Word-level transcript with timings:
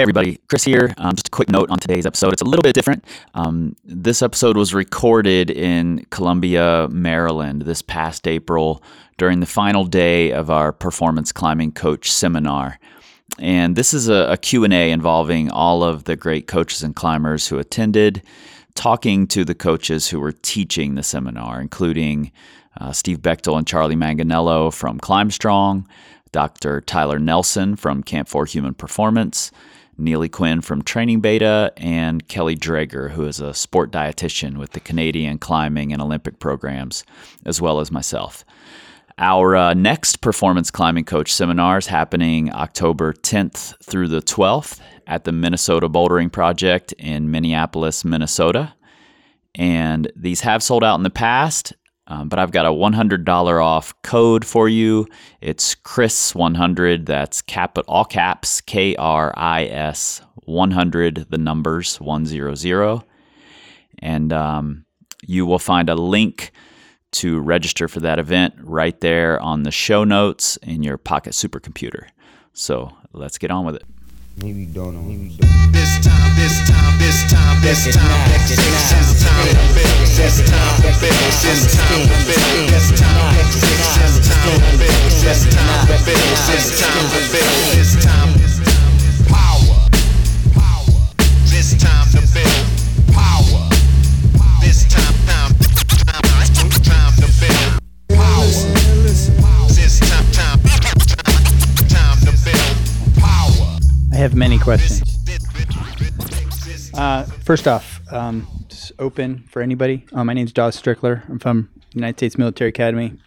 Hey, 0.00 0.04
everybody, 0.04 0.40
Chris 0.48 0.64
here. 0.64 0.94
Um, 0.96 1.14
just 1.14 1.28
a 1.28 1.30
quick 1.30 1.50
note 1.50 1.68
on 1.68 1.78
today's 1.78 2.06
episode. 2.06 2.32
It's 2.32 2.40
a 2.40 2.46
little 2.46 2.62
bit 2.62 2.74
different. 2.74 3.04
Um, 3.34 3.76
this 3.84 4.22
episode 4.22 4.56
was 4.56 4.72
recorded 4.72 5.50
in 5.50 6.06
Columbia, 6.08 6.88
Maryland 6.90 7.60
this 7.60 7.82
past 7.82 8.26
April 8.26 8.82
during 9.18 9.40
the 9.40 9.46
final 9.46 9.84
day 9.84 10.32
of 10.32 10.48
our 10.48 10.72
performance 10.72 11.32
climbing 11.32 11.72
coach 11.72 12.10
seminar. 12.10 12.78
And 13.38 13.76
this 13.76 13.92
is 13.92 14.08
a, 14.08 14.32
a 14.32 14.38
Q&A 14.38 14.90
involving 14.90 15.50
all 15.50 15.84
of 15.84 16.04
the 16.04 16.16
great 16.16 16.46
coaches 16.46 16.82
and 16.82 16.96
climbers 16.96 17.48
who 17.48 17.58
attended, 17.58 18.22
talking 18.74 19.26
to 19.26 19.44
the 19.44 19.54
coaches 19.54 20.08
who 20.08 20.18
were 20.18 20.32
teaching 20.32 20.94
the 20.94 21.02
seminar, 21.02 21.60
including 21.60 22.32
uh, 22.80 22.92
Steve 22.92 23.18
Bechtel 23.18 23.58
and 23.58 23.66
Charlie 23.66 23.96
Manganiello 23.96 24.72
from 24.72 24.98
Climb 24.98 25.30
Strong, 25.30 25.86
Dr. 26.32 26.80
Tyler 26.80 27.18
Nelson 27.18 27.76
from 27.76 28.02
Camp 28.02 28.28
4 28.28 28.46
Human 28.46 28.72
Performance, 28.72 29.50
Neely 30.00 30.28
Quinn 30.28 30.60
from 30.60 30.82
Training 30.82 31.20
Beta, 31.20 31.72
and 31.76 32.26
Kelly 32.26 32.56
Drager, 32.56 33.10
who 33.10 33.26
is 33.26 33.40
a 33.40 33.54
sport 33.54 33.92
dietitian 33.92 34.56
with 34.56 34.70
the 34.70 34.80
Canadian 34.80 35.38
climbing 35.38 35.92
and 35.92 36.00
Olympic 36.00 36.38
programs, 36.38 37.04
as 37.44 37.60
well 37.60 37.80
as 37.80 37.92
myself. 37.92 38.44
Our 39.18 39.54
uh, 39.54 39.74
next 39.74 40.22
performance 40.22 40.70
climbing 40.70 41.04
coach 41.04 41.30
seminar 41.32 41.76
is 41.76 41.86
happening 41.86 42.50
October 42.52 43.12
10th 43.12 43.74
through 43.84 44.08
the 44.08 44.22
12th 44.22 44.80
at 45.06 45.24
the 45.24 45.32
Minnesota 45.32 45.88
Bouldering 45.90 46.32
Project 46.32 46.92
in 46.92 47.30
Minneapolis, 47.30 48.02
Minnesota. 48.02 48.74
And 49.54 50.10
these 50.16 50.40
have 50.40 50.62
sold 50.62 50.82
out 50.82 50.94
in 50.94 51.02
the 51.02 51.10
past, 51.10 51.74
um, 52.10 52.28
but 52.28 52.40
I've 52.40 52.50
got 52.50 52.66
a 52.66 52.70
$100 52.70 53.64
off 53.64 53.94
code 54.02 54.44
for 54.44 54.68
you. 54.68 55.06
It's 55.40 55.76
Chris100. 55.76 57.06
That's 57.06 57.40
cap 57.40 57.78
all 57.86 58.04
caps 58.04 58.60
K 58.60 58.96
R 58.96 59.32
I 59.36 59.66
S 59.66 60.20
100, 60.44 61.26
the 61.30 61.38
numbers 61.38 62.00
100. 62.00 63.02
And 64.00 64.32
um, 64.32 64.84
you 65.24 65.46
will 65.46 65.60
find 65.60 65.88
a 65.88 65.94
link 65.94 66.50
to 67.12 67.38
register 67.38 67.86
for 67.86 68.00
that 68.00 68.18
event 68.18 68.54
right 68.58 69.00
there 69.00 69.38
on 69.40 69.62
the 69.62 69.70
show 69.70 70.02
notes 70.02 70.56
in 70.58 70.82
your 70.82 70.98
Pocket 70.98 71.32
Supercomputer. 71.32 72.08
So 72.52 72.92
let's 73.12 73.38
get 73.38 73.52
on 73.52 73.64
with 73.64 73.76
it. 73.76 73.84
Maybe 74.42 74.64
don't 74.64 74.94
know. 74.94 75.02
Maybe 75.02 75.36
don't. 75.36 75.72
This 75.72 76.00
time, 76.00 76.32
this 76.34 76.64
time, 76.64 76.96
this 76.96 77.28
time, 77.28 77.60
this 77.60 77.92
time, 77.92 78.24
this 78.40 78.56
time, 78.56 78.80
this 78.80 79.20
time, 79.20 79.44
this 80.16 80.40
time, 80.40 80.80
this 80.80 80.96
time, 80.96 80.96
this 81.00 81.60
time, 81.60 82.00
this 82.00 82.88
time, 82.90 83.20
this 84.70 85.44
time, 85.44 85.60
this 85.60 85.76
time, 86.80 87.04
this 87.10 87.96
time, 88.00 88.32
this 88.32 88.40
time, 88.40 88.49
have 104.20 104.34
many 104.34 104.58
questions. 104.58 105.02
Uh, 106.92 107.22
first 107.22 107.66
off, 107.66 108.02
um, 108.12 108.46
just 108.68 108.92
open 108.98 109.44
for 109.48 109.62
anybody. 109.62 110.04
Uh, 110.12 110.22
my 110.22 110.34
name's 110.34 110.52
Josh 110.52 110.76
Strickler. 110.76 111.26
I'm 111.30 111.38
from 111.38 111.70
United 111.94 112.18
States 112.18 112.36
Military 112.36 112.68
Academy. 112.68 113.18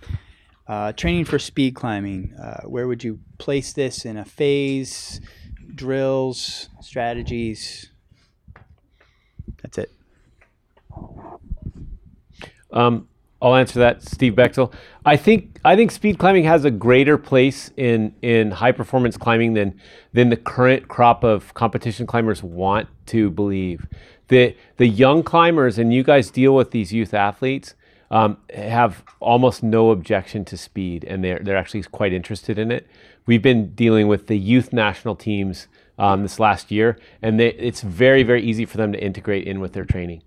Uh, 0.68 0.92
training 0.94 1.26
for 1.26 1.40
speed 1.40 1.74
climbing. 1.74 2.36
Uh, 2.36 2.62
where 2.68 2.88
would 2.88 3.04
you 3.04 3.20
place 3.40 3.74
this 3.74 4.06
in 4.06 4.18
a 4.18 4.26
phase? 4.26 5.20
Drills, 5.74 6.70
strategies. 6.80 7.90
That's 9.64 9.80
it. 9.80 9.92
Um, 12.72 13.10
I'll 13.44 13.56
answer 13.56 13.78
that, 13.80 14.02
Steve 14.02 14.36
Bechtel. 14.36 14.72
I 15.06 15.18
think 15.18 15.60
I 15.66 15.76
think 15.76 15.92
speed 15.92 16.18
climbing 16.18 16.46
has 16.46 16.64
a 16.64 16.72
greater 16.72 17.18
place 17.18 17.72
in 17.76 18.16
in 18.22 18.52
high 18.52 18.72
performance 18.72 19.18
climbing 19.18 19.54
than 19.54 19.78
than 20.14 20.30
the 20.30 20.38
current 20.38 20.88
crop 20.88 21.26
of 21.26 21.54
competition 21.54 22.08
climbers 22.08 22.42
want 22.42 22.88
to 23.08 23.30
believe. 23.30 23.86
The 24.30 24.56
the 24.78 24.88
young 24.88 25.24
climbers 25.24 25.78
and 25.78 25.94
you 25.94 26.04
guys 26.04 26.32
deal 26.32 26.56
with 26.56 26.72
these 26.72 26.94
youth 26.94 27.14
athletes 27.14 27.76
um, 28.10 28.38
have 28.56 29.04
almost 29.20 29.62
no 29.62 29.92
objection 29.92 30.46
to 30.46 30.56
speed, 30.56 31.04
and 31.04 31.22
they're 31.22 31.40
they're 31.40 31.58
actually 31.58 31.84
quite 31.84 32.14
interested 32.14 32.58
in 32.58 32.72
it. 32.72 32.88
We've 33.26 33.42
been 33.42 33.76
dealing 33.76 34.08
with 34.08 34.28
the 34.28 34.38
youth 34.38 34.72
national 34.72 35.18
teams 35.18 35.68
um, 36.00 36.24
this 36.24 36.40
last 36.40 36.72
year, 36.72 36.98
and 37.22 37.38
they, 37.38 37.50
it's 37.50 37.82
very 37.82 38.24
very 38.24 38.42
easy 38.42 38.66
for 38.66 38.78
them 38.78 38.94
to 38.94 39.04
integrate 39.04 39.46
in 39.46 39.60
with 39.60 39.74
their 39.74 39.86
training. 39.86 40.24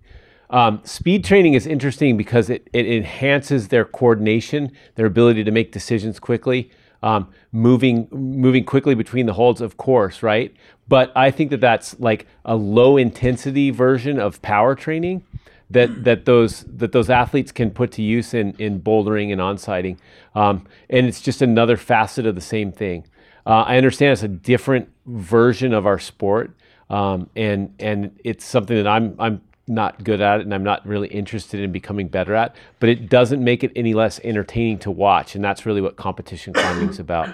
Um, 0.49 0.81
speed 0.83 1.23
training 1.25 1.53
is 1.55 1.67
interesting 1.67 2.17
because 2.17 2.49
it, 2.49 2.67
it 2.73 2.87
enhances 2.87 3.67
their 3.67 3.85
coordination, 3.85 4.71
their 4.95 5.05
ability 5.05 5.43
to 5.43 5.51
make 5.51 5.71
decisions 5.71 6.19
quickly, 6.19 6.71
um, 7.03 7.29
moving 7.51 8.07
moving 8.11 8.63
quickly 8.63 8.95
between 8.95 9.25
the 9.25 9.33
holds, 9.33 9.61
of 9.61 9.77
course, 9.77 10.23
right? 10.23 10.55
But 10.87 11.11
I 11.15 11.31
think 11.31 11.51
that 11.51 11.61
that's 11.61 11.99
like 11.99 12.27
a 12.45 12.55
low 12.55 12.97
intensity 12.97 13.71
version 13.71 14.19
of 14.19 14.41
power 14.41 14.73
training 14.73 15.23
that 15.69 16.03
that 16.05 16.25
those 16.25 16.63
that 16.63 16.91
those 16.91 17.09
athletes 17.09 17.51
can 17.51 17.71
put 17.71 17.91
to 17.93 18.01
use 18.01 18.33
in 18.33 18.53
in 18.57 18.81
bouldering 18.81 19.31
and 19.31 19.41
on-sighting, 19.41 19.99
um, 20.33 20.65
and 20.89 21.05
it's 21.07 21.21
just 21.21 21.41
another 21.41 21.77
facet 21.77 22.25
of 22.25 22.35
the 22.35 22.41
same 22.41 22.71
thing. 22.71 23.05
Uh, 23.45 23.63
I 23.67 23.77
understand 23.77 24.13
it's 24.13 24.23
a 24.23 24.27
different 24.27 24.89
version 25.05 25.73
of 25.73 25.85
our 25.85 25.99
sport, 25.99 26.51
um, 26.89 27.29
and 27.35 27.73
and 27.79 28.17
it's 28.23 28.45
something 28.45 28.77
that 28.77 28.87
I'm 28.87 29.15
I'm 29.19 29.41
not 29.67 30.03
good 30.03 30.21
at 30.21 30.39
it 30.39 30.43
and 30.43 30.53
I'm 30.53 30.63
not 30.63 30.85
really 30.85 31.07
interested 31.09 31.59
in 31.59 31.71
becoming 31.71 32.07
better 32.07 32.33
at, 32.35 32.55
but 32.79 32.89
it 32.89 33.09
doesn't 33.09 33.43
make 33.43 33.63
it 33.63 33.71
any 33.75 33.93
less 33.93 34.19
entertaining 34.23 34.79
to 34.79 34.91
watch. 34.91 35.35
And 35.35 35.43
that's 35.43 35.65
really 35.65 35.81
what 35.81 35.95
competition 35.95 36.53
climbing 36.53 36.89
is 36.89 36.99
about. 36.99 37.29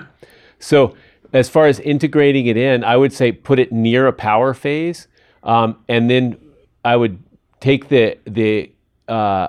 So, 0.60 0.96
as 1.32 1.50
far 1.50 1.66
as 1.66 1.80
integrating 1.80 2.46
it 2.46 2.58
in, 2.58 2.84
I 2.84 2.96
would 2.96 3.12
say 3.12 3.32
put 3.32 3.58
it 3.58 3.72
near 3.72 4.06
a 4.06 4.14
power 4.14 4.54
phase. 4.54 5.08
Um, 5.42 5.78
and 5.90 6.08
then 6.08 6.38
I 6.86 6.96
would 6.96 7.24
take 7.60 7.90
the, 7.90 8.20
the, 8.26 8.72
uh, 9.08 9.48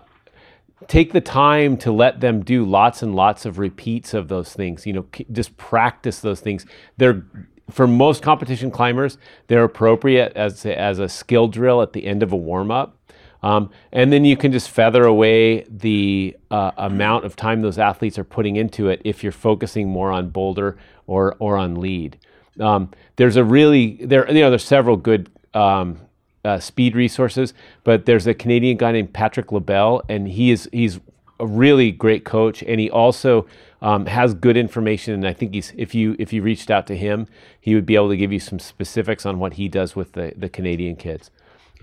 take 0.89 1.13
the 1.13 1.21
time 1.21 1.77
to 1.79 1.93
let 1.93 2.21
them 2.21 2.43
do 2.43 2.65
lots 2.65 3.03
and 3.03 3.15
lots 3.15 3.45
of 3.45 3.59
repeats 3.59 4.13
of 4.13 4.29
those 4.29 4.53
things 4.53 4.87
you 4.87 4.93
know 4.93 5.07
just 5.33 5.57
practice 5.57 6.21
those 6.21 6.41
things 6.41 6.67
they're 6.99 7.25
for 7.71 7.87
most 7.87 8.23
competition 8.23 8.71
climbers, 8.71 9.19
they're 9.47 9.65
appropriate 9.65 10.33
as 10.37 10.65
a, 10.65 10.79
as 10.79 10.99
a 10.99 11.09
skill 11.09 11.49
drill 11.49 11.83
at 11.83 11.93
the 11.93 12.07
end 12.07 12.23
of 12.23 12.33
a 12.33 12.37
warm 12.37 12.71
up. 12.71 12.99
Um, 13.43 13.71
and 13.93 14.11
then 14.11 14.25
you 14.25 14.39
can 14.39 14.53
just 14.53 14.71
feather 14.71 15.05
away 15.05 15.65
the 15.69 16.35
uh, 16.51 16.71
amount 16.79 17.27
of 17.27 17.37
time 17.37 17.61
those 17.61 17.79
athletes 17.79 18.19
are 18.19 18.25
putting 18.25 18.57
into 18.57 18.89
it 18.89 19.03
if 19.05 19.23
you're 19.23 19.33
focusing 19.33 19.89
more 19.89 20.11
on 20.11 20.31
boulder 20.31 20.79
or, 21.07 21.37
or 21.39 21.59
on 21.59 21.75
lead. 21.75 22.19
Um, 22.59 22.91
there's 23.17 23.37
a 23.37 23.45
really 23.45 23.99
there 24.01 24.31
you 24.31 24.41
know 24.41 24.51
there's 24.51 24.65
several 24.65 24.97
good 24.97 25.31
um, 25.55 26.01
uh, 26.45 26.59
speed 26.59 26.95
resources, 26.95 27.55
but 27.85 28.07
there's 28.07 28.27
a 28.27 28.35
Canadian 28.35 28.77
guy 28.77 28.93
named 28.93 29.13
Patrick 29.13 29.53
LaBelle, 29.53 30.03
and 30.09 30.29
he 30.29 30.51
is 30.51 30.69
he's 30.73 31.01
a 31.41 31.47
really 31.47 31.91
great 31.91 32.25
coach, 32.25 32.63
and 32.63 32.81
he 32.81 32.91
also 32.91 33.47
um, 33.85 34.07
has 34.07 34.33
good 34.33 34.57
information, 34.57 35.13
and 35.13 35.27
I 35.27 35.35
think 35.35 35.53
he's 35.53 35.75
if 35.77 35.95
you 35.95 36.17
if 36.19 36.33
you 36.33 36.41
reached 36.41 36.71
out 36.71 36.87
to 36.87 36.97
him, 36.97 37.27
he 37.61 37.75
would 37.75 37.85
be 37.85 37.97
able 37.97 38.09
to 38.09 38.17
give 38.17 38.33
you 38.33 38.41
some 38.41 38.59
specifics 38.59 39.27
on 39.27 39.39
what 39.39 39.53
he 39.53 39.69
does 39.69 39.95
with 39.95 40.13
the 40.13 40.33
the 40.39 40.49
Canadian 40.49 40.97
kids. 40.97 41.31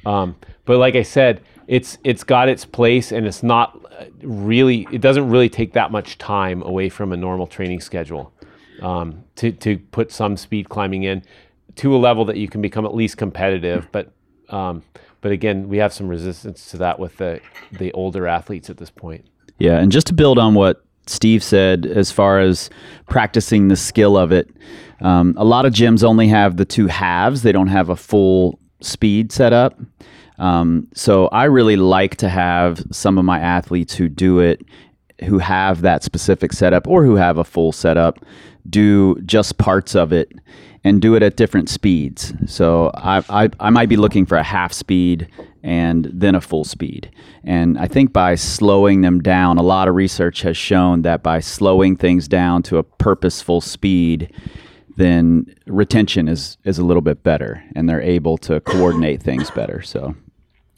Um, 0.03 0.35
but 0.66 0.79
like 0.79 0.95
I 0.95 1.03
said, 1.03 1.41
it's 1.67 2.00
it's 2.03 2.23
got 2.23 2.50
its 2.50 2.66
place, 2.66 3.12
and 3.12 3.28
it's 3.28 3.44
not 3.44 3.79
uh, 4.00 4.06
really 4.23 4.88
it 4.91 5.00
doesn't 5.00 5.29
really 5.29 5.47
take 5.47 5.73
that 5.73 5.91
much 5.91 6.17
time 6.17 6.63
away 6.63 6.89
from 6.89 7.13
a 7.13 7.17
normal 7.17 7.45
training 7.45 7.81
schedule 7.81 8.33
um, 8.81 9.23
to 9.35 9.51
to 9.51 9.78
put 9.78 10.12
some 10.12 10.38
speed 10.38 10.69
climbing 10.69 11.03
in 11.03 11.22
to 11.75 11.95
a 11.95 12.00
level 12.00 12.25
that 12.25 12.38
you 12.38 12.47
can 12.47 12.63
become 12.63 12.83
at 12.83 12.95
least 12.95 13.18
competitive, 13.18 13.88
but. 13.92 14.12
Um, 14.50 14.83
but 15.21 15.31
again, 15.31 15.69
we 15.69 15.77
have 15.77 15.94
some 15.94 16.09
resistance 16.09 16.71
to 16.71 16.77
that 16.77 16.97
with 16.97 17.15
the 17.18 17.39
the 17.74 17.92
older 17.94 18.27
athletes 18.27 18.71
at 18.71 18.77
this 18.77 18.89
point. 18.89 19.24
Yeah, 19.59 19.77
and 19.77 19.92
just 19.92 20.07
to 20.07 20.13
build 20.15 20.39
on 20.39 20.56
what 20.56 20.83
Steve 21.07 21.44
said 21.44 21.86
as 21.86 22.12
far 22.12 22.39
as 22.39 22.69
practicing 23.09 23.68
the 23.68 23.75
skill 23.75 24.18
of 24.18 24.31
it. 24.31 24.50
Um, 25.01 25.33
a 25.38 25.44
lot 25.44 25.65
of 25.65 25.74
gyms 25.74 26.03
only 26.03 26.27
have 26.27 26.57
the 26.57 26.65
two 26.65 26.88
halves, 26.88 27.42
they 27.42 27.51
don't 27.51 27.68
have 27.68 27.89
a 27.89 27.95
full 27.95 28.59
speed 28.81 29.31
setup. 29.31 29.80
Um, 30.38 30.88
so 30.94 31.27
I 31.27 31.45
really 31.45 31.75
like 31.75 32.15
to 32.18 32.30
have 32.30 32.83
some 32.92 33.18
of 33.18 33.25
my 33.25 33.39
athletes 33.39 33.94
who 33.94 34.09
do 34.09 34.39
it, 34.39 34.63
who 35.24 35.38
have 35.38 35.81
that 35.81 36.03
specific 36.03 36.53
setup 36.53 36.88
or 36.88 37.04
who 37.04 37.15
have 37.15 37.38
a 37.38 37.44
full 37.44 37.71
setup, 37.71 38.24
do 38.69 39.19
just 39.21 39.57
parts 39.57 39.95
of 39.95 40.12
it 40.12 40.31
and 40.83 41.01
do 41.01 41.16
it 41.16 41.24
at 41.24 41.38
different 41.38 41.69
speeds. 41.69 42.33
So 42.48 42.92
I, 42.95 43.24
I, 43.30 43.50
I 43.60 43.69
might 43.69 43.89
be 43.89 43.98
looking 43.98 44.25
for 44.25 44.38
a 44.38 44.44
half 44.44 44.74
speed 44.74 45.28
and 45.63 46.10
then 46.12 46.33
a 46.33 46.42
full 46.42 46.63
speed. 46.63 47.12
And 47.44 47.78
I 47.78 47.88
think 47.88 48.13
by 48.13 48.36
slowing 48.36 49.01
them 49.01 49.22
down, 49.22 49.57
a 49.57 49.63
lot 49.63 49.88
of 49.88 49.95
research 49.95 50.42
has 50.42 50.57
shown 50.57 51.04
that 51.04 51.22
by 51.22 51.39
slowing 51.39 51.95
things 51.95 52.28
down 52.28 52.63
to 52.63 52.78
a 52.78 52.83
purposeful 52.83 53.62
speed, 53.62 54.33
then 54.98 55.54
retention 55.68 56.28
is 56.28 56.57
is 56.63 56.78
a 56.78 56.83
little 56.83 57.01
bit 57.01 57.24
better, 57.24 57.63
and 57.75 57.88
they're 57.88 58.01
able 58.01 58.38
to 58.39 58.60
coordinate 58.62 59.24
things 59.24 59.50
better. 59.51 59.81
So, 59.81 60.16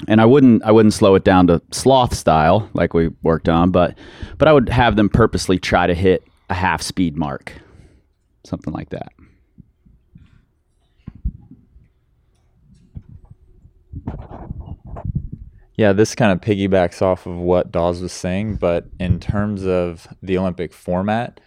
and 0.07 0.21
I 0.21 0.25
wouldn't 0.25 0.63
I 0.63 0.71
wouldn't 0.71 0.93
slow 0.93 1.15
it 1.15 1.23
down 1.23 1.47
to 1.47 1.61
sloth 1.71 2.13
style 2.13 2.69
like 2.73 2.93
we 2.93 3.09
worked 3.23 3.49
on, 3.49 3.71
but 3.71 3.97
but 4.37 4.47
I 4.47 4.53
would 4.53 4.69
have 4.69 4.95
them 4.95 5.09
purposely 5.09 5.59
try 5.59 5.87
to 5.87 5.95
hit 5.95 6.23
a 6.49 6.53
half 6.53 6.81
speed 6.81 7.17
mark, 7.17 7.53
something 8.45 8.73
like 8.73 8.89
that. 8.89 9.13
Yeah, 15.75 15.93
this 15.93 16.13
kind 16.13 16.31
of 16.31 16.39
piggybacks 16.39 17.01
off 17.01 17.25
of 17.25 17.35
what 17.35 17.71
Dawes 17.71 18.01
was 18.01 18.11
saying, 18.11 18.57
but 18.57 18.85
in 18.99 19.19
terms 19.19 19.65
of 19.65 20.07
the 20.21 20.37
Olympic 20.37 20.71
format, 20.71 21.39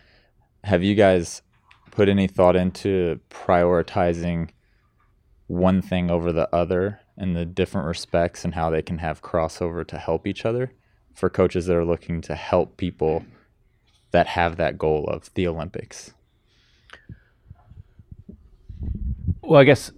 have 0.64 0.82
you 0.82 0.96
guys 0.96 1.42
put 1.92 2.08
any 2.08 2.26
thought 2.26 2.56
into 2.56 3.20
prioritizing 3.30 4.50
one 5.46 5.80
thing 5.80 6.10
over 6.10 6.32
the 6.32 6.52
other 6.54 7.00
in 7.16 7.34
the 7.34 7.44
different 7.44 7.86
respects 7.86 8.44
and 8.44 8.54
how 8.54 8.68
they 8.68 8.82
can 8.82 8.98
have 8.98 9.22
crossover 9.22 9.86
to 9.86 9.96
help 9.96 10.26
each 10.26 10.44
other 10.44 10.72
for 11.14 11.30
coaches 11.30 11.66
that 11.66 11.76
are 11.76 11.84
looking 11.84 12.20
to 12.20 12.34
help 12.34 12.76
people 12.76 13.24
that 14.10 14.26
have 14.26 14.56
that 14.56 14.76
goal 14.76 15.04
of 15.06 15.32
the 15.34 15.46
Olympics? 15.46 16.12
Well, 19.40 19.60
I 19.60 19.64
guess 19.64 19.92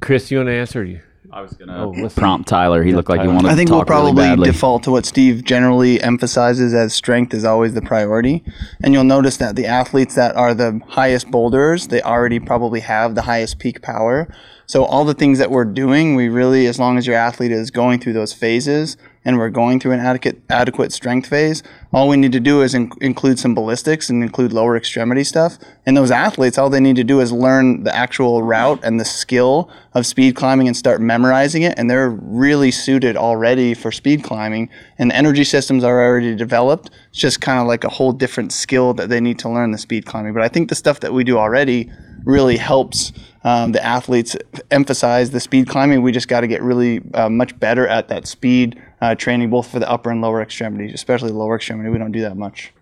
Chris, 0.00 0.30
you 0.30 0.38
want 0.38 0.48
to 0.48 0.54
answer? 0.54 0.82
You? 0.82 1.02
I 1.34 1.40
was 1.40 1.52
gonna 1.54 1.90
Oh, 1.90 2.08
prompt 2.10 2.48
Tyler. 2.48 2.84
He 2.84 2.92
looked 2.94 3.08
like 3.08 3.18
he 3.20 3.24
Tyler. 3.26 3.34
wanted. 3.34 3.50
I 3.50 3.56
think 3.56 3.68
to 3.68 3.74
we'll 3.74 3.80
talk 3.84 3.90
really 3.90 4.02
probably 4.12 4.22
badly. 4.22 4.46
default 4.52 4.84
to 4.84 4.92
what 4.92 5.04
Steve 5.04 5.42
generally 5.42 6.00
emphasizes 6.00 6.72
as 6.74 6.94
strength 6.94 7.34
is 7.34 7.44
always 7.44 7.74
the 7.74 7.82
priority. 7.82 8.44
And 8.84 8.94
you'll 8.94 9.02
notice 9.02 9.36
that 9.38 9.56
the 9.56 9.66
athletes 9.66 10.14
that 10.14 10.36
are 10.36 10.54
the 10.54 10.80
highest 10.86 11.32
boulders, 11.32 11.88
they 11.88 12.00
already 12.02 12.38
probably 12.38 12.80
have 12.80 13.16
the 13.16 13.22
highest 13.22 13.58
peak 13.58 13.82
power. 13.82 14.28
So 14.66 14.84
all 14.84 15.04
the 15.04 15.12
things 15.14 15.38
that 15.40 15.50
we're 15.50 15.64
doing, 15.64 16.14
we 16.14 16.28
really, 16.28 16.66
as 16.66 16.78
long 16.78 16.98
as 16.98 17.06
your 17.06 17.16
athlete 17.16 17.50
is 17.50 17.72
going 17.72 17.98
through 17.98 18.12
those 18.14 18.32
phases 18.32 18.96
and 19.24 19.38
we're 19.38 19.50
going 19.50 19.80
through 19.80 19.92
an 19.92 20.00
adequate 20.00 20.42
adequate 20.50 20.92
strength 20.92 21.28
phase, 21.28 21.62
all 21.92 22.08
we 22.08 22.16
need 22.16 22.32
to 22.32 22.40
do 22.40 22.62
is 22.62 22.74
in- 22.74 22.90
include 23.00 23.38
some 23.38 23.54
ballistics 23.54 24.10
and 24.10 24.22
include 24.22 24.52
lower 24.52 24.76
extremity 24.76 25.24
stuff. 25.24 25.58
And 25.86 25.96
those 25.96 26.10
athletes, 26.10 26.58
all 26.58 26.68
they 26.68 26.80
need 26.80 26.96
to 26.96 27.04
do 27.04 27.20
is 27.20 27.32
learn 27.32 27.84
the 27.84 27.94
actual 27.94 28.42
route 28.42 28.80
and 28.82 29.00
the 29.00 29.04
skill 29.04 29.70
of 29.94 30.06
speed 30.06 30.36
climbing 30.36 30.66
and 30.66 30.76
start 30.76 31.00
memorizing 31.00 31.62
it. 31.62 31.78
And 31.78 31.88
they're 31.88 32.10
really 32.10 32.70
suited 32.70 33.16
already 33.16 33.74
for 33.74 33.90
speed 33.90 34.22
climbing. 34.22 34.68
And 34.98 35.10
the 35.10 35.16
energy 35.16 35.44
systems 35.44 35.84
are 35.84 36.04
already 36.04 36.34
developed. 36.34 36.90
It's 37.10 37.18
just 37.18 37.40
kind 37.40 37.60
of 37.60 37.66
like 37.66 37.84
a 37.84 37.88
whole 37.88 38.12
different 38.12 38.52
skill 38.52 38.92
that 38.94 39.08
they 39.08 39.20
need 39.20 39.38
to 39.40 39.48
learn 39.48 39.70
the 39.70 39.78
speed 39.78 40.04
climbing. 40.04 40.34
But 40.34 40.42
I 40.42 40.48
think 40.48 40.68
the 40.68 40.74
stuff 40.74 41.00
that 41.00 41.12
we 41.12 41.24
do 41.24 41.38
already 41.38 41.90
really 42.24 42.56
helps 42.56 43.12
um, 43.44 43.72
the 43.72 43.84
athletes 43.84 44.36
emphasize 44.70 45.30
the 45.30 45.40
speed 45.40 45.68
climbing. 45.68 46.02
We 46.02 46.12
just 46.12 46.28
got 46.28 46.40
to 46.40 46.46
get 46.46 46.62
really 46.62 47.02
uh, 47.12 47.28
much 47.28 47.58
better 47.60 47.86
at 47.86 48.08
that 48.08 48.26
speed 48.26 48.82
uh, 49.00 49.14
training, 49.14 49.50
both 49.50 49.70
for 49.70 49.78
the 49.78 49.90
upper 49.90 50.10
and 50.10 50.20
lower 50.20 50.40
extremities, 50.42 50.94
especially 50.94 51.30
the 51.30 51.38
lower 51.38 51.56
extremity. 51.56 51.90
We 51.90 51.98
don't 51.98 52.12
do 52.12 52.22
that 52.22 52.36
much. 52.36 52.72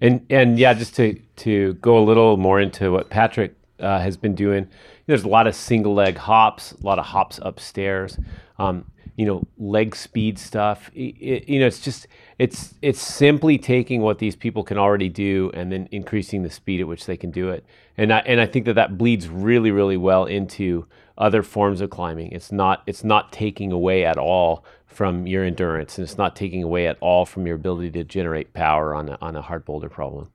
And 0.00 0.24
and 0.30 0.58
yeah, 0.58 0.72
just 0.74 0.96
to 0.96 1.20
to 1.36 1.74
go 1.74 1.98
a 1.98 2.04
little 2.04 2.36
more 2.36 2.60
into 2.60 2.90
what 2.92 3.10
Patrick 3.10 3.54
uh, 3.78 4.00
has 4.00 4.16
been 4.16 4.34
doing. 4.34 4.68
There's 5.06 5.24
a 5.24 5.28
lot 5.28 5.46
of 5.46 5.54
single 5.54 5.94
leg 5.94 6.16
hops, 6.16 6.72
a 6.72 6.86
lot 6.86 6.98
of 6.98 7.06
hops 7.06 7.38
upstairs. 7.42 8.18
Um, 8.58 8.84
you 9.16 9.26
know, 9.26 9.42
leg 9.58 9.94
speed 9.94 10.38
stuff. 10.38 10.90
I- 10.96 11.12
I- 11.20 11.44
you 11.46 11.60
know, 11.60 11.66
it's 11.66 11.80
just 11.80 12.06
it's 12.38 12.74
it's 12.80 13.00
simply 13.00 13.58
taking 13.58 14.00
what 14.00 14.18
these 14.18 14.36
people 14.36 14.62
can 14.62 14.78
already 14.78 15.10
do 15.10 15.50
and 15.52 15.70
then 15.70 15.88
increasing 15.90 16.42
the 16.42 16.50
speed 16.50 16.80
at 16.80 16.86
which 16.88 17.04
they 17.04 17.16
can 17.18 17.30
do 17.30 17.50
it. 17.50 17.64
And 17.98 18.12
I 18.12 18.20
and 18.20 18.40
I 18.40 18.46
think 18.46 18.64
that 18.66 18.74
that 18.74 18.96
bleeds 18.96 19.28
really 19.28 19.70
really 19.70 19.98
well 19.98 20.24
into 20.24 20.86
other 21.20 21.42
forms 21.42 21.80
of 21.80 21.90
climbing. 21.90 22.32
It's 22.32 22.50
not 22.50 22.82
it's 22.86 23.04
not 23.04 23.32
taking 23.32 23.70
away 23.70 24.04
at 24.04 24.16
all 24.18 24.64
from 24.86 25.26
your 25.26 25.44
endurance, 25.44 25.98
and 25.98 26.04
it's 26.04 26.18
not 26.18 26.34
taking 26.34 26.62
away 26.62 26.88
at 26.88 26.96
all 27.00 27.24
from 27.24 27.46
your 27.46 27.56
ability 27.56 27.92
to 27.92 28.02
generate 28.02 28.52
power 28.54 28.94
on 28.94 29.10
a, 29.10 29.18
on 29.20 29.36
a 29.36 29.42
hard 29.42 29.64
boulder 29.64 29.88
problem. 29.88 30.28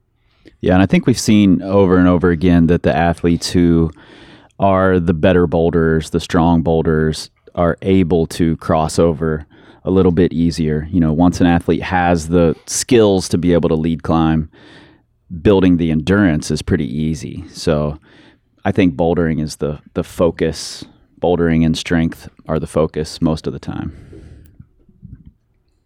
Yeah, 0.60 0.74
and 0.74 0.82
I 0.82 0.86
think 0.86 1.06
we've 1.06 1.18
seen 1.18 1.60
over 1.60 1.98
and 1.98 2.08
over 2.08 2.30
again 2.30 2.68
that 2.68 2.82
the 2.82 2.96
athletes 2.96 3.50
who 3.50 3.90
are 4.58 4.98
the 4.98 5.12
better 5.12 5.46
boulders, 5.46 6.10
the 6.10 6.20
strong 6.20 6.62
boulders, 6.62 7.30
are 7.54 7.76
able 7.82 8.26
to 8.28 8.56
cross 8.56 8.98
over 8.98 9.46
a 9.84 9.90
little 9.90 10.12
bit 10.12 10.32
easier. 10.32 10.88
You 10.90 11.00
know, 11.00 11.12
once 11.12 11.40
an 11.40 11.46
athlete 11.46 11.82
has 11.82 12.28
the 12.28 12.56
skills 12.66 13.28
to 13.30 13.38
be 13.38 13.52
able 13.52 13.68
to 13.68 13.74
lead 13.74 14.02
climb, 14.02 14.50
building 15.42 15.76
the 15.76 15.90
endurance 15.90 16.50
is 16.50 16.62
pretty 16.62 16.86
easy. 16.86 17.44
So 17.48 17.98
I 18.66 18.72
think 18.72 18.96
bouldering 18.96 19.40
is 19.40 19.56
the 19.56 19.78
the 19.94 20.02
focus. 20.02 20.84
Bouldering 21.20 21.64
and 21.64 21.78
strength 21.78 22.28
are 22.46 22.58
the 22.58 22.66
focus 22.66 23.22
most 23.22 23.46
of 23.46 23.52
the 23.52 23.58
time. 23.58 23.92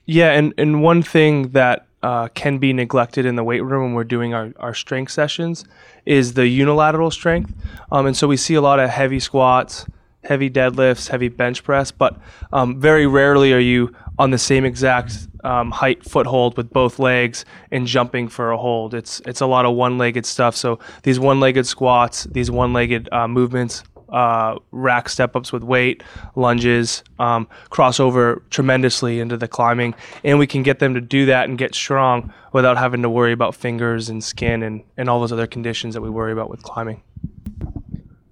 Yeah, 0.06 0.32
and, 0.32 0.52
and 0.58 0.82
one 0.82 1.02
thing 1.02 1.50
that 1.50 1.86
uh, 2.02 2.28
can 2.28 2.58
be 2.58 2.72
neglected 2.72 3.26
in 3.26 3.36
the 3.36 3.44
weight 3.44 3.60
room 3.60 3.82
when 3.84 3.94
we're 3.94 4.02
doing 4.02 4.34
our, 4.34 4.52
our 4.56 4.74
strength 4.74 5.12
sessions 5.12 5.64
is 6.04 6.32
the 6.32 6.48
unilateral 6.48 7.10
strength. 7.10 7.54
Um, 7.92 8.06
and 8.06 8.16
so 8.16 8.26
we 8.26 8.36
see 8.36 8.54
a 8.54 8.60
lot 8.60 8.80
of 8.80 8.90
heavy 8.90 9.20
squats, 9.20 9.86
heavy 10.24 10.50
deadlifts, 10.50 11.08
heavy 11.08 11.28
bench 11.28 11.64
press, 11.64 11.90
but 11.90 12.16
um, 12.52 12.80
very 12.80 13.06
rarely 13.06 13.52
are 13.52 13.58
you 13.58 13.94
on 14.18 14.30
the 14.30 14.38
same 14.38 14.64
exact 14.64 15.28
um, 15.44 15.70
height 15.70 16.04
foothold 16.04 16.56
with 16.56 16.70
both 16.70 16.98
legs 16.98 17.44
and 17.70 17.86
jumping 17.86 18.28
for 18.28 18.50
a 18.50 18.58
hold. 18.58 18.94
It's 18.94 19.20
it's 19.24 19.40
a 19.40 19.46
lot 19.46 19.64
of 19.64 19.74
one-legged 19.74 20.26
stuff. 20.26 20.54
So 20.54 20.78
these 21.02 21.18
one-legged 21.18 21.66
squats, 21.66 22.24
these 22.24 22.50
one-legged 22.50 23.08
uh, 23.12 23.28
movements 23.28 23.82
uh, 24.10 24.56
rack 24.72 25.08
step 25.08 25.36
ups 25.36 25.52
with 25.52 25.62
weight, 25.62 26.02
lunges, 26.34 27.02
um, 27.18 27.48
cross 27.70 28.00
over 28.00 28.42
tremendously 28.50 29.20
into 29.20 29.36
the 29.36 29.48
climbing. 29.48 29.94
And 30.24 30.38
we 30.38 30.46
can 30.46 30.62
get 30.62 30.78
them 30.78 30.94
to 30.94 31.00
do 31.00 31.26
that 31.26 31.48
and 31.48 31.56
get 31.56 31.74
strong 31.74 32.32
without 32.52 32.76
having 32.76 33.02
to 33.02 33.10
worry 33.10 33.32
about 33.32 33.54
fingers 33.54 34.08
and 34.08 34.22
skin 34.22 34.62
and, 34.62 34.82
and 34.96 35.08
all 35.08 35.20
those 35.20 35.32
other 35.32 35.46
conditions 35.46 35.94
that 35.94 36.00
we 36.00 36.10
worry 36.10 36.32
about 36.32 36.50
with 36.50 36.62
climbing. 36.62 37.02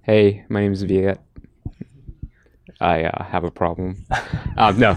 Hey, 0.01 0.43
my 0.49 0.59
name 0.59 0.73
is 0.73 0.81
Viet. 0.83 1.19
I 2.79 3.03
uh, 3.03 3.23
have 3.23 3.43
a 3.43 3.51
problem. 3.51 4.05
um, 4.57 4.79
no. 4.79 4.91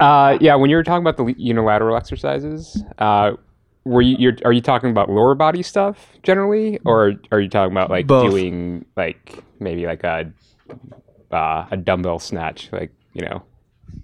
Uh, 0.00 0.38
yeah, 0.40 0.54
when 0.54 0.70
you 0.70 0.76
were 0.76 0.84
talking 0.84 1.06
about 1.06 1.16
the 1.16 1.34
unilateral 1.36 1.96
exercises, 1.96 2.82
uh, 2.98 3.32
were 3.84 4.02
you 4.02 4.16
you're, 4.18 4.36
are 4.44 4.52
you 4.52 4.60
talking 4.60 4.90
about 4.90 5.10
lower 5.10 5.34
body 5.34 5.62
stuff 5.62 6.12
generally, 6.22 6.78
or 6.84 7.14
are 7.32 7.40
you 7.40 7.48
talking 7.48 7.72
about 7.72 7.90
like 7.90 8.06
Both. 8.06 8.30
doing 8.30 8.84
like 8.96 9.42
maybe 9.58 9.86
like 9.86 10.04
a 10.04 10.32
uh, 11.32 11.66
a 11.70 11.76
dumbbell 11.76 12.18
snatch, 12.18 12.70
like 12.72 12.92
you 13.12 13.22
know, 13.22 13.42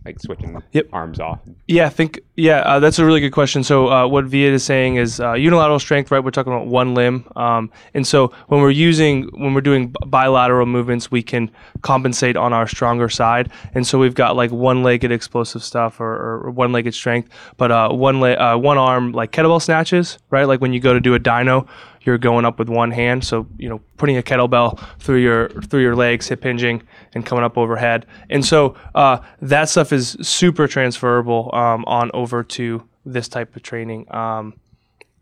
like 0.04 0.20
switching 0.20 0.62
Yep. 0.72 0.88
arms 0.92 1.18
off? 1.20 1.40
Yeah, 1.66 1.86
I 1.86 1.88
think 1.88 2.20
yeah, 2.36 2.58
uh, 2.60 2.80
that's 2.80 2.98
a 2.98 3.04
really 3.06 3.20
good 3.20 3.30
question. 3.32 3.62
So 3.64 3.88
uh, 3.88 4.06
what 4.06 4.24
Viet 4.26 4.52
is 4.52 4.64
saying 4.64 4.96
is 4.96 5.20
uh, 5.20 5.32
unilateral 5.34 5.78
strength, 5.78 6.10
right? 6.10 6.22
We're 6.22 6.30
talking 6.32 6.52
about 6.52 6.66
one 6.66 6.94
limb, 6.94 7.24
um, 7.36 7.70
and 7.94 8.06
so 8.06 8.32
when 8.48 8.60
we're 8.60 8.70
using 8.70 9.28
when 9.32 9.54
we're 9.54 9.60
doing 9.60 9.94
bilateral 10.06 10.66
movements, 10.66 11.10
we 11.10 11.22
can 11.22 11.50
compensate 11.82 12.36
on 12.36 12.52
our 12.52 12.66
stronger 12.66 13.08
side, 13.08 13.50
and 13.74 13.86
so 13.86 13.98
we've 13.98 14.14
got 14.14 14.36
like 14.36 14.50
one-legged 14.50 15.10
explosive 15.12 15.62
stuff 15.62 16.00
or, 16.00 16.44
or 16.46 16.50
one-legged 16.50 16.92
strength, 16.94 17.28
but 17.56 17.70
uh, 17.70 17.88
one 17.90 18.20
le- 18.20 18.34
uh, 18.34 18.56
one 18.56 18.78
arm 18.78 19.12
like 19.12 19.32
kettlebell 19.32 19.62
snatches, 19.62 20.18
right? 20.30 20.44
Like 20.44 20.60
when 20.60 20.72
you 20.72 20.80
go 20.80 20.92
to 20.92 21.00
do 21.00 21.14
a 21.14 21.20
dyno, 21.20 21.66
you're 22.06 22.18
going 22.18 22.44
up 22.44 22.58
with 22.58 22.68
one 22.68 22.90
hand, 22.90 23.24
so 23.24 23.46
you 23.58 23.68
know 23.68 23.80
putting 23.96 24.16
a 24.16 24.22
kettlebell 24.22 24.78
through 24.98 25.18
your 25.18 25.48
through 25.48 25.82
your 25.82 25.96
legs, 25.96 26.28
hip 26.28 26.42
hinging, 26.42 26.82
and 27.14 27.24
coming 27.24 27.44
up 27.44 27.56
overhead, 27.58 28.06
and 28.30 28.44
so 28.44 28.76
uh, 28.94 29.18
that 29.40 29.68
stuff 29.68 29.92
is 29.92 30.16
super 30.20 30.66
transferable 30.66 31.50
um, 31.54 31.84
on 31.86 32.10
over 32.14 32.42
to 32.42 32.82
this 33.04 33.28
type 33.28 33.54
of 33.56 33.62
training. 33.62 34.12
Um, 34.14 34.54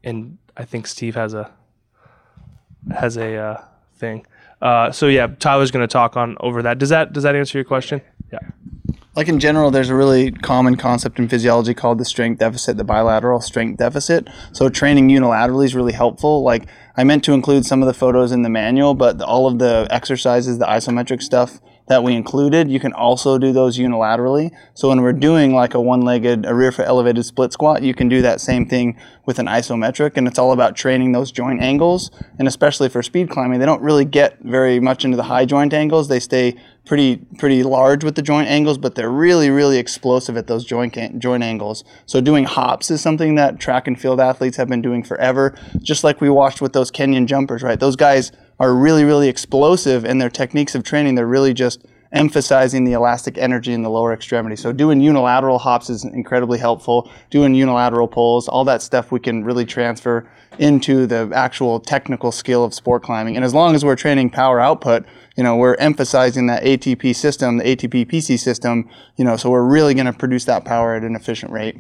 and 0.05 0.39
I 0.57 0.65
think 0.65 0.87
Steve 0.87 1.15
has 1.15 1.35
a 1.35 1.51
has 2.95 3.17
a 3.17 3.37
uh, 3.37 3.65
thing. 3.97 4.27
Uh, 4.61 4.93
so 4.93 5.09
yeah, 5.09 5.27
Tyler's 5.27 5.71
going 5.71 5.87
to 5.87 5.93
talk 5.93 6.17
on 6.17 6.37
over 6.41 6.63
that. 6.63 6.79
Does 6.79 6.91
that 6.91 7.13
does 7.13 7.23
that 7.25 7.35
answer 7.35 7.59
your 7.59 7.65
question? 7.65 8.01
Yeah. 8.33 8.39
Like 9.15 9.29
in 9.29 9.41
general, 9.41 9.71
there's 9.71 9.91
a 9.91 9.95
really 9.95 10.31
common 10.31 10.77
concept 10.77 11.19
in 11.19 11.29
physiology 11.29 11.75
called 11.75 11.99
the 11.99 12.05
strength 12.05 12.39
deficit, 12.39 12.79
the 12.79 12.85
bilateral 12.85 13.43
strength 13.43 13.77
deficit. 13.77 14.27
So 14.53 14.71
training 14.71 15.09
unilaterally 15.09 15.67
is 15.67 15.75
really 15.75 15.93
helpful. 15.93 16.43
Like 16.43 16.67
I 16.97 17.05
meant 17.05 17.23
to 17.25 17.35
include 17.35 17.67
some 17.67 17.83
of 17.83 17.87
the 17.87 17.95
photos 17.95 18.33
in 18.33 18.41
the 18.41 18.49
manual, 18.49 18.95
but 18.95 19.21
all 19.21 19.47
of 19.47 19.59
the 19.59 19.87
exercises, 19.91 20.59
the 20.59 20.65
isometric 20.65 21.23
stuff, 21.23 21.61
that 21.89 22.03
we 22.03 22.15
included, 22.15 22.71
you 22.71 22.81
can 22.81 22.93
also 22.93 23.39
do 23.39 23.53
those 23.53 23.79
unilaterally. 23.79 24.51
So 24.75 24.89
when 24.89 25.03
we're 25.03 25.13
doing 25.13 25.53
like 25.55 25.75
a 25.75 25.81
one-legged, 25.81 26.47
a 26.47 26.55
rear 26.55 26.73
foot 26.73 26.87
elevated 26.87 27.25
split 27.25 27.53
squat, 27.53 27.83
you 27.83 27.95
can 27.95 28.09
do 28.09 28.23
that 28.23 28.41
same 28.41 28.67
thing 28.67 28.99
with 29.27 29.39
an 29.39 29.47
isometric, 29.47 30.17
and 30.17 30.27
it's 30.27 30.39
all 30.39 30.53
about 30.53 30.77
training 30.77 31.13
those 31.13 31.31
joint 31.31 31.61
angles. 31.61 32.11
And 32.39 32.49
especially 32.49 32.89
for 32.89 33.03
speed 33.03 33.31
climbing, 33.31 33.61
they 33.61 33.67
don't 33.67 33.83
really 33.83 34.05
get 34.05 34.39
very 34.41 34.81
much 34.81 35.05
into 35.05 35.17
the 35.17 35.25
high 35.25 35.45
joint 35.45 35.73
angles. 35.73 36.09
They 36.09 36.21
stay 36.21 36.57
pretty 36.85 37.17
pretty 37.39 37.63
large 37.63 38.03
with 38.03 38.17
the 38.17 38.23
joint 38.23 38.49
angles, 38.49 38.77
but 38.77 38.97
they're 38.97 39.11
really 39.11 39.51
really 39.51 39.79
explosive 39.79 40.37
at 40.37 40.49
those 40.49 40.65
joint 40.65 41.19
joint 41.19 41.43
angles. 41.43 41.85
So 42.07 42.21
doing 42.21 42.45
hops 42.45 42.91
is 42.91 43.01
something 43.01 43.37
that 43.37 43.61
track 43.61 43.87
and 43.87 44.01
field 44.01 44.21
athletes 44.21 44.57
have 44.57 44.69
been 44.69 44.83
doing 44.83 45.03
forever. 45.05 45.57
Just 45.81 46.03
like 46.03 46.21
we 46.21 46.29
watched 46.29 46.61
with 46.61 46.73
those 46.73 46.91
Kenyan 46.91 47.27
jumpers, 47.27 47.63
right? 47.63 47.79
Those 47.79 47.97
guys 47.97 48.33
are 48.63 48.75
really 48.75 49.05
really 49.05 49.29
explosive, 49.29 50.05
and 50.05 50.21
their 50.21 50.31
techniques 50.31 50.75
of 50.75 50.85
training 50.85 51.17
they're 51.17 51.27
really 51.27 51.53
just 51.53 51.85
emphasizing 52.13 52.85
the 52.85 52.93
elastic 52.93 53.37
energy 53.39 53.73
in 53.73 53.83
the 53.83 53.91
lower 53.91 54.13
extremity. 54.13 54.55
So 54.55 54.71
doing 54.71 55.01
unilateral 55.01 55.59
hops 55.59 55.91
is 55.91 56.05
incredibly 56.05 56.59
helpful. 56.59 57.11
Doing 57.31 57.55
unilateral 57.55 58.07
pulls, 58.07 58.49
all 58.49 58.65
that 58.65 58.83
stuff 58.83 59.11
we 59.11 59.19
can 59.19 59.45
really 59.45 59.65
transfer 59.65 60.31
into 60.59 61.07
the 61.07 61.31
actual 61.35 61.81
technical 61.81 62.31
skill 62.31 62.65
of 62.65 62.75
sport 62.75 63.03
climbing. 63.03 63.37
And 63.37 63.45
as 63.45 63.55
long 63.55 63.75
as 63.75 63.85
we're 63.85 63.97
training 63.97 64.31
power 64.31 64.61
output, 64.61 65.07
you 65.37 65.43
know, 65.43 65.57
we're 65.57 65.77
emphasizing 65.77 66.47
that 66.49 66.63
ATP 66.63 67.17
system, 67.17 67.57
the 67.57 67.65
ATP 67.65 68.07
PC 68.07 68.39
system, 68.39 68.89
you 69.17 69.25
know, 69.25 69.37
so 69.37 69.49
we're 69.49 69.67
really 69.67 69.95
going 69.95 70.07
to 70.07 70.13
produce 70.13 70.45
that 70.45 70.65
power 70.65 70.95
at 70.95 71.05
an 71.05 71.17
efficient 71.17 71.51
rate. 71.51 71.77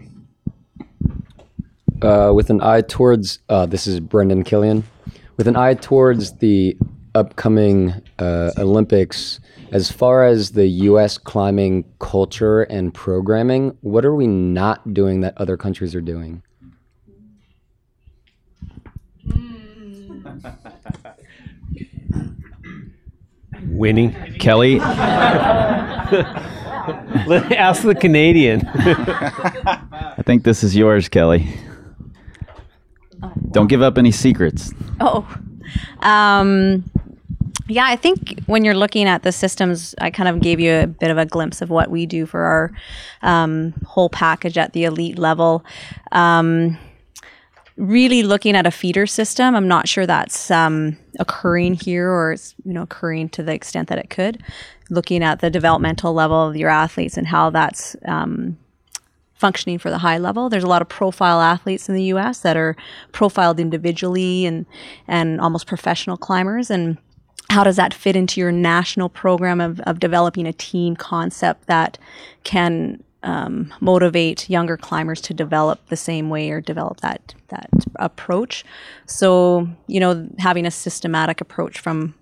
Uh, 2.00 2.32
with 2.34 2.50
an 2.50 2.60
eye 2.62 2.80
towards, 2.80 3.38
uh, 3.48 3.66
this 3.66 3.86
is 3.86 4.00
Brendan 4.00 4.42
Killian, 4.42 4.84
with 5.36 5.48
an 5.48 5.56
eye 5.56 5.74
towards 5.74 6.38
the 6.38 6.76
upcoming 7.14 7.92
uh, 8.18 8.50
Olympics, 8.58 9.40
as 9.70 9.90
far 9.90 10.26
as 10.26 10.52
the 10.52 10.66
U.S. 10.66 11.18
climbing 11.18 11.84
culture 11.98 12.62
and 12.62 12.92
programming, 12.92 13.76
what 13.80 14.04
are 14.04 14.14
we 14.14 14.26
not 14.26 14.94
doing 14.94 15.20
that 15.20 15.36
other 15.38 15.56
countries 15.56 15.94
are 15.94 16.00
doing? 16.00 16.42
Winning. 23.64 24.12
Kelly, 24.38 24.78
Let 27.26 27.52
ask 27.56 27.82
the 27.82 27.94
Canadian. 27.94 28.66
I 28.74 30.22
think 30.24 30.44
this 30.44 30.64
is 30.64 30.76
yours, 30.76 31.08
Kelly. 31.08 31.48
Don't 33.50 33.68
give 33.68 33.82
up 33.82 33.98
any 33.98 34.10
secrets. 34.10 34.72
Oh, 35.00 35.26
um, 36.00 36.84
yeah, 37.68 37.84
I 37.86 37.96
think 37.96 38.40
when 38.46 38.64
you're 38.64 38.74
looking 38.74 39.06
at 39.06 39.22
the 39.22 39.32
systems, 39.32 39.94
I 39.98 40.10
kind 40.10 40.28
of 40.28 40.40
gave 40.40 40.60
you 40.60 40.74
a 40.74 40.86
bit 40.86 41.10
of 41.10 41.18
a 41.18 41.26
glimpse 41.26 41.62
of 41.62 41.70
what 41.70 41.90
we 41.90 42.06
do 42.06 42.26
for 42.26 42.40
our 42.40 42.72
um, 43.22 43.74
whole 43.86 44.08
package 44.08 44.58
at 44.58 44.72
the 44.72 44.84
elite 44.84 45.18
level. 45.18 45.64
Um, 46.10 46.78
really 47.76 48.22
looking 48.22 48.56
at 48.56 48.66
a 48.66 48.70
feeder 48.70 49.06
system, 49.06 49.54
I'm 49.54 49.68
not 49.68 49.88
sure 49.88 50.06
that's 50.06 50.50
um, 50.50 50.96
occurring 51.18 51.74
here 51.74 52.10
or 52.10 52.32
it's 52.32 52.54
you 52.64 52.72
know 52.72 52.82
occurring 52.82 53.28
to 53.30 53.42
the 53.42 53.54
extent 53.54 53.88
that 53.88 53.98
it 53.98 54.10
could. 54.10 54.42
Looking 54.90 55.22
at 55.22 55.40
the 55.40 55.50
developmental 55.50 56.12
level 56.12 56.48
of 56.48 56.56
your 56.56 56.68
athletes 56.68 57.16
and 57.16 57.26
how 57.26 57.50
that's 57.50 57.96
um, 58.04 58.58
functioning 59.42 59.76
for 59.76 59.90
the 59.90 59.98
high 59.98 60.18
level. 60.18 60.48
There's 60.48 60.62
a 60.62 60.68
lot 60.68 60.82
of 60.82 60.88
profile 60.88 61.40
athletes 61.40 61.88
in 61.88 61.96
the 61.96 62.04
U.S. 62.14 62.38
that 62.42 62.56
are 62.56 62.76
profiled 63.10 63.58
individually 63.58 64.46
and 64.46 64.66
and 65.08 65.40
almost 65.40 65.66
professional 65.66 66.16
climbers 66.16 66.70
and 66.70 66.96
how 67.50 67.64
does 67.64 67.76
that 67.76 67.92
fit 67.92 68.16
into 68.16 68.40
your 68.40 68.52
national 68.52 69.08
program 69.08 69.60
of, 69.60 69.78
of 69.80 69.98
developing 69.98 70.46
a 70.46 70.52
team 70.52 70.94
concept 70.96 71.66
that 71.66 71.98
can 72.44 73.02
um, 73.24 73.74
motivate 73.80 74.48
younger 74.48 74.76
climbers 74.76 75.20
to 75.22 75.34
develop 75.34 75.84
the 75.88 75.96
same 75.96 76.30
way 76.30 76.50
or 76.50 76.60
develop 76.60 77.00
that 77.00 77.34
that 77.48 77.68
approach 77.96 78.64
so 79.06 79.68
you 79.88 79.98
know 79.98 80.28
having 80.38 80.66
a 80.66 80.70
systematic 80.70 81.40
approach 81.40 81.80
from 81.80 82.14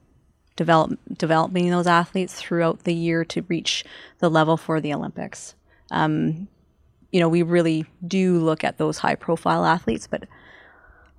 develop 0.56 0.98
developing 1.16 1.68
those 1.70 1.86
athletes 1.86 2.34
throughout 2.34 2.84
the 2.84 2.94
year 2.94 3.24
to 3.26 3.42
reach 3.42 3.84
the 4.18 4.30
level 4.30 4.56
for 4.56 4.80
the 4.80 4.92
olympics 4.92 5.54
um, 5.90 6.48
you 7.12 7.20
know 7.20 7.28
we 7.28 7.42
really 7.42 7.84
do 8.06 8.38
look 8.38 8.64
at 8.64 8.78
those 8.78 8.98
high 8.98 9.14
profile 9.14 9.64
athletes 9.64 10.06
but 10.06 10.24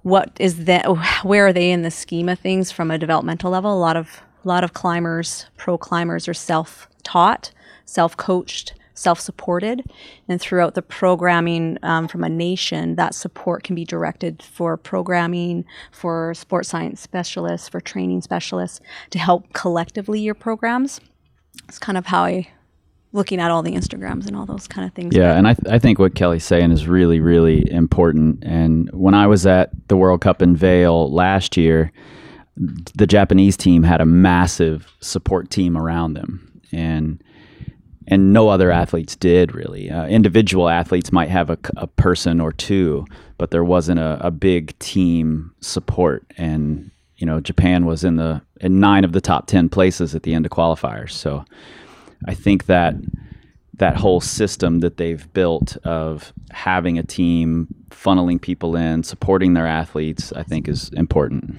what 0.03 0.31
is 0.39 0.65
that 0.65 0.85
where 1.23 1.47
are 1.47 1.53
they 1.53 1.71
in 1.71 1.81
the 1.83 1.91
scheme 1.91 2.29
of 2.29 2.39
things 2.39 2.71
from 2.71 2.91
a 2.91 2.97
developmental 2.97 3.51
level? 3.51 3.73
A 3.73 3.77
lot 3.77 3.97
of 3.97 4.21
a 4.43 4.47
lot 4.47 4.63
of 4.63 4.73
climbers 4.73 5.45
pro 5.57 5.77
climbers 5.77 6.27
are 6.27 6.33
self-taught 6.33 7.51
self-coached 7.85 8.73
self-supported. 8.93 9.89
And 10.27 10.39
throughout 10.39 10.75
the 10.75 10.81
programming 10.81 11.77
um, 11.81 12.07
from 12.07 12.23
a 12.23 12.29
nation 12.29 12.95
that 12.97 13.15
support 13.15 13.63
can 13.63 13.73
be 13.73 13.83
directed 13.83 14.43
for 14.43 14.77
programming 14.77 15.65
for 15.91 16.33
sports 16.35 16.69
science 16.69 17.01
specialists 17.01 17.67
for 17.67 17.79
training 17.79 18.21
specialists 18.21 18.79
to 19.09 19.17
help 19.17 19.51
collectively 19.53 20.19
your 20.19 20.35
programs. 20.35 21.01
It's 21.67 21.79
kind 21.79 21.97
of 21.97 22.07
how 22.07 22.25
i 22.25 22.47
looking 23.13 23.39
at 23.39 23.51
all 23.51 23.61
the 23.61 23.73
instagrams 23.73 24.27
and 24.27 24.35
all 24.35 24.45
those 24.45 24.67
kind 24.67 24.87
of 24.87 24.93
things 24.93 25.15
Yeah, 25.15 25.37
and 25.37 25.47
I, 25.47 25.53
th- 25.53 25.73
I 25.73 25.79
think 25.79 25.99
what 25.99 26.15
Kelly's 26.15 26.45
saying 26.45 26.71
is 26.71 26.87
really, 26.87 27.19
really 27.19 27.69
important. 27.71 28.43
And 28.43 28.89
when 28.93 29.13
I 29.13 29.27
was 29.27 29.45
at 29.45 29.71
the 29.87 29.97
World 29.97 30.21
Cup 30.21 30.41
in 30.41 30.55
Vail 30.55 31.11
last 31.11 31.57
year, 31.57 31.91
the 32.55 33.07
Japanese 33.07 33.57
team 33.57 33.83
had 33.83 34.01
a 34.01 34.05
massive 34.05 34.91
support 34.99 35.49
team 35.49 35.77
around 35.77 36.13
them, 36.13 36.61
and 36.71 37.23
and 38.07 38.33
no 38.33 38.49
other 38.49 38.71
athletes 38.71 39.15
did 39.15 39.55
really. 39.55 39.89
Uh, 39.89 40.05
individual 40.07 40.67
athletes 40.67 41.11
might 41.11 41.29
have 41.29 41.49
a, 41.49 41.57
a, 41.77 41.87
person 41.87 42.41
or 42.41 42.51
two, 42.51 43.05
but 43.37 43.51
there 43.51 43.63
wasn't 43.63 43.99
a, 43.99 44.17
a 44.21 44.31
big 44.31 44.77
team 44.79 45.53
support. 45.61 46.25
And 46.37 46.91
you 47.17 47.25
know, 47.25 47.39
Japan 47.39 47.85
was 47.85 48.03
in 48.03 48.17
the 48.17 48.41
in 48.59 48.79
nine 48.79 49.03
of 49.03 49.13
the 49.13 49.21
top 49.21 49.47
ten 49.47 49.69
places 49.69 50.13
at 50.13 50.23
the 50.23 50.33
end 50.33 50.45
of 50.45 50.51
qualifiers. 50.51 51.11
So 51.11 51.45
I 52.27 52.33
think 52.33 52.65
that 52.65 52.95
that 53.75 53.97
whole 53.97 54.21
system 54.21 54.79
that 54.79 54.97
they've 54.97 55.31
built 55.33 55.75
of 55.77 56.33
having 56.51 56.99
a 56.99 57.03
team, 57.03 57.67
funneling 57.89 58.39
people 58.39 58.75
in, 58.75 59.03
supporting 59.03 59.53
their 59.53 59.65
athletes, 59.65 60.31
I 60.33 60.43
think 60.43 60.67
is 60.67 60.89
important. 60.89 61.57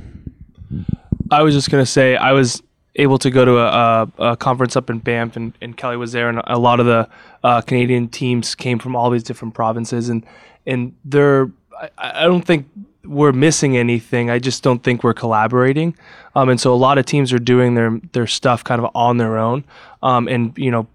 I 1.31 1.43
was 1.43 1.55
just 1.55 1.71
gonna 1.71 1.87
say 1.87 2.17
I 2.17 2.33
was 2.33 2.63
able 2.97 3.19
to 3.19 3.31
go 3.31 3.45
to 3.45 3.59
a, 3.59 3.67
a, 3.67 4.11
a 4.19 4.37
conference 4.37 4.77
up 4.77 4.91
in 4.91 4.99
Banff, 4.99 5.37
and, 5.37 5.57
and 5.61 5.77
Kelly 5.77 5.97
was 5.97 6.13
there, 6.13 6.29
and 6.29 6.43
a 6.47 6.59
lot 6.59 6.79
of 6.81 6.87
the 6.87 7.09
uh, 7.43 7.61
Canadian 7.63 8.09
teams 8.09 8.55
came 8.55 8.79
from 8.79 8.95
all 8.95 9.11
these 9.11 9.23
different 9.23 9.55
provinces, 9.55 10.09
and 10.09 10.25
and 10.67 10.95
they're 11.05 11.51
I, 11.81 11.91
I 11.99 12.25
don't 12.25 12.45
think 12.45 12.69
we're 13.05 13.33
missing 13.33 13.77
anything. 13.77 14.31
I 14.31 14.39
just 14.39 14.63
don't 14.63 14.83
think 14.83 15.03
we're 15.03 15.15
collaborating, 15.15 15.97
um, 16.35 16.49
and 16.49 16.61
so 16.61 16.73
a 16.73 16.77
lot 16.77 16.99
of 16.99 17.07
teams 17.07 17.33
are 17.33 17.39
doing 17.39 17.75
their 17.75 17.99
their 18.13 18.27
stuff 18.27 18.63
kind 18.63 18.81
of 18.83 18.91
on 18.95 19.17
their 19.17 19.39
own, 19.39 19.65
um, 20.03 20.29
and 20.29 20.57
you 20.57 20.71
know. 20.71 20.87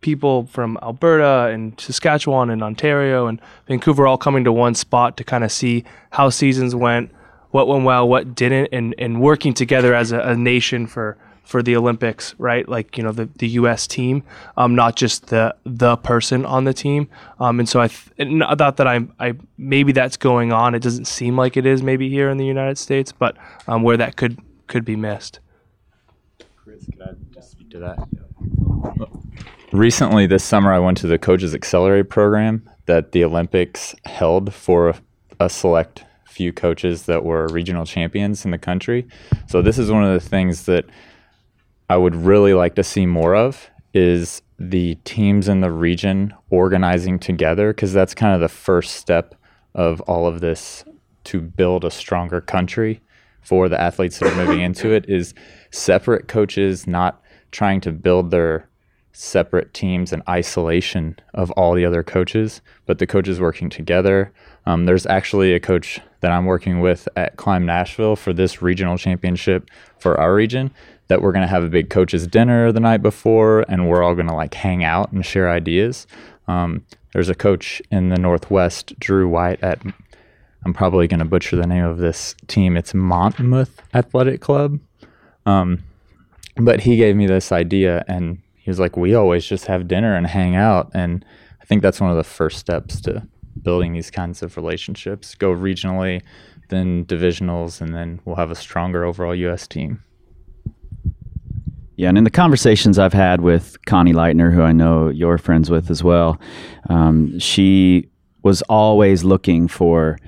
People 0.00 0.44
from 0.48 0.78
Alberta 0.82 1.50
and 1.50 1.80
Saskatchewan 1.80 2.50
and 2.50 2.62
Ontario 2.62 3.26
and 3.26 3.40
Vancouver 3.66 4.06
all 4.06 4.18
coming 4.18 4.44
to 4.44 4.52
one 4.52 4.74
spot 4.74 5.16
to 5.16 5.24
kind 5.24 5.42
of 5.42 5.50
see 5.50 5.82
how 6.10 6.28
seasons 6.28 6.74
went, 6.74 7.10
what 7.52 7.68
went 7.68 7.84
well, 7.84 8.06
what 8.06 8.34
didn't, 8.34 8.68
and, 8.70 8.94
and 8.98 9.22
working 9.22 9.54
together 9.54 9.94
as 9.94 10.12
a, 10.12 10.18
a 10.18 10.36
nation 10.36 10.86
for 10.86 11.16
for 11.44 11.62
the 11.62 11.76
Olympics, 11.76 12.34
right? 12.38 12.68
Like 12.68 12.96
you 12.96 13.04
know 13.04 13.12
the, 13.12 13.28
the 13.36 13.48
U.S. 13.48 13.86
team, 13.86 14.24
um, 14.56 14.74
not 14.74 14.96
just 14.96 15.26
the 15.26 15.54
the 15.64 15.96
person 15.96 16.44
on 16.44 16.64
the 16.64 16.74
team. 16.74 17.08
Um, 17.38 17.60
and 17.60 17.68
so 17.68 17.80
I 17.80 17.88
th- 17.88 18.10
that 18.18 18.86
I 18.86 19.06
I 19.20 19.34
maybe 19.56 19.92
that's 19.92 20.16
going 20.16 20.52
on. 20.52 20.74
It 20.74 20.82
doesn't 20.82 21.04
seem 21.04 21.36
like 21.36 21.56
it 21.56 21.66
is 21.66 21.82
maybe 21.82 22.08
here 22.08 22.30
in 22.30 22.38
the 22.38 22.46
United 22.46 22.78
States, 22.78 23.12
but 23.12 23.36
um, 23.68 23.82
where 23.82 23.96
that 23.96 24.16
could 24.16 24.38
could 24.66 24.84
be 24.84 24.96
missed. 24.96 25.40
Chris, 26.56 26.86
could 26.86 27.02
I 27.02 27.10
just 27.32 27.52
speak 27.52 27.70
to 27.70 27.78
that? 27.80 27.98
Recently, 29.72 30.26
this 30.26 30.44
summer, 30.44 30.72
I 30.72 30.78
went 30.78 30.98
to 30.98 31.08
the 31.08 31.18
Coaches 31.18 31.54
Accelerate 31.54 32.08
program 32.08 32.68
that 32.86 33.12
the 33.12 33.24
Olympics 33.24 33.94
held 34.04 34.54
for 34.54 34.94
a, 35.40 35.50
select 35.50 36.04
few 36.26 36.52
coaches 36.52 37.06
that 37.06 37.24
were 37.24 37.48
regional 37.48 37.84
champions 37.84 38.44
in 38.44 38.50
the 38.50 38.58
country. 38.58 39.06
So 39.48 39.62
this 39.62 39.78
is 39.78 39.90
one 39.90 40.04
of 40.04 40.12
the 40.12 40.28
things 40.28 40.66
that 40.66 40.84
I 41.88 41.96
would 41.96 42.14
really 42.14 42.54
like 42.54 42.74
to 42.76 42.84
see 42.84 43.06
more 43.06 43.34
of 43.34 43.68
is 43.92 44.42
the 44.58 44.96
teams 45.04 45.48
in 45.48 45.60
the 45.60 45.70
region 45.70 46.34
organizing 46.50 47.18
together 47.18 47.72
because 47.72 47.92
that's 47.92 48.14
kind 48.14 48.34
of 48.34 48.40
the 48.40 48.48
first 48.48 48.92
step 48.96 49.34
of 49.74 50.00
all 50.02 50.26
of 50.26 50.40
this 50.40 50.84
to 51.24 51.40
build 51.40 51.84
a 51.84 51.90
stronger 51.90 52.40
country 52.40 53.00
for 53.42 53.68
the 53.68 53.80
athletes 53.80 54.18
that 54.18 54.32
are 54.32 54.44
moving 54.44 54.60
into 54.60 54.90
it 54.90 55.04
is 55.08 55.34
separate 55.70 56.28
coaches 56.28 56.86
not 56.86 57.20
trying 57.50 57.80
to 57.80 57.92
build 57.92 58.30
their 58.30 58.68
separate 59.14 59.72
teams 59.72 60.12
and 60.12 60.22
isolation 60.28 61.16
of 61.32 61.50
all 61.52 61.72
the 61.72 61.84
other 61.84 62.02
coaches, 62.02 62.60
but 62.84 62.98
the 62.98 63.06
coaches 63.06 63.40
working 63.40 63.70
together. 63.70 64.32
Um, 64.66 64.86
there's 64.86 65.06
actually 65.06 65.54
a 65.54 65.60
coach 65.60 66.00
that 66.20 66.32
I'm 66.32 66.46
working 66.46 66.80
with 66.80 67.08
at 67.16 67.36
Climb 67.36 67.64
Nashville 67.64 68.16
for 68.16 68.32
this 68.32 68.60
regional 68.60 68.98
championship 68.98 69.70
for 69.98 70.18
our 70.18 70.34
region 70.34 70.72
that 71.06 71.22
we're 71.22 71.32
going 71.32 71.42
to 71.42 71.48
have 71.48 71.62
a 71.62 71.68
big 71.68 71.90
coaches 71.90 72.26
dinner 72.26 72.72
the 72.72 72.80
night 72.80 73.02
before 73.02 73.64
and 73.68 73.88
we're 73.88 74.02
all 74.02 74.14
going 74.14 74.26
to 74.26 74.34
like 74.34 74.54
hang 74.54 74.82
out 74.82 75.12
and 75.12 75.24
share 75.24 75.48
ideas. 75.48 76.08
Um, 76.48 76.84
there's 77.12 77.28
a 77.28 77.34
coach 77.34 77.80
in 77.92 78.08
the 78.08 78.18
Northwest, 78.18 78.98
Drew 78.98 79.28
White 79.28 79.62
at 79.62 79.80
I'm 80.64 80.72
probably 80.72 81.06
going 81.06 81.20
to 81.20 81.26
butcher 81.26 81.56
the 81.56 81.66
name 81.66 81.84
of 81.84 81.98
this 81.98 82.34
team. 82.48 82.76
It's 82.76 82.94
Monmouth 82.94 83.82
Athletic 83.92 84.40
Club. 84.40 84.80
Um, 85.44 85.84
but 86.56 86.80
he 86.80 86.96
gave 86.96 87.16
me 87.16 87.26
this 87.26 87.52
idea 87.52 88.02
and 88.08 88.38
he 88.64 88.70
was 88.70 88.80
like, 88.80 88.96
we 88.96 89.14
always 89.14 89.44
just 89.44 89.66
have 89.66 89.86
dinner 89.86 90.16
and 90.16 90.26
hang 90.26 90.56
out. 90.56 90.90
And 90.94 91.22
I 91.60 91.66
think 91.66 91.82
that's 91.82 92.00
one 92.00 92.10
of 92.10 92.16
the 92.16 92.24
first 92.24 92.58
steps 92.58 92.98
to 93.02 93.28
building 93.60 93.92
these 93.92 94.10
kinds 94.10 94.42
of 94.42 94.56
relationships. 94.56 95.34
Go 95.34 95.54
regionally, 95.54 96.22
then 96.70 97.04
divisionals, 97.04 97.82
and 97.82 97.94
then 97.94 98.20
we'll 98.24 98.36
have 98.36 98.50
a 98.50 98.54
stronger 98.54 99.04
overall 99.04 99.34
U.S. 99.34 99.66
team. 99.66 100.02
Yeah, 101.96 102.08
and 102.08 102.16
in 102.16 102.24
the 102.24 102.30
conversations 102.30 102.98
I've 102.98 103.12
had 103.12 103.42
with 103.42 103.76
Connie 103.84 104.14
Lightner, 104.14 104.50
who 104.50 104.62
I 104.62 104.72
know 104.72 105.10
you're 105.10 105.36
friends 105.36 105.68
with 105.68 105.90
as 105.90 106.02
well, 106.02 106.40
um, 106.88 107.38
she 107.38 108.08
was 108.42 108.62
always 108.62 109.24
looking 109.24 109.68
for 109.68 110.18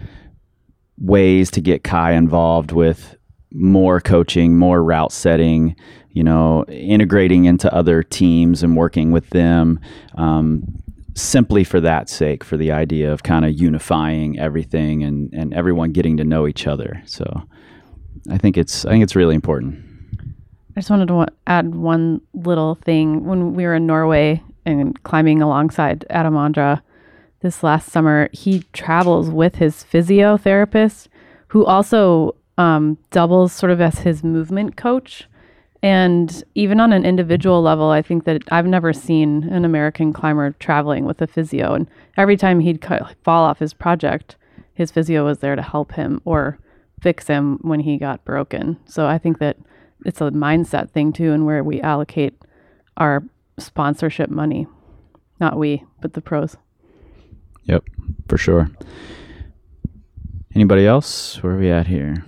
ways 0.98 1.50
to 1.52 1.62
get 1.62 1.84
Kai 1.84 2.12
involved 2.12 2.70
with 2.70 3.15
more 3.52 4.00
coaching, 4.00 4.56
more 4.56 4.82
route 4.82 5.12
setting, 5.12 5.76
you 6.10 6.24
know, 6.24 6.64
integrating 6.68 7.44
into 7.44 7.72
other 7.74 8.02
teams 8.02 8.62
and 8.62 8.76
working 8.76 9.12
with 9.12 9.28
them. 9.30 9.80
Um, 10.16 10.82
simply 11.16 11.64
for 11.64 11.80
that 11.80 12.10
sake, 12.10 12.44
for 12.44 12.58
the 12.58 12.70
idea 12.70 13.10
of 13.10 13.22
kind 13.22 13.44
of 13.44 13.58
unifying 13.58 14.38
everything 14.38 15.02
and, 15.02 15.32
and 15.32 15.54
everyone 15.54 15.90
getting 15.90 16.18
to 16.18 16.24
know 16.24 16.46
each 16.46 16.66
other. 16.66 17.02
So 17.06 17.42
I 18.30 18.38
think 18.38 18.56
it's 18.56 18.84
I 18.84 18.90
think 18.90 19.02
it's 19.02 19.16
really 19.16 19.34
important. 19.34 19.82
I 20.76 20.80
just 20.80 20.90
wanted 20.90 21.08
to 21.08 21.26
add 21.46 21.74
one 21.74 22.20
little 22.34 22.74
thing. 22.74 23.24
When 23.24 23.54
we 23.54 23.64
were 23.64 23.74
in 23.74 23.86
Norway 23.86 24.42
and 24.66 25.02
climbing 25.04 25.40
alongside 25.40 26.04
Adam 26.10 26.34
Ondra 26.34 26.82
this 27.40 27.62
last 27.62 27.90
summer, 27.90 28.28
he 28.32 28.64
travels 28.74 29.30
with 29.30 29.56
his 29.56 29.84
physiotherapist, 29.90 31.08
who 31.48 31.64
also 31.64 32.34
um, 32.58 32.98
doubles 33.10 33.52
sort 33.52 33.72
of 33.72 33.80
as 33.80 34.00
his 34.00 34.24
movement 34.24 34.76
coach. 34.76 35.28
And 35.82 36.42
even 36.54 36.80
on 36.80 36.92
an 36.92 37.04
individual 37.04 37.62
level, 37.62 37.90
I 37.90 38.02
think 38.02 38.24
that 38.24 38.42
I've 38.50 38.66
never 38.66 38.92
seen 38.92 39.44
an 39.44 39.64
American 39.64 40.12
climber 40.12 40.52
traveling 40.52 41.04
with 41.04 41.20
a 41.20 41.26
physio. 41.26 41.74
And 41.74 41.88
every 42.16 42.36
time 42.36 42.60
he'd 42.60 42.80
cut, 42.80 43.14
fall 43.22 43.44
off 43.44 43.58
his 43.58 43.74
project, 43.74 44.36
his 44.74 44.90
physio 44.90 45.24
was 45.24 45.38
there 45.38 45.54
to 45.54 45.62
help 45.62 45.92
him 45.92 46.20
or 46.24 46.58
fix 47.00 47.26
him 47.26 47.58
when 47.62 47.80
he 47.80 47.98
got 47.98 48.24
broken. 48.24 48.78
So 48.86 49.06
I 49.06 49.18
think 49.18 49.38
that 49.38 49.58
it's 50.04 50.20
a 50.20 50.30
mindset 50.30 50.90
thing 50.90 51.12
too, 51.12 51.32
and 51.32 51.46
where 51.46 51.62
we 51.62 51.80
allocate 51.80 52.34
our 52.96 53.22
sponsorship 53.58 54.30
money. 54.30 54.66
Not 55.40 55.58
we, 55.58 55.84
but 56.00 56.14
the 56.14 56.20
pros. 56.20 56.56
Yep, 57.64 57.84
for 58.28 58.38
sure. 58.38 58.70
Anybody 60.54 60.86
else? 60.86 61.42
Where 61.42 61.54
are 61.54 61.58
we 61.58 61.70
at 61.70 61.86
here? 61.86 62.24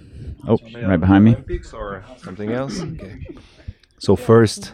Oh, 0.46 0.58
right 0.82 1.00
behind 1.00 1.24
me. 1.24 1.32
Olympics 1.32 1.72
or 1.72 2.04
something 2.16 2.50
else? 2.52 2.82
Okay. 2.94 3.14
So 3.98 4.14
first, 4.14 4.72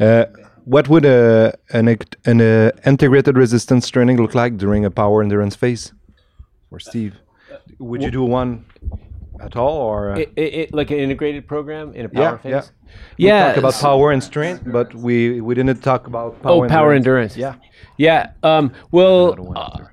uh, 0.00 0.24
what 0.64 0.88
would 0.88 1.04
a, 1.04 1.54
an, 1.72 1.88
an 2.24 2.40
uh, 2.40 2.70
integrated 2.86 3.36
resistance 3.36 3.88
training 3.90 4.16
look 4.16 4.34
like 4.34 4.56
during 4.56 4.84
a 4.84 4.90
power 4.90 5.22
endurance 5.22 5.54
phase? 5.54 5.92
For 6.70 6.80
Steve, 6.80 7.14
would 7.78 8.02
you 8.02 8.10
do 8.10 8.24
one 8.24 8.64
at 9.40 9.56
all, 9.56 9.76
or 9.76 10.12
uh, 10.12 10.18
It, 10.18 10.32
it, 10.36 10.54
it- 10.54 10.74
like 10.74 10.90
an 10.90 10.98
integrated 10.98 11.46
program 11.46 11.92
in 11.94 12.06
a 12.06 12.08
yeah, 12.12 12.30
power 12.30 12.40
yeah. 12.44 12.60
phase. 12.60 12.72
We 13.18 13.24
Yeah, 13.26 13.48
talk 13.48 13.56
about 13.58 13.74
power 13.74 14.10
and 14.10 14.22
strength, 14.22 14.62
but 14.66 14.94
we 14.94 15.40
we 15.42 15.54
didn't 15.54 15.82
talk 15.82 16.06
about 16.06 16.42
power. 16.42 16.64
oh, 16.64 16.68
power 16.68 16.92
endurance. 16.94 17.36
Yeah. 17.36 17.54
Yeah. 17.98 18.30
Um, 18.42 18.72
well, 18.90 19.36
uh, 19.56 19.84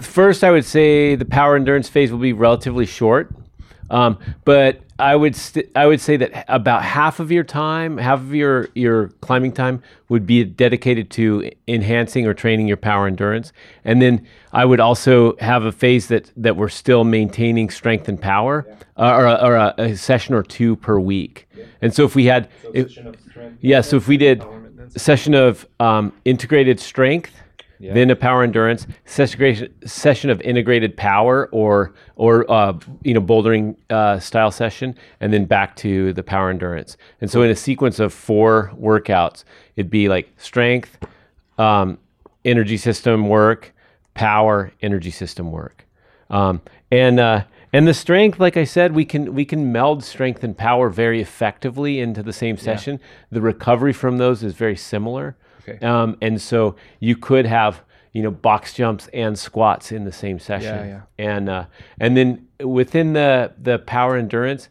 first, 0.00 0.42
I 0.42 0.50
would 0.50 0.64
say 0.64 1.14
the 1.16 1.24
power 1.24 1.54
endurance 1.56 1.88
phase 1.88 2.10
will 2.10 2.18
be 2.18 2.32
relatively 2.32 2.86
short. 2.86 3.30
Um, 3.90 4.18
but 4.44 4.80
I 4.98 5.14
would 5.14 5.36
st- 5.36 5.70
I 5.76 5.86
would 5.86 6.00
say 6.00 6.16
that 6.16 6.44
about 6.48 6.82
half 6.82 7.20
of 7.20 7.30
your 7.30 7.44
time, 7.44 7.98
half 7.98 8.18
of 8.18 8.34
your 8.34 8.68
your 8.74 9.08
climbing 9.20 9.52
time 9.52 9.82
would 10.08 10.26
be 10.26 10.44
dedicated 10.44 11.10
to 11.10 11.50
enhancing 11.68 12.26
or 12.26 12.34
training 12.34 12.66
your 12.66 12.76
power 12.76 13.06
endurance, 13.06 13.52
and 13.84 14.02
then 14.02 14.26
I 14.52 14.64
would 14.64 14.80
also 14.80 15.36
have 15.36 15.62
a 15.64 15.72
phase 15.72 16.08
that 16.08 16.32
that 16.36 16.56
we're 16.56 16.68
still 16.68 17.04
maintaining 17.04 17.70
strength 17.70 18.08
and 18.08 18.20
power, 18.20 18.66
uh, 18.96 19.14
or, 19.14 19.26
a, 19.26 19.34
or 19.34 19.54
a, 19.54 19.74
a 19.78 19.96
session 19.96 20.34
or 20.34 20.42
two 20.42 20.74
per 20.76 20.98
week. 20.98 21.48
And 21.80 21.94
so 21.94 22.04
if 22.04 22.16
we 22.16 22.24
had, 22.24 22.48
if, 22.74 22.98
yeah, 23.60 23.80
so 23.80 23.96
if 23.96 24.08
we 24.08 24.16
did 24.16 24.42
a 24.94 24.98
session 24.98 25.34
of 25.34 25.66
um, 25.78 26.12
integrated 26.24 26.80
strength, 26.80 27.30
then 27.80 28.10
a 28.10 28.16
power 28.16 28.42
endurance 28.42 28.86
session, 29.04 29.72
session 29.86 30.30
of 30.30 30.40
integrated 30.40 30.96
power 30.96 31.48
or 31.52 31.94
or 32.16 32.50
uh, 32.50 32.78
you 33.02 33.14
know 33.14 33.20
bouldering 33.20 33.76
uh, 33.90 34.18
style 34.18 34.50
session, 34.50 34.96
and 35.20 35.32
then 35.32 35.44
back 35.44 35.76
to 35.76 36.12
the 36.12 36.22
power 36.22 36.50
endurance. 36.50 36.96
And 37.20 37.30
so 37.30 37.42
in 37.42 37.50
a 37.50 37.56
sequence 37.56 37.98
of 38.00 38.12
four 38.12 38.72
workouts, 38.78 39.44
it'd 39.76 39.90
be 39.90 40.08
like 40.08 40.28
strength, 40.36 40.98
um, 41.58 41.98
energy 42.44 42.76
system 42.76 43.28
work, 43.28 43.74
power, 44.14 44.72
energy 44.82 45.10
system 45.10 45.52
work, 45.52 45.86
um, 46.30 46.60
and 46.90 47.20
uh, 47.20 47.44
and 47.72 47.86
the 47.86 47.94
strength, 47.94 48.40
like 48.40 48.56
I 48.56 48.64
said, 48.64 48.94
we 48.94 49.04
can 49.04 49.34
we 49.34 49.44
can 49.44 49.70
meld 49.70 50.02
strength 50.02 50.42
and 50.42 50.56
power 50.56 50.88
very 50.88 51.20
effectively 51.20 52.00
into 52.00 52.22
the 52.22 52.32
same 52.32 52.56
session. 52.56 52.98
The 53.30 53.42
recovery 53.42 53.92
from 53.92 54.18
those 54.18 54.42
is 54.42 54.54
very 54.54 54.76
similar. 54.76 55.36
Okay. 55.68 55.86
Um, 55.86 56.16
and 56.20 56.40
so 56.40 56.76
you 57.00 57.16
could 57.16 57.46
have, 57.46 57.82
you 58.12 58.22
know, 58.22 58.30
box 58.30 58.74
jumps 58.74 59.08
and 59.12 59.38
squats 59.38 59.92
in 59.92 60.04
the 60.04 60.12
same 60.12 60.38
session. 60.38 60.88
yeah. 60.88 61.00
And 61.18 61.48
uh, 61.48 61.66
and 62.00 62.16
then 62.16 62.48
within 62.64 63.12
the 63.12 63.52
the 63.60 63.78
power 63.78 64.16
endurance, 64.16 64.68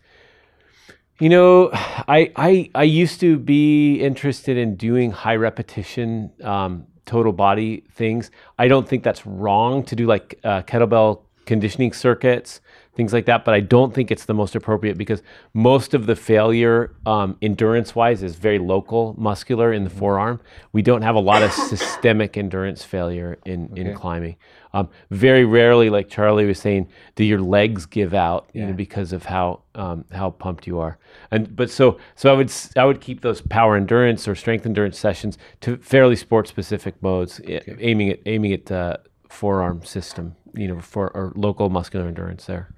you 1.19 1.29
know, 1.29 1.69
I 1.73 2.31
I 2.36 2.69
I 2.75 2.83
used 2.83 3.19
to 3.21 3.38
be 3.38 3.95
interested 3.95 4.57
in 4.57 4.75
doing 4.75 5.12
high 5.12 5.36
repetition 5.36 6.31
um, 6.43 6.88
total 7.05 7.31
body 7.31 7.83
things. 7.93 8.29
I 8.60 8.67
don't 8.67 8.88
think 8.88 9.03
that's 9.03 9.25
wrong 9.25 9.83
to 9.86 9.95
do 9.95 10.05
like 10.05 10.39
uh, 10.43 10.62
kettlebell 10.63 11.21
conditioning 11.45 11.93
circuits, 11.93 12.62
things 12.97 13.13
like 13.13 13.25
that. 13.27 13.45
But 13.45 13.53
I 13.53 13.62
don't 13.62 13.93
think 13.93 14.12
it's 14.12 14.25
the 14.25 14.33
most 14.33 14.55
appropriate 14.55 14.97
because 14.97 15.21
most 15.53 15.93
of 15.93 16.05
the 16.07 16.15
failure, 16.15 16.91
um, 17.05 17.38
endurance 17.41 17.95
wise, 17.95 18.23
is 18.23 18.36
very 18.36 18.60
local, 18.60 19.15
muscular 19.17 19.71
in 19.71 19.86
the 19.86 19.89
forearm. 19.89 20.41
We 20.73 20.81
don't 20.81 21.03
have 21.03 21.15
a 21.15 21.19
lot 21.19 21.41
of 21.43 21.53
systemic 21.53 22.36
endurance 22.36 22.83
failure 22.83 23.38
in, 23.45 23.71
in 23.77 23.88
climbing. 23.95 24.36
Um, 24.73 24.89
very 25.12 25.45
rarely, 25.45 25.89
like 25.89 26.10
Charlie 26.10 26.45
was 26.45 26.60
saying, 26.60 26.89
do 27.15 27.23
your 27.23 27.39
legs 27.39 27.86
give 27.86 28.13
out, 28.13 28.49
you 28.53 28.65
know, 28.65 28.73
because 28.73 29.13
of 29.13 29.23
how 29.25 29.62
um, 29.75 30.03
how 30.12 30.31
pumped 30.31 30.67
you 30.67 30.79
are. 30.79 30.97
And 31.31 31.55
but 31.55 31.69
so 31.69 31.97
so 32.15 32.31
I 32.33 32.36
would 32.36 32.51
I 32.75 32.83
would 32.86 32.99
keep 32.99 33.21
those 33.21 33.41
power 33.41 33.77
endurance 33.77 34.27
or 34.27 34.36
strength 34.36 34.65
endurance 34.65 34.99
sessions 34.99 35.38
to 35.62 35.77
fairly 35.77 36.15
sport 36.15 36.47
specific 36.47 37.01
modes, 37.01 37.39
i- 37.47 37.62
aiming 37.79 38.10
at 38.10 38.19
aiming 38.25 38.53
at 38.53 38.71
uh, 38.71 38.97
forearm 39.29 39.83
system, 39.86 40.36
you 40.53 40.67
know, 40.67 40.79
for 40.81 41.10
or 41.15 41.31
local 41.36 41.69
muscular 41.69 42.05
endurance 42.07 42.45
there. 42.45 42.69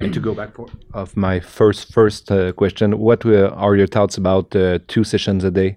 And 0.00 0.12
to 0.14 0.20
go 0.20 0.34
back 0.34 0.54
for, 0.54 0.66
of 0.92 1.16
my 1.16 1.40
first 1.40 1.92
first 1.92 2.30
uh, 2.30 2.52
question, 2.52 2.98
what 2.98 3.24
uh, 3.26 3.48
are 3.64 3.76
your 3.76 3.86
thoughts 3.86 4.16
about 4.18 4.54
uh, 4.56 4.78
two 4.88 5.04
sessions 5.04 5.44
a 5.44 5.50
day? 5.50 5.76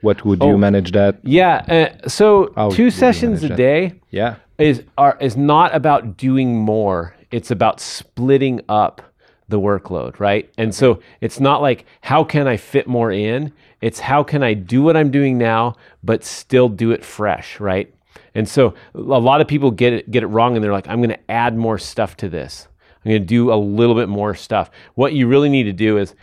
What 0.00 0.24
would 0.24 0.42
you 0.42 0.50
Oh. 0.54 0.56
manage 0.58 0.92
that? 0.92 1.18
Yeah. 1.24 1.56
Uh, 2.02 2.08
so 2.08 2.52
How 2.56 2.70
two 2.70 2.90
sessions 2.90 3.42
a 3.44 3.48
that? 3.48 3.56
day. 3.56 3.92
Yeah. 4.10 4.36
Is 4.58 4.82
are 4.96 5.16
is 5.20 5.36
not 5.36 5.74
about 5.74 6.16
doing 6.16 6.56
more. 6.56 7.14
It's 7.30 7.50
about 7.50 7.80
splitting 7.80 8.60
up 8.68 9.02
the 9.48 9.58
workload, 9.60 10.20
right? 10.20 10.48
And 10.58 10.74
so 10.74 11.00
it's 11.20 11.40
not 11.40 11.62
like 11.62 11.84
how 12.00 12.24
can 12.24 12.46
I 12.46 12.56
fit 12.56 12.86
more 12.86 13.10
in? 13.12 13.52
It's 13.80 14.00
how 14.00 14.22
can 14.24 14.42
I 14.42 14.54
do 14.54 14.82
what 14.82 14.96
I'm 14.96 15.10
doing 15.10 15.38
now 15.38 15.74
but 16.04 16.24
still 16.24 16.68
do 16.68 16.90
it 16.92 17.04
fresh, 17.04 17.60
right? 17.60 17.92
And 18.34 18.48
so 18.48 18.74
a 18.94 18.98
lot 19.00 19.40
of 19.40 19.48
people 19.48 19.70
get 19.70 19.92
it 19.92 20.10
get 20.10 20.22
it 20.22 20.26
wrong 20.28 20.54
and 20.56 20.62
they're 20.64 20.72
like 20.72 20.88
I'm 20.88 20.98
going 21.00 21.10
to 21.16 21.30
add 21.30 21.56
more 21.56 21.78
stuff 21.78 22.16
to 22.18 22.28
this. 22.28 22.68
I'm 23.08 23.12
going 23.12 23.22
to 23.22 23.26
do 23.26 23.50
a 23.50 23.56
little 23.56 23.94
bit 23.94 24.10
more 24.10 24.34
stuff. 24.34 24.70
What 24.94 25.14
you 25.14 25.28
really 25.28 25.48
need 25.48 25.62
to 25.62 25.72
do 25.72 25.96
is 25.96 26.14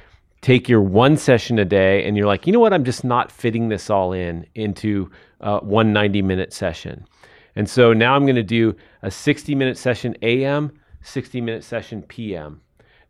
take 0.41 0.69
your 0.69 0.81
one 0.83 1.17
session 1.17 1.57
a 1.57 1.65
day 1.65 2.05
and 2.05 2.15
you're 2.15 2.27
like, 2.27 2.45
you 2.45 2.53
know 2.53 2.59
what, 2.59 2.73
I'm 2.73 2.83
just 2.83 3.03
not 3.03 3.31
fitting 3.31 3.69
this 3.69 3.89
all 3.89 4.13
in 4.13 4.45
into 4.53 5.09
uh, 5.41 5.61
one 5.61 5.93
90 5.93 6.21
minute 6.21 6.53
session. 6.53 7.07
And 7.55 7.67
so 7.67 7.91
now 7.91 8.15
I'm 8.15 8.27
going 8.27 8.35
to 8.35 8.43
do 8.43 8.75
a 9.01 9.09
60 9.09 9.55
minute 9.55 9.79
session 9.79 10.15
AM, 10.21 10.79
60 11.01 11.41
minute 11.41 11.63
session 11.63 12.03
PM, 12.03 12.61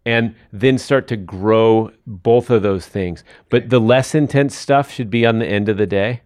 and 0.06 0.34
then 0.54 0.78
start 0.78 1.10
to 1.10 1.18
grow 1.18 1.92
both 2.08 2.50
of 2.50 2.62
those 2.62 2.88
things. 2.88 3.26
But 3.50 3.70
the 3.70 3.82
less 3.82 4.16
intense 4.16 4.56
stuff 4.56 4.90
should 4.90 5.10
be 5.10 5.26
on 5.26 5.40
the 5.40 5.48
end 5.48 5.68
of 5.68 5.76
the 5.76 5.86
day. 5.86 6.22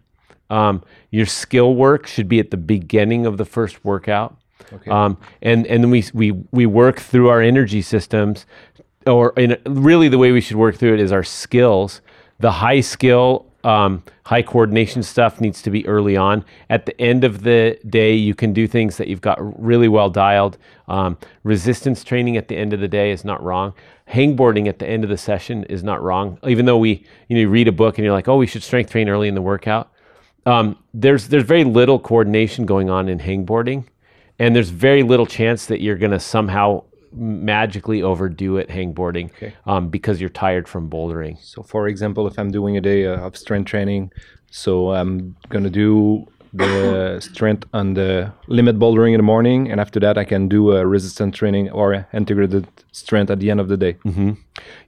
Um, 0.51 0.83
your 1.09 1.25
skill 1.25 1.73
work 1.73 2.05
should 2.05 2.27
be 2.27 2.39
at 2.39 2.51
the 2.51 2.57
beginning 2.57 3.25
of 3.25 3.37
the 3.37 3.45
first 3.45 3.83
workout. 3.83 4.38
Okay. 4.73 4.91
Um, 4.91 5.17
and 5.41 5.65
and 5.67 5.83
then 5.83 5.91
we 5.91 6.03
we 6.13 6.31
we 6.51 6.65
work 6.65 6.99
through 6.99 7.29
our 7.29 7.41
energy 7.41 7.81
systems, 7.81 8.45
or 9.07 9.33
in 9.37 9.57
really 9.65 10.09
the 10.09 10.17
way 10.17 10.31
we 10.31 10.41
should 10.41 10.57
work 10.57 10.75
through 10.75 10.93
it 10.93 10.99
is 10.99 11.11
our 11.11 11.23
skills 11.23 12.01
the 12.39 12.51
high 12.51 12.79
skill, 12.79 13.45
um, 13.63 14.01
high 14.25 14.41
coordination 14.41 15.03
stuff 15.03 15.41
needs 15.41 15.61
to 15.61 15.69
be 15.69 15.85
early 15.85 16.15
on. 16.15 16.45
At 16.69 16.85
the 16.85 16.99
end 16.99 17.25
of 17.25 17.43
the 17.43 17.77
day, 17.89 18.13
you 18.15 18.33
can 18.33 18.53
do 18.53 18.67
things 18.67 18.97
that 18.97 19.07
you've 19.07 19.21
got 19.21 19.37
really 19.61 19.89
well 19.89 20.09
dialed. 20.09 20.57
Um, 20.87 21.17
resistance 21.43 22.03
training 22.03 22.37
at 22.37 22.47
the 22.47 22.57
end 22.57 22.73
of 22.73 22.79
the 22.79 22.87
day 22.87 23.11
is 23.11 23.25
not 23.25 23.43
wrong. 23.43 23.73
Hangboarding 24.09 24.67
at 24.67 24.79
the 24.79 24.87
end 24.87 25.03
of 25.03 25.09
the 25.09 25.17
session 25.17 25.65
is 25.65 25.83
not 25.83 26.01
wrong. 26.01 26.39
Even 26.47 26.65
though 26.65 26.77
we, 26.77 27.05
you 27.27 27.35
know, 27.35 27.41
you 27.41 27.49
read 27.49 27.67
a 27.67 27.73
book 27.73 27.97
and 27.97 28.05
you're 28.05 28.13
like, 28.13 28.29
oh, 28.29 28.37
we 28.37 28.47
should 28.47 28.63
strength 28.63 28.91
train 28.91 29.09
early 29.09 29.27
in 29.27 29.35
the 29.35 29.41
workout. 29.41 29.91
Um, 30.45 30.77
there's 30.93 31.27
there's 31.27 31.43
very 31.43 31.65
little 31.65 31.99
coordination 31.99 32.65
going 32.65 32.89
on 32.89 33.09
in 33.09 33.19
hangboarding, 33.19 33.85
and 34.39 34.55
there's 34.55 34.69
very 34.69 35.03
little 35.03 35.25
chance 35.25 35.67
that 35.67 35.81
you're 35.81 35.97
going 35.97 36.11
to 36.11 36.19
somehow 36.19 36.83
magically 37.11 38.01
overdo 38.01 38.57
it 38.57 38.69
hangboarding 38.69 39.31
um, 39.65 39.89
because 39.89 40.21
you're 40.21 40.29
tired 40.29 40.67
from 40.67 40.89
bouldering. 40.89 41.39
So, 41.43 41.63
for 41.63 41.87
example, 41.87 42.27
if 42.27 42.37
I'm 42.37 42.51
doing 42.51 42.77
a 42.77 42.81
day 42.81 43.05
uh, 43.05 43.19
of 43.19 43.35
strength 43.35 43.67
training, 43.67 44.11
so 44.51 44.93
I'm 44.93 45.35
gonna 45.49 45.69
do 45.69 46.27
the 46.53 47.19
strength 47.19 47.67
on 47.73 47.93
the 47.93 48.33
limit 48.47 48.79
bouldering 48.79 49.13
in 49.13 49.17
the 49.17 49.23
morning, 49.23 49.71
and 49.71 49.79
after 49.79 49.99
that, 49.99 50.17
I 50.17 50.23
can 50.23 50.47
do 50.47 50.71
a 50.71 50.85
resistance 50.85 51.35
training 51.35 51.69
or 51.69 52.07
integrated 52.13 52.67
strength 52.91 53.29
at 53.29 53.39
the 53.39 53.51
end 53.51 53.59
of 53.59 53.67
the 53.67 53.77
day. 53.77 53.93
Mm-hmm. 54.05 54.31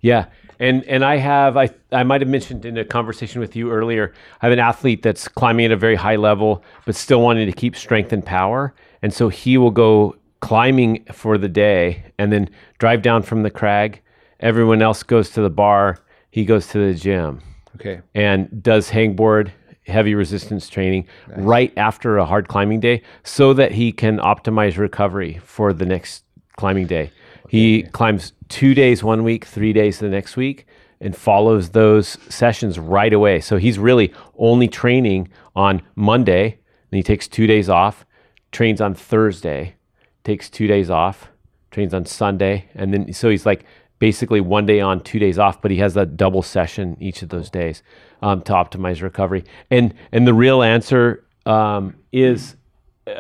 Yeah, 0.02 0.26
and 0.60 0.84
and 0.86 1.06
I 1.06 1.18
have 1.18 1.58
I 1.58 1.70
I 1.92 2.04
might 2.04 2.22
have 2.22 2.30
mentioned 2.30 2.66
in 2.66 2.78
a 2.78 2.86
conversation 2.86 3.42
with 3.42 3.56
you 3.56 3.72
earlier. 3.72 4.14
I 4.42 4.48
have 4.48 4.54
an 4.54 4.60
athlete 4.60 5.04
that's 5.04 5.28
climbing 5.28 5.66
at 5.66 5.72
a 5.72 5.78
very 5.78 5.96
high 5.96 6.16
level, 6.16 6.64
but 6.86 6.96
still 6.96 7.22
wanting 7.22 7.46
to 7.46 7.54
keep 7.54 7.76
strength 7.76 8.12
and 8.14 8.26
power, 8.26 8.74
and 9.02 9.14
so 9.14 9.30
he 9.30 9.58
will 9.58 9.72
go 9.72 10.16
climbing 10.40 11.06
for 11.12 11.38
the 11.38 11.50
day 11.50 12.04
and 12.18 12.32
then 12.32 12.50
drive 12.80 13.02
down 13.02 13.24
from 13.24 13.44
the 13.44 13.50
crag. 13.50 14.02
Everyone 14.40 14.82
else 14.82 15.04
goes 15.04 15.30
to 15.32 15.42
the 15.42 15.50
bar. 15.50 16.00
He 16.32 16.46
goes 16.46 16.68
to 16.68 16.80
the 16.80 16.98
gym. 16.98 17.42
Okay. 17.76 18.02
And 18.16 18.62
does 18.64 18.90
hangboard 18.90 19.52
heavy 19.88 20.16
resistance 20.16 20.70
training 20.70 21.08
right 21.38 21.74
after 21.78 22.18
a 22.18 22.26
hard 22.26 22.48
climbing 22.48 22.80
day 22.80 23.02
so 23.24 23.54
that 23.54 23.72
he 23.72 23.92
can 23.92 24.18
optimize 24.20 24.78
recovery 24.78 25.40
for 25.44 25.74
the 25.74 25.86
next 25.86 26.24
climbing 26.58 26.88
day. 26.88 27.12
He 27.50 27.84
climbs 27.84 28.34
two 28.50 28.74
days 28.74 29.04
one 29.04 29.24
week, 29.24 29.46
three 29.46 29.74
days 29.74 30.00
the 30.00 30.10
next 30.10 30.38
week, 30.38 30.68
and 31.02 31.16
follows 31.16 31.72
those 31.72 32.18
sessions 32.30 32.78
right 32.78 33.12
away. 33.12 33.42
So 33.42 33.58
he's 33.58 33.80
really 33.80 34.14
only 34.38 34.68
training 34.68 35.30
on 35.56 35.82
Monday, 35.96 36.60
then 36.90 36.98
he 36.98 37.04
takes 37.04 37.28
two 37.28 37.48
days 37.48 37.70
off, 37.70 38.06
trains 38.52 38.82
on 38.82 38.94
Thursday, 38.94 39.76
takes 40.24 40.50
two 40.50 40.68
days 40.68 40.90
off, 40.90 41.30
trains 41.72 41.94
on 41.94 42.06
Sunday, 42.06 42.70
and 42.76 42.94
then 42.94 43.14
so 43.14 43.30
he's 43.30 43.46
like 43.46 43.66
basically 44.00 44.42
one 44.42 44.66
day 44.66 44.80
on, 44.80 45.00
two 45.00 45.20
days 45.20 45.38
off, 45.38 45.62
but 45.62 45.72
he 45.72 45.78
has 45.78 45.96
a 45.96 46.06
double 46.06 46.42
session 46.42 46.98
each 47.00 47.22
of 47.22 47.30
those 47.30 47.50
days 47.50 47.84
um, 48.22 48.42
to 48.42 48.52
optimize 48.52 49.02
recovery. 49.02 49.44
And 49.70 49.94
and 50.12 50.28
the 50.28 50.34
real 50.34 50.64
answer 50.64 51.24
um, 51.46 51.96
is, 52.12 52.56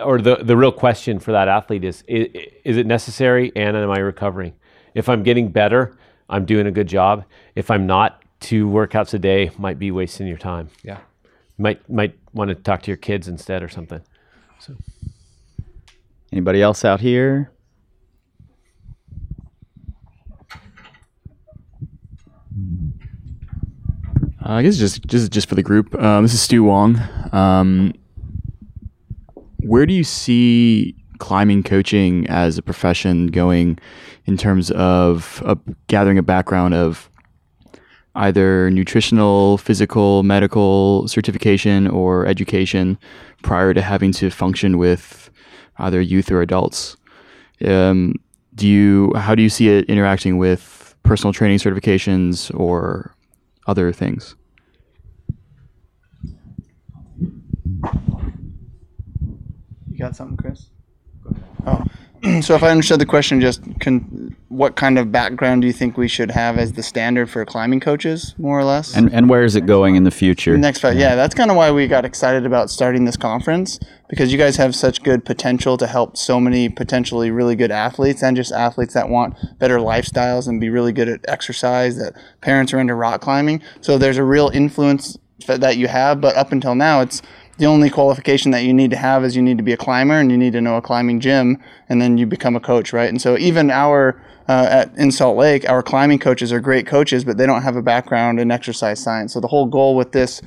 or 0.04 0.20
the 0.20 0.38
the 0.38 0.58
real 0.58 0.72
question 0.72 1.20
for 1.20 1.32
that 1.32 1.48
athlete 1.48 1.84
is, 1.84 2.04
is, 2.08 2.28
is 2.66 2.78
it 2.78 2.86
necessary, 2.86 3.52
and 3.56 3.78
am 3.78 3.92
I 3.92 4.00
recovering? 4.00 4.54
If 4.94 5.08
I'm 5.08 5.24
getting 5.24 5.50
better, 5.50 5.98
I'm 6.30 6.46
doing 6.46 6.68
a 6.68 6.72
good 6.72 6.88
job. 6.88 7.24
If 7.56 7.72
I'm 7.72 7.88
not, 7.88 8.22
two 8.40 8.68
workouts 8.68 9.14
a 9.14 9.20
day 9.20 9.52
might 9.58 9.80
be 9.80 9.92
wasting 9.92 10.28
your 10.28 10.38
time. 10.38 10.70
Yeah. 10.84 11.00
Might 11.58 11.88
might 11.90 12.18
want 12.34 12.50
to 12.50 12.56
talk 12.56 12.82
to 12.84 12.88
your 12.92 12.98
kids 12.98 13.28
instead 13.28 13.64
or 13.64 13.70
something. 13.70 14.02
So. 14.60 14.76
Anybody 16.32 16.62
else 16.62 16.86
out 16.86 17.02
here? 17.02 17.52
Uh, 24.44 24.54
I 24.54 24.64
guess 24.64 24.78
just 24.78 25.06
just 25.06 25.32
just 25.32 25.50
for 25.50 25.56
the 25.56 25.64
group. 25.64 25.94
Um, 26.02 26.24
this 26.24 26.34
is 26.34 26.42
Stu 26.42 26.64
Wong. 26.64 27.02
Um, 27.34 27.94
where 29.60 29.86
do 29.86 29.94
you 29.94 30.04
see 30.04 30.96
climbing 31.20 31.64
coaching 31.64 32.26
as 32.28 32.58
a 32.58 32.62
profession 32.62 33.28
going 33.28 33.78
in 34.26 34.38
terms 34.38 34.72
of 34.72 35.44
gathering 35.88 36.18
a 36.18 36.24
background 36.24 36.74
of 36.74 37.10
either 38.16 38.72
nutritional, 38.72 39.58
physical, 39.58 40.24
medical 40.24 41.08
certification 41.08 41.88
or 41.88 42.26
education 42.26 42.98
prior 43.44 43.74
to 43.74 43.82
having 43.82 44.12
to 44.12 44.30
function 44.30 44.78
with 44.78 45.30
either 45.78 46.02
youth 46.02 46.32
or 46.32 46.42
adults? 46.42 46.98
Um, 47.66 48.16
do 48.56 48.68
you 48.68 49.14
how 49.16 49.36
do 49.36 49.42
you 49.42 49.50
see 49.50 49.70
it 49.70 49.86
interacting 49.86 50.38
with 50.38 50.96
personal 51.04 51.34
training 51.34 51.60
certifications 51.60 52.54
or 52.60 53.16
other 53.68 53.92
things? 53.92 54.36
You 59.90 59.98
got 59.98 60.16
something, 60.16 60.38
Chris? 60.38 60.70
Oh, 61.66 61.84
so 62.42 62.54
if 62.54 62.62
I 62.62 62.70
understood 62.70 63.00
the 63.00 63.06
question, 63.06 63.42
just 63.42 63.62
con- 63.80 64.36
what 64.50 64.76
kind 64.76 65.00
of 65.00 65.12
background 65.12 65.62
do 65.62 65.68
you 65.68 65.74
think 65.74 65.98
we 65.98 66.08
should 66.08 66.30
have 66.30 66.58
as 66.58 66.74
the 66.74 66.84
standard 66.84 67.30
for 67.30 67.44
climbing 67.46 67.80
coaches, 67.80 68.36
more 68.38 68.60
or 68.60 68.64
less? 68.64 68.96
And 68.96 69.12
and 69.12 69.28
where 69.28 69.44
is 69.44 69.56
it 69.56 69.66
going 69.66 69.96
in 69.96 70.04
the 70.04 70.12
future? 70.12 70.56
Next 70.58 70.80
five, 70.80 70.98
yeah, 70.98 71.16
that's 71.16 71.34
kind 71.34 71.50
of 71.50 71.58
why 71.58 71.72
we 71.72 71.88
got 71.88 72.06
excited 72.06 72.46
about 72.46 72.70
starting 72.70 73.06
this 73.06 73.18
conference 73.18 73.80
because 74.08 74.32
you 74.32 74.38
guys 74.38 74.58
have 74.58 74.76
such 74.76 75.02
good 75.02 75.26
potential 75.26 75.78
to 75.78 75.88
help 75.88 76.16
so 76.16 76.40
many 76.40 76.70
potentially 76.70 77.32
really 77.32 77.56
good 77.56 77.72
athletes 77.72 78.22
and 78.22 78.36
just 78.36 78.52
athletes 78.52 78.94
that 78.94 79.10
want 79.10 79.36
better 79.58 79.78
lifestyles 79.78 80.48
and 80.48 80.62
be 80.62 80.70
really 80.70 80.92
good 80.92 81.10
at 81.10 81.22
exercise. 81.28 81.98
That 81.98 82.14
parents 82.42 82.72
are 82.74 82.80
into 82.80 82.94
rock 82.94 83.22
climbing, 83.22 83.62
so 83.80 83.98
there's 83.98 84.18
a 84.18 84.24
real 84.24 84.50
influence 84.50 85.18
that 85.48 85.78
you 85.78 85.88
have. 85.88 86.22
But 86.22 86.36
up 86.36 86.52
until 86.52 86.76
now, 86.76 87.02
it's 87.02 87.22
the 87.62 87.68
only 87.68 87.92
qualification 87.92 88.50
that 88.50 88.64
you 88.64 88.74
need 88.74 88.90
to 88.90 88.98
have 88.98 89.24
is 89.24 89.36
you 89.36 89.42
need 89.44 89.60
to 89.60 89.64
be 89.64 89.72
a 89.72 89.78
climber 89.78 90.16
and 90.16 90.32
you 90.32 90.38
need 90.38 90.52
to 90.52 90.62
know 90.62 90.78
a 90.78 90.82
climbing 90.82 91.20
gym, 91.20 91.62
and 91.90 92.02
then 92.02 92.18
you 92.18 92.26
become 92.26 92.56
a 92.56 92.60
coach, 92.60 92.92
right? 92.92 93.08
And 93.08 93.22
so 93.22 93.38
even 93.38 93.70
our 93.70 94.20
uh, 94.48 94.68
at 94.70 94.98
in 94.98 95.12
Salt 95.12 95.38
Lake, 95.38 95.70
our 95.70 95.84
climbing 95.84 96.20
coaches 96.20 96.52
are 96.52 96.60
great 96.60 96.88
coaches, 96.88 97.24
but 97.24 97.38
they 97.38 97.46
don't 97.46 97.62
have 97.62 97.76
a 97.76 97.82
background 97.82 98.40
in 98.40 98.52
exercise 98.52 99.00
science. 99.00 99.34
So 99.34 99.40
the 99.40 99.48
whole 99.48 99.66
goal 99.66 99.96
with 99.96 100.12
this 100.12 100.42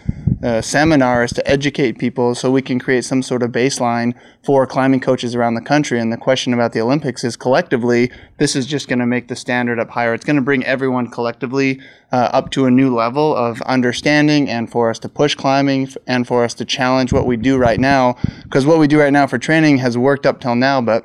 uh, 0.44 0.61
seminar 0.61 1.24
is 1.24 1.33
to 1.33 1.48
educate 1.48 1.98
people 1.98 2.35
so 2.35 2.50
we 2.50 2.61
can 2.61 2.78
create 2.78 3.02
some 3.04 3.22
sort 3.22 3.42
of 3.42 3.50
baseline 3.50 4.12
for 4.42 4.66
climbing 4.66 5.00
coaches 5.00 5.35
around 5.35 5.54
the 5.54 5.62
country. 5.62 5.98
And 5.98 6.12
the 6.12 6.18
question 6.18 6.52
about 6.52 6.72
the 6.72 6.80
Olympics 6.83 7.24
is 7.24 7.35
collectively, 7.35 8.11
this 8.38 8.54
is 8.54 8.66
just 8.66 8.87
going 8.87 8.98
to 8.98 9.07
make 9.07 9.28
the 9.28 9.37
standard 9.37 9.80
up 9.80 9.88
higher. 9.88 10.12
It's 10.12 10.24
going 10.24 10.37
to 10.37 10.42
bring 10.42 10.62
everyone 10.64 11.11
collectively 11.11 11.80
uh, 12.12 12.28
up 12.33 12.50
to 12.50 12.66
a 12.66 12.70
new 12.70 12.94
level 12.94 13.35
of 13.35 13.62
understanding 13.62 14.50
and 14.50 14.70
for 14.70 14.90
us 14.90 14.98
to 14.98 15.09
push 15.09 15.35
climbing 15.35 15.88
and 16.07 16.26
for 16.26 16.44
us 16.44 16.52
to 16.54 16.64
challenge 16.66 17.11
what 17.11 17.26
we 17.26 17.38
do 17.38 17.57
right 17.57 17.80
now. 17.80 18.16
Because 18.42 18.66
what 18.66 18.78
we 18.78 18.87
do 18.87 19.00
right 19.00 19.12
now 19.12 19.26
for 19.26 19.38
training 19.38 19.78
has 19.78 19.96
worked 19.96 20.26
up 20.26 20.40
till 20.40 20.57
now, 20.57 20.83
but 20.83 21.04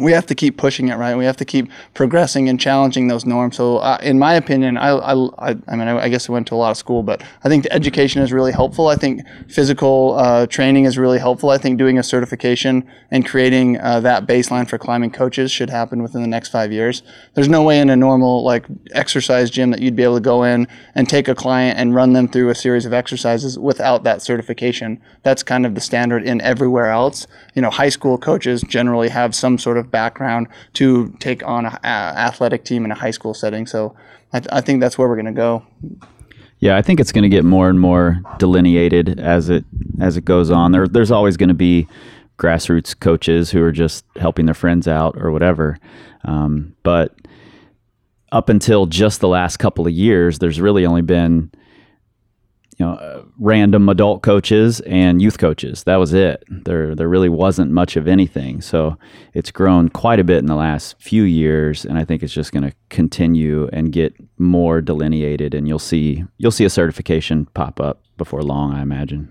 we 0.00 0.12
have 0.12 0.26
to 0.26 0.34
keep 0.34 0.58
pushing 0.58 0.88
it, 0.88 0.96
right? 0.96 1.16
We 1.16 1.24
have 1.24 1.38
to 1.38 1.46
keep 1.46 1.70
progressing 1.94 2.48
and 2.48 2.60
challenging 2.60 3.08
those 3.08 3.24
norms. 3.24 3.56
So, 3.56 3.78
uh, 3.78 3.98
in 4.02 4.18
my 4.18 4.34
opinion, 4.34 4.76
I, 4.76 4.90
I, 4.90 5.12
I, 5.14 5.56
I 5.66 5.76
mean, 5.76 5.88
I, 5.88 5.98
I 5.98 6.08
guess 6.10 6.28
I 6.28 6.32
went 6.32 6.46
to 6.48 6.54
a 6.54 6.56
lot 6.56 6.70
of 6.70 6.76
school, 6.76 7.02
but 7.02 7.22
I 7.42 7.48
think 7.48 7.64
the 7.64 7.72
education 7.72 8.20
is 8.20 8.30
really 8.30 8.52
helpful. 8.52 8.88
I 8.88 8.96
think 8.96 9.22
physical 9.48 10.14
uh, 10.18 10.46
training 10.46 10.84
is 10.84 10.98
really 10.98 11.18
helpful. 11.18 11.48
I 11.48 11.56
think 11.56 11.78
doing 11.78 11.98
a 11.98 12.02
certification 12.02 12.86
and 13.10 13.26
creating 13.26 13.80
uh, 13.80 14.00
that 14.00 14.26
baseline 14.26 14.68
for 14.68 14.76
climbing 14.76 15.10
coaches 15.10 15.50
should 15.50 15.70
happen 15.70 16.02
within 16.02 16.20
the 16.20 16.28
next 16.28 16.50
five 16.50 16.70
years. 16.70 17.02
There's 17.32 17.48
no 17.48 17.62
way 17.62 17.80
in 17.80 17.88
a 17.88 17.96
normal 17.96 18.44
like 18.44 18.66
exercise 18.92 19.48
gym 19.48 19.70
that 19.70 19.80
you'd 19.80 19.96
be 19.96 20.02
able 20.02 20.16
to 20.16 20.20
go 20.20 20.42
in 20.42 20.68
and 20.94 21.08
take 21.08 21.28
a 21.28 21.34
client 21.34 21.78
and 21.78 21.94
run 21.94 22.12
them 22.12 22.28
through 22.28 22.50
a 22.50 22.54
series 22.54 22.84
of 22.84 22.92
exercises 22.92 23.58
without 23.58 24.04
that 24.04 24.20
certification. 24.20 25.00
That's 25.22 25.42
kind 25.42 25.64
of 25.64 25.74
the 25.74 25.80
standard 25.80 26.24
in 26.24 26.42
everywhere 26.42 26.90
else. 26.90 27.26
You 27.54 27.62
know, 27.62 27.70
high 27.70 27.88
school 27.88 28.18
coaches 28.18 28.60
generally 28.68 29.08
have 29.08 29.34
some 29.34 29.56
sort 29.56 29.77
of 29.78 29.90
background 29.90 30.48
to 30.74 31.10
take 31.18 31.46
on 31.46 31.66
a, 31.66 31.80
a 31.82 31.86
athletic 31.86 32.64
team 32.64 32.84
in 32.84 32.90
a 32.90 32.94
high 32.94 33.10
school 33.10 33.34
setting. 33.34 33.66
So 33.66 33.96
I, 34.32 34.40
th- 34.40 34.48
I 34.52 34.60
think 34.60 34.80
that's 34.80 34.98
where 34.98 35.08
we're 35.08 35.16
going 35.16 35.26
to 35.26 35.32
go. 35.32 35.64
Yeah, 36.58 36.76
I 36.76 36.82
think 36.82 36.98
it's 36.98 37.12
going 37.12 37.22
to 37.22 37.28
get 37.28 37.44
more 37.44 37.68
and 37.68 37.78
more 37.78 38.20
delineated 38.38 39.20
as 39.20 39.48
it 39.48 39.64
as 40.00 40.16
it 40.16 40.24
goes 40.24 40.50
on. 40.50 40.72
There, 40.72 40.88
there's 40.88 41.12
always 41.12 41.36
going 41.36 41.48
to 41.48 41.54
be 41.54 41.86
grassroots 42.38 42.98
coaches 42.98 43.50
who 43.50 43.62
are 43.62 43.72
just 43.72 44.04
helping 44.16 44.46
their 44.46 44.54
friends 44.54 44.88
out 44.88 45.16
or 45.18 45.30
whatever. 45.30 45.78
Um, 46.24 46.74
but 46.82 47.14
up 48.32 48.48
until 48.48 48.86
just 48.86 49.20
the 49.20 49.28
last 49.28 49.58
couple 49.58 49.86
of 49.86 49.92
years, 49.92 50.38
there's 50.38 50.60
really 50.60 50.84
only 50.84 51.02
been 51.02 51.50
you 52.78 52.86
know 52.86 52.92
uh, 52.92 53.22
random 53.38 53.88
adult 53.88 54.22
coaches 54.22 54.80
and 54.80 55.20
youth 55.20 55.38
coaches. 55.38 55.84
That 55.84 55.96
was 55.96 56.14
it. 56.14 56.44
There 56.48 56.94
there 56.94 57.08
really 57.08 57.28
wasn't 57.28 57.72
much 57.72 57.96
of 57.96 58.06
anything. 58.06 58.60
So 58.60 58.96
it's 59.34 59.50
grown 59.50 59.88
quite 59.88 60.20
a 60.20 60.24
bit 60.24 60.38
in 60.38 60.46
the 60.46 60.54
last 60.54 61.00
few 61.00 61.24
years, 61.24 61.84
and 61.84 61.98
I 61.98 62.04
think 62.04 62.22
it's 62.22 62.32
just 62.32 62.52
going 62.52 62.62
to 62.62 62.72
continue 62.88 63.68
and 63.72 63.92
get 63.92 64.14
more 64.38 64.80
delineated. 64.80 65.54
And 65.54 65.66
you'll 65.66 65.78
see 65.78 66.24
you'll 66.38 66.52
see 66.52 66.64
a 66.64 66.70
certification 66.70 67.46
pop 67.46 67.80
up 67.80 68.02
before 68.16 68.42
long, 68.42 68.72
I 68.72 68.82
imagine. 68.82 69.28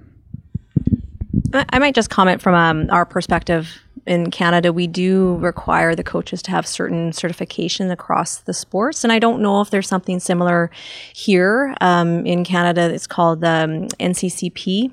I 1.53 1.65
I 1.69 1.79
might 1.79 1.95
just 1.95 2.10
comment 2.10 2.41
from 2.41 2.53
um, 2.53 2.89
our 2.91 3.05
perspective 3.05 3.81
in 4.08 4.32
Canada, 4.32 4.72
we 4.72 4.88
do 4.88 5.36
require 5.36 5.93
the 5.93 6.04
coaches 6.04 6.41
to 6.43 6.52
have 6.52 6.65
certain 6.65 7.12
certification 7.12 7.91
across 7.91 8.38
the 8.38 8.54
sports. 8.54 9.04
And 9.04 9.12
I 9.12 9.20
don't 9.20 9.41
know 9.41 9.62
if 9.62 9.70
there's 9.70 9.88
something 9.88 10.20
similar 10.20 10.72
here 11.13 11.76
um, 11.82 12.26
in 12.26 12.43
Canada. 12.43 12.91
It's 12.93 13.08
called 13.08 13.43
um, 13.43 13.89
NCCP. 14.00 14.91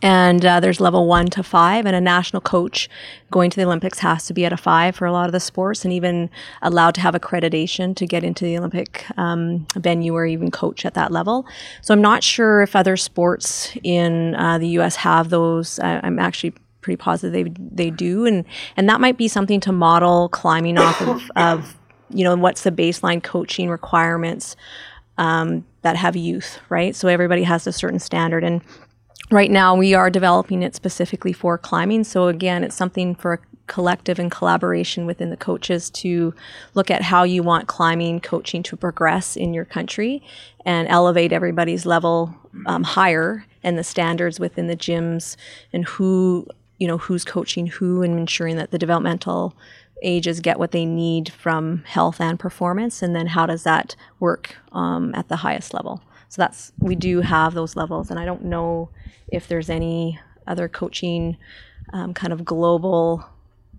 And 0.00 0.44
uh, 0.46 0.60
there's 0.60 0.80
level 0.80 1.06
one 1.06 1.26
to 1.26 1.42
five, 1.42 1.84
and 1.84 1.94
a 1.94 2.00
national 2.00 2.40
coach 2.40 2.88
going 3.30 3.50
to 3.50 3.56
the 3.56 3.66
Olympics 3.66 3.98
has 3.98 4.24
to 4.24 4.32
be 4.32 4.46
at 4.46 4.52
a 4.52 4.56
five 4.56 4.96
for 4.96 5.04
a 5.04 5.12
lot 5.12 5.26
of 5.26 5.32
the 5.32 5.40
sports, 5.40 5.84
and 5.84 5.92
even 5.92 6.30
allowed 6.62 6.94
to 6.94 7.02
have 7.02 7.14
accreditation 7.14 7.94
to 7.96 8.06
get 8.06 8.24
into 8.24 8.46
the 8.46 8.56
Olympic 8.56 9.04
um, 9.18 9.66
venue 9.76 10.14
or 10.14 10.24
even 10.24 10.50
coach 10.50 10.86
at 10.86 10.94
that 10.94 11.12
level. 11.12 11.44
So 11.82 11.92
I'm 11.92 12.00
not 12.00 12.24
sure 12.24 12.62
if 12.62 12.74
other 12.74 12.96
sports 12.96 13.76
in 13.82 14.34
uh, 14.36 14.56
the 14.56 14.68
U.S. 14.68 14.96
have 14.96 15.28
those. 15.28 15.78
I, 15.78 16.00
I'm 16.02 16.18
actually 16.18 16.54
pretty 16.82 16.96
positive 16.96 17.32
they 17.32 17.52
they 17.58 17.90
do, 17.90 18.26
and 18.26 18.44
and 18.76 18.88
that 18.88 19.00
might 19.00 19.16
be 19.16 19.28
something 19.28 19.60
to 19.60 19.72
model 19.72 20.28
climbing 20.28 20.76
off 20.78 21.00
of, 21.00 21.30
of 21.36 21.76
you 22.10 22.24
know 22.24 22.36
what's 22.36 22.62
the 22.62 22.70
baseline 22.70 23.22
coaching 23.22 23.70
requirements 23.70 24.56
um, 25.18 25.64
that 25.82 25.96
have 25.96 26.16
youth, 26.16 26.58
right? 26.68 26.94
So 26.94 27.08
everybody 27.08 27.42
has 27.44 27.66
a 27.66 27.72
certain 27.72 27.98
standard. 27.98 28.44
And 28.44 28.62
right 29.30 29.50
now 29.50 29.74
we 29.74 29.94
are 29.94 30.10
developing 30.10 30.62
it 30.62 30.74
specifically 30.74 31.32
for 31.32 31.58
climbing. 31.58 32.04
So 32.04 32.28
again 32.28 32.64
it's 32.64 32.76
something 32.76 33.14
for 33.14 33.34
a 33.34 33.38
collective 33.68 34.18
and 34.18 34.30
collaboration 34.30 35.06
within 35.06 35.30
the 35.30 35.36
coaches 35.36 35.88
to 35.88 36.34
look 36.74 36.90
at 36.90 37.02
how 37.02 37.22
you 37.22 37.42
want 37.42 37.68
climbing 37.68 38.20
coaching 38.20 38.62
to 38.62 38.76
progress 38.76 39.36
in 39.36 39.54
your 39.54 39.64
country 39.64 40.22
and 40.66 40.88
elevate 40.88 41.32
everybody's 41.32 41.86
level 41.86 42.34
um, 42.66 42.82
higher 42.82 43.46
and 43.62 43.78
the 43.78 43.84
standards 43.84 44.40
within 44.40 44.66
the 44.66 44.76
gyms 44.76 45.36
and 45.72 45.84
who 45.86 46.46
you 46.82 46.88
know 46.88 46.98
who's 46.98 47.24
coaching 47.24 47.68
who 47.68 48.02
and 48.02 48.18
ensuring 48.18 48.56
that 48.56 48.72
the 48.72 48.78
developmental 48.78 49.54
ages 50.02 50.40
get 50.40 50.58
what 50.58 50.72
they 50.72 50.84
need 50.84 51.30
from 51.30 51.84
health 51.84 52.20
and 52.20 52.40
performance 52.40 53.02
and 53.02 53.14
then 53.14 53.28
how 53.28 53.46
does 53.46 53.62
that 53.62 53.94
work 54.18 54.56
um, 54.72 55.14
at 55.14 55.28
the 55.28 55.36
highest 55.36 55.72
level 55.72 56.02
so 56.28 56.42
that's 56.42 56.72
we 56.80 56.96
do 56.96 57.20
have 57.20 57.54
those 57.54 57.76
levels 57.76 58.10
and 58.10 58.18
i 58.18 58.24
don't 58.24 58.42
know 58.42 58.90
if 59.28 59.46
there's 59.46 59.70
any 59.70 60.18
other 60.48 60.68
coaching 60.68 61.36
um, 61.92 62.12
kind 62.12 62.32
of 62.32 62.44
global 62.44 63.24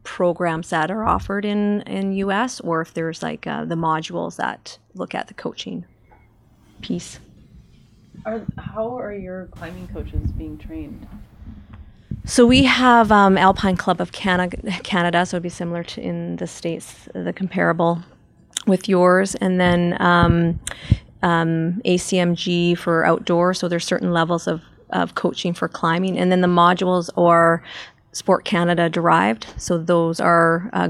programs 0.05 0.69
that 0.69 0.89
are 0.89 1.03
offered 1.03 1.43
in 1.43 1.81
in 1.81 2.13
us 2.13 2.61
or 2.61 2.79
if 2.79 2.93
there's 2.93 3.21
like 3.21 3.45
uh, 3.45 3.65
the 3.65 3.75
modules 3.75 4.37
that 4.37 4.77
look 4.93 5.13
at 5.13 5.27
the 5.27 5.33
coaching 5.33 5.83
piece 6.81 7.19
Are, 8.25 8.45
how 8.57 8.97
are 8.97 9.13
your 9.13 9.47
climbing 9.47 9.89
coaches 9.89 10.31
being 10.31 10.57
trained? 10.57 11.05
So 12.25 12.45
we 12.45 12.63
have 12.63 13.11
um, 13.11 13.37
Alpine 13.37 13.75
Club 13.75 13.99
of 13.99 14.13
Canada, 14.13 14.57
Canada, 14.83 15.25
so 15.25 15.35
it'd 15.35 15.43
be 15.43 15.49
similar 15.49 15.83
to 15.83 16.01
in 16.01 16.37
the 16.37 16.47
states, 16.47 17.09
the 17.13 17.33
comparable 17.33 18.01
with 18.65 18.87
yours, 18.87 19.35
and 19.35 19.59
then 19.59 19.97
um, 19.99 20.59
um, 21.21 21.81
ACMG 21.83 22.77
for 22.77 23.05
outdoor. 23.05 23.53
So 23.53 23.67
there's 23.67 23.85
certain 23.85 24.13
levels 24.13 24.47
of 24.47 24.61
of 24.89 25.15
coaching 25.15 25.53
for 25.53 25.67
climbing, 25.67 26.17
and 26.17 26.31
then 26.31 26.41
the 26.41 26.47
modules 26.47 27.09
are 27.17 27.61
Sport 28.13 28.45
Canada 28.45 28.89
derived. 28.89 29.47
So 29.57 29.77
those 29.77 30.19
are 30.19 30.69
uh, 30.71 30.89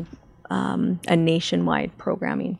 um, 0.51 0.99
a 1.07 1.15
nationwide 1.15 1.97
programming. 1.97 2.59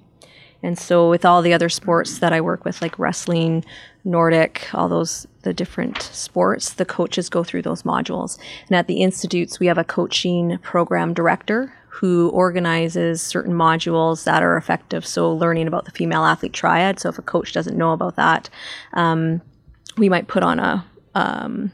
And 0.64 0.80
so 0.80 1.10
with 1.10 1.26
all 1.26 1.42
the 1.42 1.54
other 1.54 1.70
sports 1.70 2.20
that 2.20 2.34
I 2.34 2.42
work 2.42 2.64
with, 2.64 2.82
like 2.82 2.98
wrestling, 2.98 3.66
Nordic, 4.06 4.74
all 4.74 4.90
those 4.90 5.28
the 5.44 5.54
different 5.54 6.02
sports, 6.02 6.72
the 6.72 6.86
coaches 6.86 7.30
go 7.30 7.44
through 7.44 7.62
those 7.62 7.84
modules. 7.84 8.40
And 8.68 8.78
at 8.78 8.88
the 8.88 9.02
institutes, 9.02 9.60
we 9.60 9.68
have 9.68 9.78
a 9.78 9.84
coaching 9.84 10.58
program 10.60 11.14
director 11.14 11.74
who 11.90 12.30
organizes 12.30 13.22
certain 13.22 13.54
modules 13.54 14.24
that 14.24 14.42
are 14.42 14.58
effective. 14.58 15.06
So 15.06 15.32
learning 15.32 15.68
about 15.68 15.86
the 15.86 15.92
female 15.92 16.24
athlete 16.24 16.54
triad. 16.54 17.00
So 17.00 17.10
if 17.10 17.20
a 17.20 17.22
coach 17.22 17.54
doesn't 17.54 17.78
know 17.78 17.92
about 17.92 18.16
that, 18.16 18.50
um, 18.94 19.42
we 19.98 20.10
might 20.10 20.28
put 20.28 20.44
on 20.44 20.60
a 20.60 20.86
um, 21.14 21.72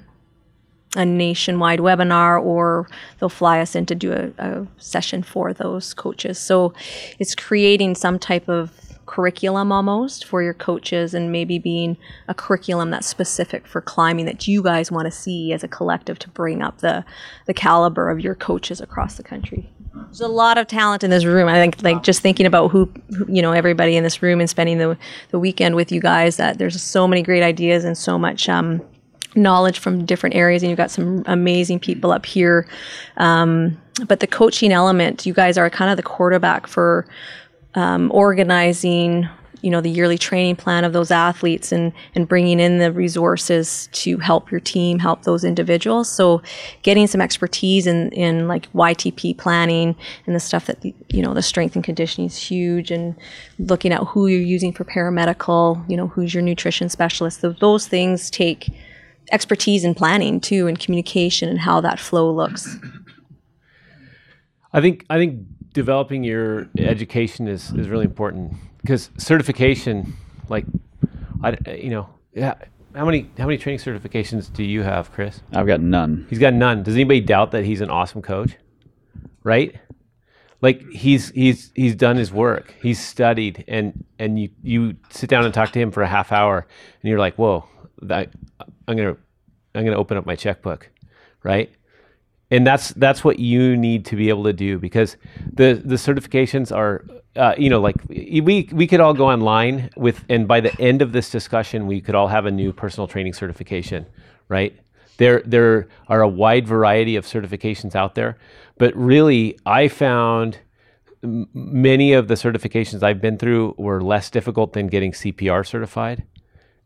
a 0.95 1.05
nationwide 1.05 1.79
webinar 1.79 2.41
or 2.41 2.87
they'll 3.19 3.29
fly 3.29 3.59
us 3.59 3.75
in 3.75 3.85
to 3.85 3.95
do 3.95 4.11
a, 4.11 4.31
a, 4.39 4.67
session 4.77 5.21
for 5.21 5.53
those 5.53 5.93
coaches. 5.93 6.39
So 6.39 6.73
it's 7.19 7.35
creating 7.35 7.95
some 7.95 8.17
type 8.17 8.49
of 8.49 8.71
curriculum 9.05 9.71
almost 9.71 10.23
for 10.23 10.43
your 10.43 10.53
coaches 10.53 11.15
and 11.15 11.31
maybe 11.31 11.57
being 11.57 11.97
a 12.27 12.33
curriculum 12.33 12.91
that's 12.91 13.07
specific 13.07 13.65
for 13.65 13.81
climbing 13.81 14.25
that 14.25 14.47
you 14.47 14.61
guys 14.61 14.91
want 14.91 15.05
to 15.05 15.11
see 15.11 15.51
as 15.51 15.63
a 15.63 15.67
collective 15.67 16.19
to 16.19 16.29
bring 16.29 16.61
up 16.61 16.79
the, 16.79 17.03
the 17.45 17.53
caliber 17.53 18.09
of 18.09 18.19
your 18.19 18.35
coaches 18.35 18.79
across 18.79 19.15
the 19.15 19.23
country. 19.23 19.71
There's 19.93 20.21
a 20.21 20.27
lot 20.27 20.59
of 20.59 20.67
talent 20.67 21.03
in 21.03 21.09
this 21.09 21.25
room. 21.25 21.47
I 21.47 21.55
think 21.55 21.81
like 21.81 22.03
just 22.03 22.21
thinking 22.21 22.45
about 22.45 22.69
who, 22.69 22.91
who 23.17 23.25
you 23.27 23.41
know, 23.41 23.51
everybody 23.51 23.95
in 23.95 24.03
this 24.03 24.21
room 24.21 24.39
and 24.39 24.49
spending 24.49 24.77
the, 24.77 24.97
the 25.31 25.39
weekend 25.39 25.75
with 25.75 25.91
you 25.91 25.99
guys 25.99 26.37
that 26.37 26.59
there's 26.59 26.79
so 26.81 27.07
many 27.07 27.23
great 27.23 27.43
ideas 27.43 27.85
and 27.85 27.97
so 27.97 28.17
much 28.19 28.47
um, 28.47 28.81
knowledge 29.35 29.79
from 29.79 30.05
different 30.05 30.35
areas 30.35 30.63
and 30.63 30.69
you've 30.69 30.77
got 30.77 30.91
some 30.91 31.23
amazing 31.27 31.79
people 31.79 32.11
up 32.11 32.25
here. 32.25 32.67
Um, 33.17 33.79
but 34.07 34.19
the 34.19 34.27
coaching 34.27 34.71
element 34.71 35.25
you 35.25 35.33
guys 35.33 35.57
are 35.57 35.69
kind 35.69 35.91
of 35.91 35.97
the 35.97 36.03
quarterback 36.03 36.67
for 36.67 37.05
um, 37.75 38.11
organizing 38.13 39.29
you 39.61 39.69
know 39.69 39.81
the 39.81 39.89
yearly 39.89 40.17
training 40.17 40.55
plan 40.55 40.83
of 40.83 40.93
those 40.93 41.11
athletes 41.11 41.71
and 41.71 41.91
and 42.15 42.27
bringing 42.27 42.59
in 42.59 42.77
the 42.77 42.91
resources 42.91 43.89
to 43.91 44.17
help 44.17 44.51
your 44.51 44.59
team 44.59 44.99
help 44.99 45.23
those 45.23 45.43
individuals. 45.43 46.09
So 46.09 46.41
getting 46.81 47.07
some 47.07 47.21
expertise 47.21 47.87
in 47.87 48.11
in 48.11 48.47
like 48.47 48.71
ytp 48.71 49.37
planning 49.37 49.95
and 50.25 50.35
the 50.35 50.39
stuff 50.39 50.65
that 50.67 50.81
the, 50.81 50.93
you 51.09 51.21
know 51.21 51.33
the 51.33 51.41
strength 51.41 51.75
and 51.75 51.83
conditioning 51.83 52.27
is 52.27 52.37
huge 52.37 52.91
and 52.91 53.15
looking 53.57 53.91
at 53.91 54.03
who 54.03 54.27
you're 54.27 54.39
using 54.39 54.71
for 54.71 54.85
paramedical 54.85 55.83
you 55.89 55.97
know 55.97 56.07
who's 56.07 56.33
your 56.33 56.43
nutrition 56.43 56.89
specialist. 56.89 57.41
So 57.41 57.51
those 57.51 57.87
things 57.87 58.29
take 58.29 58.69
expertise 59.31 59.83
in 59.83 59.93
planning 59.93 60.39
too 60.39 60.67
and 60.67 60.79
communication 60.79 61.49
and 61.49 61.59
how 61.59 61.81
that 61.81 61.99
flow 61.99 62.31
looks 62.31 62.77
I 64.71 64.81
think 64.81 65.05
I 65.09 65.17
think 65.17 65.45
developing 65.73 66.23
your 66.23 66.67
education 66.77 67.47
is, 67.47 67.71
is 67.71 67.89
really 67.89 68.05
important 68.05 68.53
because 68.81 69.09
certification, 69.17 70.13
like, 70.47 70.65
I 71.43 71.57
you 71.71 71.89
know, 71.89 72.09
yeah. 72.33 72.55
How 72.95 73.05
many 73.05 73.29
how 73.37 73.45
many 73.45 73.57
training 73.57 73.79
certifications 73.79 74.51
do 74.51 74.63
you 74.63 74.81
have, 74.81 75.11
Chris? 75.11 75.41
I've 75.53 75.67
got 75.67 75.79
none. 75.79 76.25
He's 76.29 76.39
got 76.39 76.53
none. 76.53 76.83
Does 76.83 76.95
anybody 76.95 77.21
doubt 77.21 77.51
that 77.51 77.63
he's 77.63 77.81
an 77.81 77.89
awesome 77.89 78.21
coach? 78.21 78.57
Right? 79.43 79.79
Like 80.61 80.83
he's 80.89 81.29
he's 81.29 81.71
he's 81.75 81.95
done 81.95 82.17
his 82.17 82.31
work. 82.31 82.73
He's 82.81 82.99
studied, 82.99 83.63
and 83.67 84.05
and 84.17 84.39
you 84.39 84.49
you 84.63 84.95
sit 85.11 85.29
down 85.29 85.45
and 85.45 85.53
talk 85.53 85.71
to 85.71 85.79
him 85.79 85.91
for 85.91 86.01
a 86.01 86.07
half 86.07 86.31
hour, 86.31 86.67
and 87.01 87.09
you're 87.09 87.19
like, 87.19 87.35
whoa, 87.35 87.65
that 88.01 88.31
I'm 88.89 88.97
gonna 88.97 89.15
I'm 89.75 89.85
gonna 89.85 89.97
open 89.97 90.17
up 90.17 90.25
my 90.25 90.35
checkbook, 90.35 90.89
right? 91.43 91.71
and 92.51 92.65
that's 92.65 92.89
that's 92.93 93.23
what 93.23 93.39
you 93.39 93.77
need 93.77 94.05
to 94.05 94.15
be 94.15 94.29
able 94.29 94.43
to 94.43 94.53
do 94.53 94.79
because 94.79 95.17
the 95.53 95.81
the 95.85 95.95
certifications 95.95 96.75
are 96.75 97.05
uh, 97.35 97.53
you 97.57 97.69
know 97.69 97.79
like 97.79 97.95
we 98.09 98.67
we 98.71 98.87
could 98.87 98.99
all 98.99 99.13
go 99.13 99.29
online 99.29 99.89
with 99.95 100.23
and 100.29 100.47
by 100.47 100.59
the 100.59 100.79
end 100.81 101.01
of 101.01 101.11
this 101.11 101.29
discussion 101.29 101.87
we 101.87 102.01
could 102.01 102.15
all 102.15 102.27
have 102.27 102.45
a 102.45 102.51
new 102.51 102.73
personal 102.73 103.07
training 103.07 103.33
certification 103.33 104.05
right 104.47 104.79
there 105.17 105.41
there 105.45 105.87
are 106.07 106.21
a 106.21 106.27
wide 106.27 106.67
variety 106.67 107.15
of 107.15 107.25
certifications 107.25 107.95
out 107.95 108.15
there 108.15 108.37
but 108.77 108.95
really 108.95 109.57
i 109.65 109.87
found 109.87 110.59
many 111.21 112.13
of 112.13 112.27
the 112.27 112.33
certifications 112.33 113.03
i've 113.03 113.21
been 113.21 113.37
through 113.37 113.75
were 113.77 114.01
less 114.01 114.29
difficult 114.29 114.73
than 114.73 114.87
getting 114.87 115.11
cpr 115.11 115.65
certified 115.65 116.23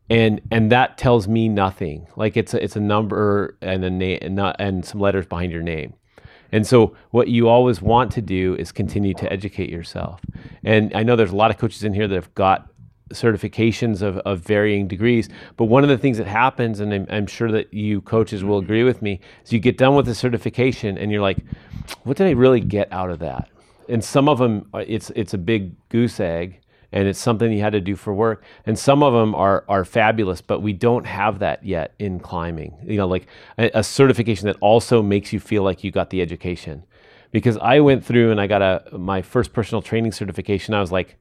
and 0.10 0.42
and 0.52 0.72
that 0.72 0.98
tells 0.98 1.28
me 1.28 1.50
nothing. 1.50 2.08
Like 2.16 2.38
it's 2.38 2.54
a, 2.54 2.63
it's 2.63 2.76
a 2.76 2.82
number 2.82 3.58
and 3.62 3.84
a 3.84 3.89
name 3.89 4.20
and 4.22 4.36
not 4.36 4.56
and 4.60 4.86
some 4.86 5.00
letters 5.00 5.26
behind 5.26 5.52
your 5.52 5.63
name. 5.63 5.94
And 6.52 6.68
so 6.68 6.96
what 7.10 7.30
you 7.30 7.50
always 7.50 7.82
want 7.82 8.12
to 8.12 8.22
do 8.22 8.56
is 8.56 8.72
continue 8.72 9.16
to 9.16 9.32
educate 9.34 9.70
yourself. 9.70 10.22
And 10.63 10.96
I 10.96 11.02
know 11.02 11.16
there's 11.16 11.32
a 11.32 11.36
lot 11.36 11.50
of 11.50 11.58
coaches 11.58 11.84
in 11.84 11.94
here 11.94 12.08
that 12.08 12.13
have 12.13 12.34
got 12.36 12.70
certifications 13.12 14.02
of, 14.02 14.18
of 14.20 14.39
varying 14.42 14.88
degrees. 14.88 15.30
But 15.58 15.66
one 15.66 15.84
of 15.84 15.89
the 15.89 15.98
things 15.98 16.18
that 16.18 16.28
happens, 16.28 16.80
and 16.80 16.94
I'm, 16.94 17.08
I'm 17.10 17.28
sure 17.28 17.52
that 17.52 17.74
you 17.74 18.02
coaches 18.02 18.44
will 18.44 18.60
agree 18.60 18.84
with 18.84 19.02
me, 19.02 19.20
is 19.44 19.52
you 19.52 19.60
get 19.60 19.78
done 19.78 19.96
with 19.96 20.06
the 20.06 20.16
certification 20.16 20.98
and 20.98 21.12
you're 21.12 21.22
like, 21.22 21.39
what 22.04 22.18
did 22.18 22.28
I 22.28 22.32
really 22.32 22.62
get 22.62 22.92
out 22.92 23.10
of 23.10 23.20
that? 23.20 23.50
And 23.89 24.04
some 24.04 24.30
of 24.30 24.38
them, 24.38 24.70
uh, 24.74 24.84
it's 24.88 25.10
it's 25.16 25.34
a 25.34 25.38
big 25.38 25.76
goose 25.89 26.20
egg, 26.20 26.62
and 26.94 27.08
it's 27.08 27.20
something 27.20 27.52
you 27.52 27.60
had 27.60 27.74
to 27.74 27.82
do 27.82 27.96
for 27.96 28.14
work. 28.14 28.44
And 28.66 28.78
some 28.78 29.04
of 29.04 29.14
them 29.14 29.36
are 29.36 29.66
are 29.68 29.84
fabulous, 29.84 30.42
but 30.42 30.62
we 30.62 30.72
don't 30.72 31.06
have 31.06 31.40
that 31.40 31.66
yet 31.66 31.94
in 32.00 32.20
climbing. 32.20 32.78
You 32.84 32.98
know, 32.98 33.08
like 33.08 33.28
a, 33.58 33.72
a 33.74 33.84
certification 33.84 34.48
that 34.48 34.58
also 34.62 35.02
makes 35.02 35.34
you 35.34 35.40
feel 35.40 35.64
like 35.64 35.84
you 35.84 35.92
got 35.92 36.12
the 36.12 36.22
education. 36.22 36.84
Because 37.32 37.58
I 37.58 37.80
went 37.80 38.06
through 38.06 38.30
and 38.32 38.40
I 38.40 38.46
got 38.48 38.62
a 38.62 38.98
my 38.98 39.24
first 39.24 39.54
personal 39.54 39.82
training 39.82 40.12
certification. 40.12 40.76
I 40.76 40.80
was 40.80 40.92
like, 40.92 41.18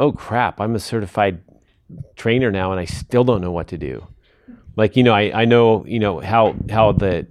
oh 0.00 0.12
crap, 0.12 0.60
I'm 0.60 0.74
a 0.74 0.80
certified 0.80 1.40
trainer 2.16 2.50
now, 2.50 2.72
and 2.72 2.80
I 2.80 2.84
still 2.84 3.24
don't 3.24 3.40
know 3.40 3.52
what 3.52 3.68
to 3.68 3.78
do. 3.78 4.08
Like 4.76 4.96
you 4.96 5.02
know, 5.02 5.14
I, 5.14 5.42
I 5.42 5.44
know 5.44 5.84
you 5.86 5.98
know 5.98 6.20
how 6.20 6.54
how 6.70 6.92
the 6.92 7.26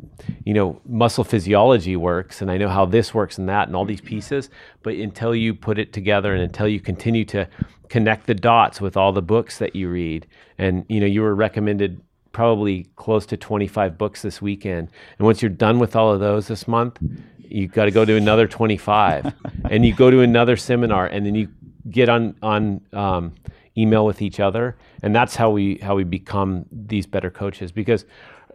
you 0.45 0.53
know, 0.53 0.81
muscle 0.85 1.23
physiology 1.23 1.95
works 1.95 2.41
and 2.41 2.49
I 2.49 2.57
know 2.57 2.69
how 2.69 2.85
this 2.85 3.13
works 3.13 3.37
and 3.37 3.47
that 3.49 3.67
and 3.67 3.75
all 3.75 3.85
these 3.85 4.01
pieces. 4.01 4.49
But 4.83 4.95
until 4.95 5.35
you 5.35 5.53
put 5.53 5.77
it 5.77 5.93
together 5.93 6.33
and 6.33 6.41
until 6.41 6.67
you 6.67 6.79
continue 6.79 7.25
to 7.25 7.47
connect 7.89 8.27
the 8.27 8.35
dots 8.35 8.81
with 8.81 8.95
all 8.95 9.11
the 9.11 9.21
books 9.21 9.57
that 9.59 9.75
you 9.75 9.89
read, 9.89 10.27
and 10.57 10.85
you 10.89 10.99
know, 10.99 11.05
you 11.05 11.21
were 11.21 11.35
recommended 11.35 12.01
probably 12.31 12.87
close 12.95 13.25
to 13.27 13.37
25 13.37 13.97
books 13.97 14.21
this 14.21 14.41
weekend. 14.41 14.89
And 15.17 15.25
once 15.25 15.41
you're 15.41 15.49
done 15.49 15.79
with 15.79 15.95
all 15.95 16.13
of 16.13 16.19
those 16.19 16.47
this 16.47 16.67
month, 16.67 16.97
you've 17.39 17.71
got 17.71 17.85
to 17.85 17.91
go 17.91 18.05
to 18.05 18.15
another 18.15 18.47
25 18.47 19.33
and 19.69 19.85
you 19.85 19.93
go 19.93 20.11
to 20.11 20.21
another 20.21 20.55
seminar 20.55 21.07
and 21.07 21.25
then 21.25 21.35
you 21.35 21.49
get 21.89 22.07
on, 22.07 22.35
on, 22.41 22.81
um, 22.93 23.33
email 23.79 24.05
with 24.05 24.21
each 24.21 24.39
other. 24.39 24.77
And 25.03 25.15
that's 25.15 25.35
how 25.35 25.49
we, 25.51 25.77
how 25.77 25.95
we 25.95 26.03
become 26.03 26.65
these 26.71 27.05
better 27.05 27.29
coaches 27.29 27.71
because 27.71 28.05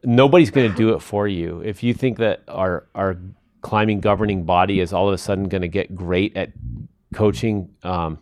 nobody's 0.02 0.50
going 0.50 0.70
to 0.70 0.76
do 0.76 0.94
it 0.94 1.00
for 1.00 1.26
you. 1.28 1.60
If 1.60 1.82
you 1.82 1.94
think 1.94 2.18
that 2.18 2.42
our, 2.48 2.86
our 2.94 3.16
climbing 3.62 4.00
governing 4.00 4.44
body 4.44 4.80
is 4.80 4.92
all 4.92 5.08
of 5.08 5.14
a 5.14 5.18
sudden 5.18 5.48
going 5.48 5.62
to 5.62 5.68
get 5.68 5.94
great 5.94 6.36
at 6.36 6.52
coaching, 7.14 7.70
um, 7.82 8.18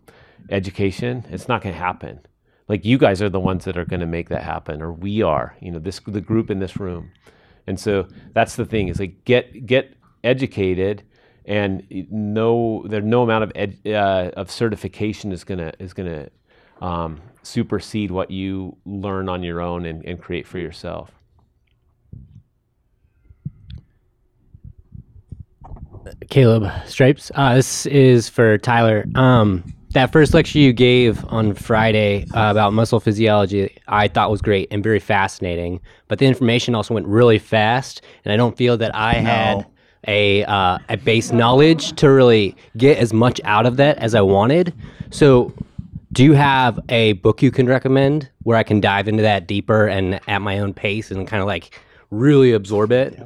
education, 0.50 1.24
it's 1.30 1.48
not 1.48 1.62
going 1.62 1.74
to 1.74 1.80
happen 1.80 2.20
like 2.68 2.84
you 2.84 2.96
guys 2.96 3.20
are 3.20 3.28
the 3.28 3.40
ones 3.40 3.64
that 3.64 3.76
are 3.76 3.84
going 3.84 4.00
to 4.00 4.06
make 4.06 4.28
that 4.30 4.42
happen 4.42 4.80
or 4.80 4.92
we 4.92 5.22
are 5.22 5.56
you 5.60 5.70
know 5.70 5.78
this 5.78 6.00
the 6.06 6.20
group 6.20 6.50
in 6.50 6.58
this 6.58 6.78
room 6.78 7.10
and 7.66 7.78
so 7.78 8.06
that's 8.32 8.56
the 8.56 8.64
thing 8.64 8.88
is 8.88 8.98
like 8.98 9.24
get 9.24 9.66
get 9.66 9.94
educated 10.24 11.02
and 11.44 11.84
no 12.10 12.84
there's 12.88 13.04
no 13.04 13.22
amount 13.22 13.44
of 13.44 13.52
ed, 13.54 13.76
uh, 13.86 14.30
of 14.36 14.50
certification 14.50 15.32
is 15.32 15.44
gonna 15.44 15.72
is 15.78 15.92
gonna 15.92 16.28
um, 16.82 17.20
supersede 17.42 18.10
what 18.10 18.30
you 18.30 18.76
learn 18.84 19.28
on 19.28 19.42
your 19.42 19.60
own 19.60 19.86
and, 19.86 20.04
and 20.04 20.20
create 20.20 20.46
for 20.46 20.58
yourself 20.58 21.10
Caleb 26.30 26.70
Stripes. 26.86 27.30
Uh, 27.34 27.54
this 27.54 27.86
is 27.86 28.28
for 28.28 28.58
Tyler. 28.58 29.04
Um, 29.14 29.62
that 29.90 30.10
first 30.10 30.32
lecture 30.34 30.58
you 30.58 30.72
gave 30.72 31.24
on 31.26 31.54
Friday 31.54 32.26
uh, 32.34 32.50
about 32.50 32.72
muscle 32.72 32.98
physiology, 32.98 33.76
I 33.88 34.08
thought 34.08 34.30
was 34.30 34.40
great 34.42 34.68
and 34.70 34.82
very 34.82 34.98
fascinating. 34.98 35.80
But 36.08 36.18
the 36.18 36.26
information 36.26 36.74
also 36.74 36.94
went 36.94 37.06
really 37.06 37.38
fast, 37.38 38.02
and 38.24 38.32
I 38.32 38.36
don't 38.36 38.56
feel 38.56 38.76
that 38.78 38.94
I 38.96 39.20
No. 39.20 39.20
had 39.20 39.66
a 40.08 40.44
uh, 40.44 40.78
a 40.88 40.96
base 40.96 41.30
knowledge 41.30 41.92
to 41.96 42.10
really 42.10 42.56
get 42.76 42.98
as 42.98 43.12
much 43.12 43.40
out 43.44 43.66
of 43.66 43.76
that 43.76 43.98
as 43.98 44.14
I 44.14 44.22
wanted. 44.22 44.74
So, 45.10 45.52
do 46.12 46.22
you 46.22 46.34
have 46.34 46.78
a 46.90 47.14
book 47.14 47.42
you 47.42 47.50
can 47.50 47.66
recommend 47.66 48.30
where 48.42 48.56
I 48.56 48.62
can 48.62 48.80
dive 48.80 49.08
into 49.08 49.22
that 49.22 49.46
deeper 49.46 49.86
and 49.86 50.20
at 50.28 50.42
my 50.42 50.58
own 50.58 50.74
pace 50.74 51.10
and 51.10 51.26
kind 51.26 51.40
of 51.40 51.46
like 51.46 51.80
really 52.10 52.52
absorb 52.52 52.92
it? 52.92 53.18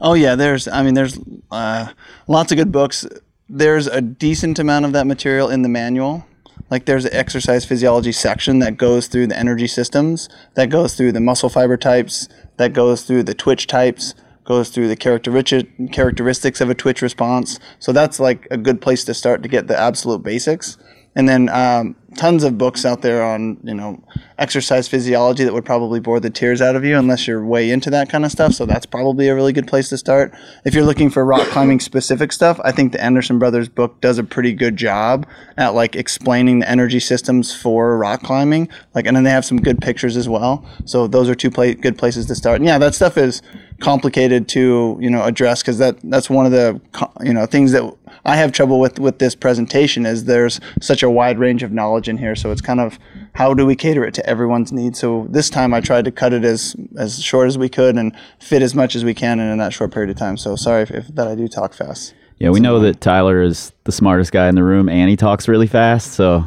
Oh 0.00 0.14
yeah, 0.14 0.34
there's. 0.34 0.68
I 0.68 0.82
mean, 0.82 0.94
there's 0.94 1.18
uh, 1.50 1.88
lots 2.28 2.52
of 2.52 2.58
good 2.58 2.70
books. 2.70 3.06
There's 3.48 3.86
a 3.86 4.00
decent 4.00 4.58
amount 4.58 4.84
of 4.84 4.92
that 4.92 5.06
material 5.06 5.48
in 5.48 5.62
the 5.62 5.68
manual. 5.68 6.26
Like 6.70 6.84
there's 6.84 7.06
an 7.06 7.14
exercise 7.14 7.64
physiology 7.64 8.12
section 8.12 8.58
that 8.58 8.76
goes 8.76 9.06
through 9.06 9.28
the 9.28 9.38
energy 9.38 9.66
systems, 9.66 10.28
that 10.54 10.68
goes 10.68 10.94
through 10.94 11.12
the 11.12 11.20
muscle 11.20 11.48
fiber 11.48 11.78
types, 11.78 12.28
that 12.58 12.74
goes 12.74 13.04
through 13.04 13.22
the 13.22 13.34
twitch 13.34 13.66
types, 13.66 14.14
goes 14.44 14.68
through 14.68 14.88
the 14.88 14.96
characteristics 14.96 15.70
characteristics 15.92 16.60
of 16.60 16.68
a 16.68 16.74
twitch 16.74 17.00
response. 17.00 17.58
So 17.78 17.92
that's 17.92 18.20
like 18.20 18.46
a 18.50 18.58
good 18.58 18.82
place 18.82 19.04
to 19.04 19.14
start 19.14 19.42
to 19.42 19.48
get 19.48 19.66
the 19.66 19.78
absolute 19.78 20.22
basics. 20.22 20.76
And 21.18 21.28
then 21.28 21.48
um, 21.48 21.96
tons 22.16 22.44
of 22.44 22.56
books 22.56 22.84
out 22.84 23.02
there 23.02 23.24
on 23.24 23.58
you 23.64 23.74
know 23.74 24.02
exercise 24.38 24.86
physiology 24.86 25.42
that 25.42 25.52
would 25.52 25.64
probably 25.64 25.98
bore 25.98 26.20
the 26.20 26.30
tears 26.30 26.62
out 26.62 26.76
of 26.76 26.84
you 26.84 26.96
unless 26.96 27.26
you're 27.26 27.44
way 27.44 27.70
into 27.70 27.90
that 27.90 28.08
kind 28.08 28.24
of 28.24 28.30
stuff. 28.30 28.52
So 28.52 28.64
that's 28.66 28.86
probably 28.86 29.26
a 29.28 29.34
really 29.34 29.52
good 29.52 29.66
place 29.66 29.88
to 29.88 29.98
start. 29.98 30.32
If 30.64 30.74
you're 30.74 30.84
looking 30.84 31.10
for 31.10 31.24
rock 31.24 31.48
climbing 31.48 31.80
specific 31.80 32.32
stuff, 32.32 32.60
I 32.62 32.70
think 32.70 32.92
the 32.92 33.02
Anderson 33.02 33.40
Brothers 33.40 33.68
book 33.68 34.00
does 34.00 34.18
a 34.18 34.22
pretty 34.22 34.52
good 34.52 34.76
job 34.76 35.26
at 35.56 35.74
like 35.74 35.96
explaining 35.96 36.60
the 36.60 36.70
energy 36.70 37.00
systems 37.00 37.54
for 37.54 37.98
rock 37.98 38.22
climbing. 38.22 38.68
Like, 38.94 39.06
and 39.06 39.16
then 39.16 39.24
they 39.24 39.30
have 39.30 39.44
some 39.44 39.60
good 39.60 39.80
pictures 39.80 40.16
as 40.16 40.28
well. 40.28 40.64
So 40.84 41.08
those 41.08 41.28
are 41.28 41.34
two 41.34 41.50
pla- 41.50 41.74
good 41.74 41.98
places 41.98 42.26
to 42.26 42.36
start. 42.36 42.56
And 42.56 42.64
yeah, 42.64 42.78
that 42.78 42.94
stuff 42.94 43.18
is 43.18 43.42
complicated 43.80 44.48
to 44.48 44.98
you 45.00 45.10
know 45.10 45.24
address 45.24 45.62
because 45.62 45.78
that 45.78 45.96
that's 46.04 46.28
one 46.28 46.46
of 46.46 46.52
the 46.52 46.80
you 47.22 47.32
know 47.32 47.46
things 47.46 47.72
that 47.72 47.82
I 48.24 48.36
have 48.36 48.52
trouble 48.52 48.80
with 48.80 48.98
with 48.98 49.18
this 49.18 49.34
presentation 49.34 50.06
is 50.06 50.24
there's 50.24 50.60
such 50.80 51.02
a 51.02 51.10
wide 51.10 51.38
range 51.38 51.62
of 51.62 51.72
knowledge 51.72 52.08
in 52.08 52.18
here. 52.18 52.34
So 52.36 52.50
it's 52.50 52.60
kind 52.60 52.80
of 52.80 52.98
how 53.34 53.54
do 53.54 53.64
we 53.66 53.76
cater 53.76 54.04
it 54.04 54.14
to 54.14 54.26
everyone's 54.26 54.72
needs. 54.72 54.98
So 54.98 55.26
this 55.30 55.50
time 55.50 55.72
I 55.74 55.80
tried 55.80 56.04
to 56.04 56.10
cut 56.10 56.32
it 56.32 56.44
as 56.44 56.76
as 56.96 57.22
short 57.22 57.48
as 57.48 57.58
we 57.58 57.68
could 57.68 57.96
and 57.96 58.14
fit 58.38 58.62
as 58.62 58.74
much 58.74 58.94
as 58.96 59.04
we 59.04 59.14
can 59.14 59.40
in, 59.40 59.48
in 59.48 59.58
that 59.58 59.72
short 59.72 59.92
period 59.92 60.10
of 60.10 60.16
time. 60.16 60.36
So 60.36 60.56
sorry 60.56 60.82
if, 60.82 60.90
if 60.90 61.08
that 61.08 61.28
I 61.28 61.34
do 61.34 61.48
talk 61.48 61.74
fast. 61.74 62.14
Yeah, 62.38 62.50
we 62.50 62.60
know 62.60 62.78
that 62.80 63.00
Tyler 63.00 63.42
is 63.42 63.72
the 63.84 63.90
smartest 63.90 64.30
guy 64.30 64.48
in 64.48 64.54
the 64.54 64.62
room 64.62 64.88
and 64.88 65.10
he 65.10 65.16
talks 65.16 65.48
really 65.48 65.66
fast, 65.66 66.12
so 66.12 66.44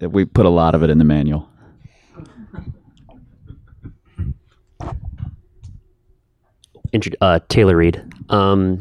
we 0.00 0.24
put 0.24 0.46
a 0.46 0.50
lot 0.50 0.74
of 0.74 0.82
it 0.82 0.90
in 0.90 0.98
the 0.98 1.04
manual. 1.04 1.48
Uh, 7.20 7.38
Taylor 7.48 7.76
Reed. 7.76 8.02
Um, 8.30 8.80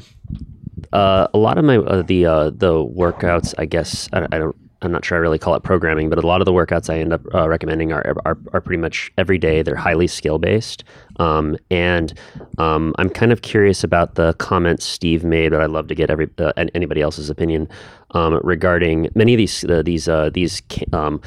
uh, 0.93 1.27
a 1.33 1.37
lot 1.37 1.57
of 1.57 1.65
my 1.65 1.77
uh, 1.77 2.01
the 2.01 2.25
uh, 2.25 2.49
the 2.49 2.73
workouts, 2.73 3.53
I 3.57 3.65
guess 3.65 4.09
I, 4.13 4.27
I 4.31 4.37
don't. 4.37 4.55
I'm 4.83 4.91
not 4.91 5.03
sure 5.03 5.17
I 5.17 5.21
really 5.21 5.39
call 5.39 5.55
it 5.55 5.63
programming, 5.63 6.07
but 6.07 6.23
a 6.23 6.27
lot 6.27 6.39
of 6.39 6.45
the 6.45 6.51
workouts 6.53 6.87
I 6.87 6.99
end 6.99 7.11
up 7.11 7.21
uh, 7.33 7.49
recommending 7.49 7.91
are, 7.91 8.15
are 8.25 8.37
are 8.53 8.61
pretty 8.61 8.79
much 8.79 9.11
every 9.17 9.39
day. 9.39 9.63
They're 9.63 9.75
highly 9.75 10.05
skill 10.05 10.37
based, 10.37 10.83
um, 11.17 11.57
and 11.71 12.13
um, 12.59 12.93
I'm 12.99 13.09
kind 13.09 13.31
of 13.31 13.41
curious 13.41 13.83
about 13.83 14.15
the 14.15 14.33
comments 14.33 14.85
Steve 14.85 15.23
made. 15.23 15.51
But 15.51 15.61
I'd 15.61 15.71
love 15.71 15.87
to 15.87 15.95
get 15.95 16.11
every 16.11 16.29
uh, 16.37 16.53
anybody 16.75 17.01
else's 17.01 17.29
opinion 17.31 17.67
um, 18.11 18.39
regarding 18.43 19.09
many 19.15 19.33
of 19.33 19.37
these 19.39 19.65
these 19.83 20.07
uh, 20.07 20.29
these 20.31 20.61
um, 20.93 21.21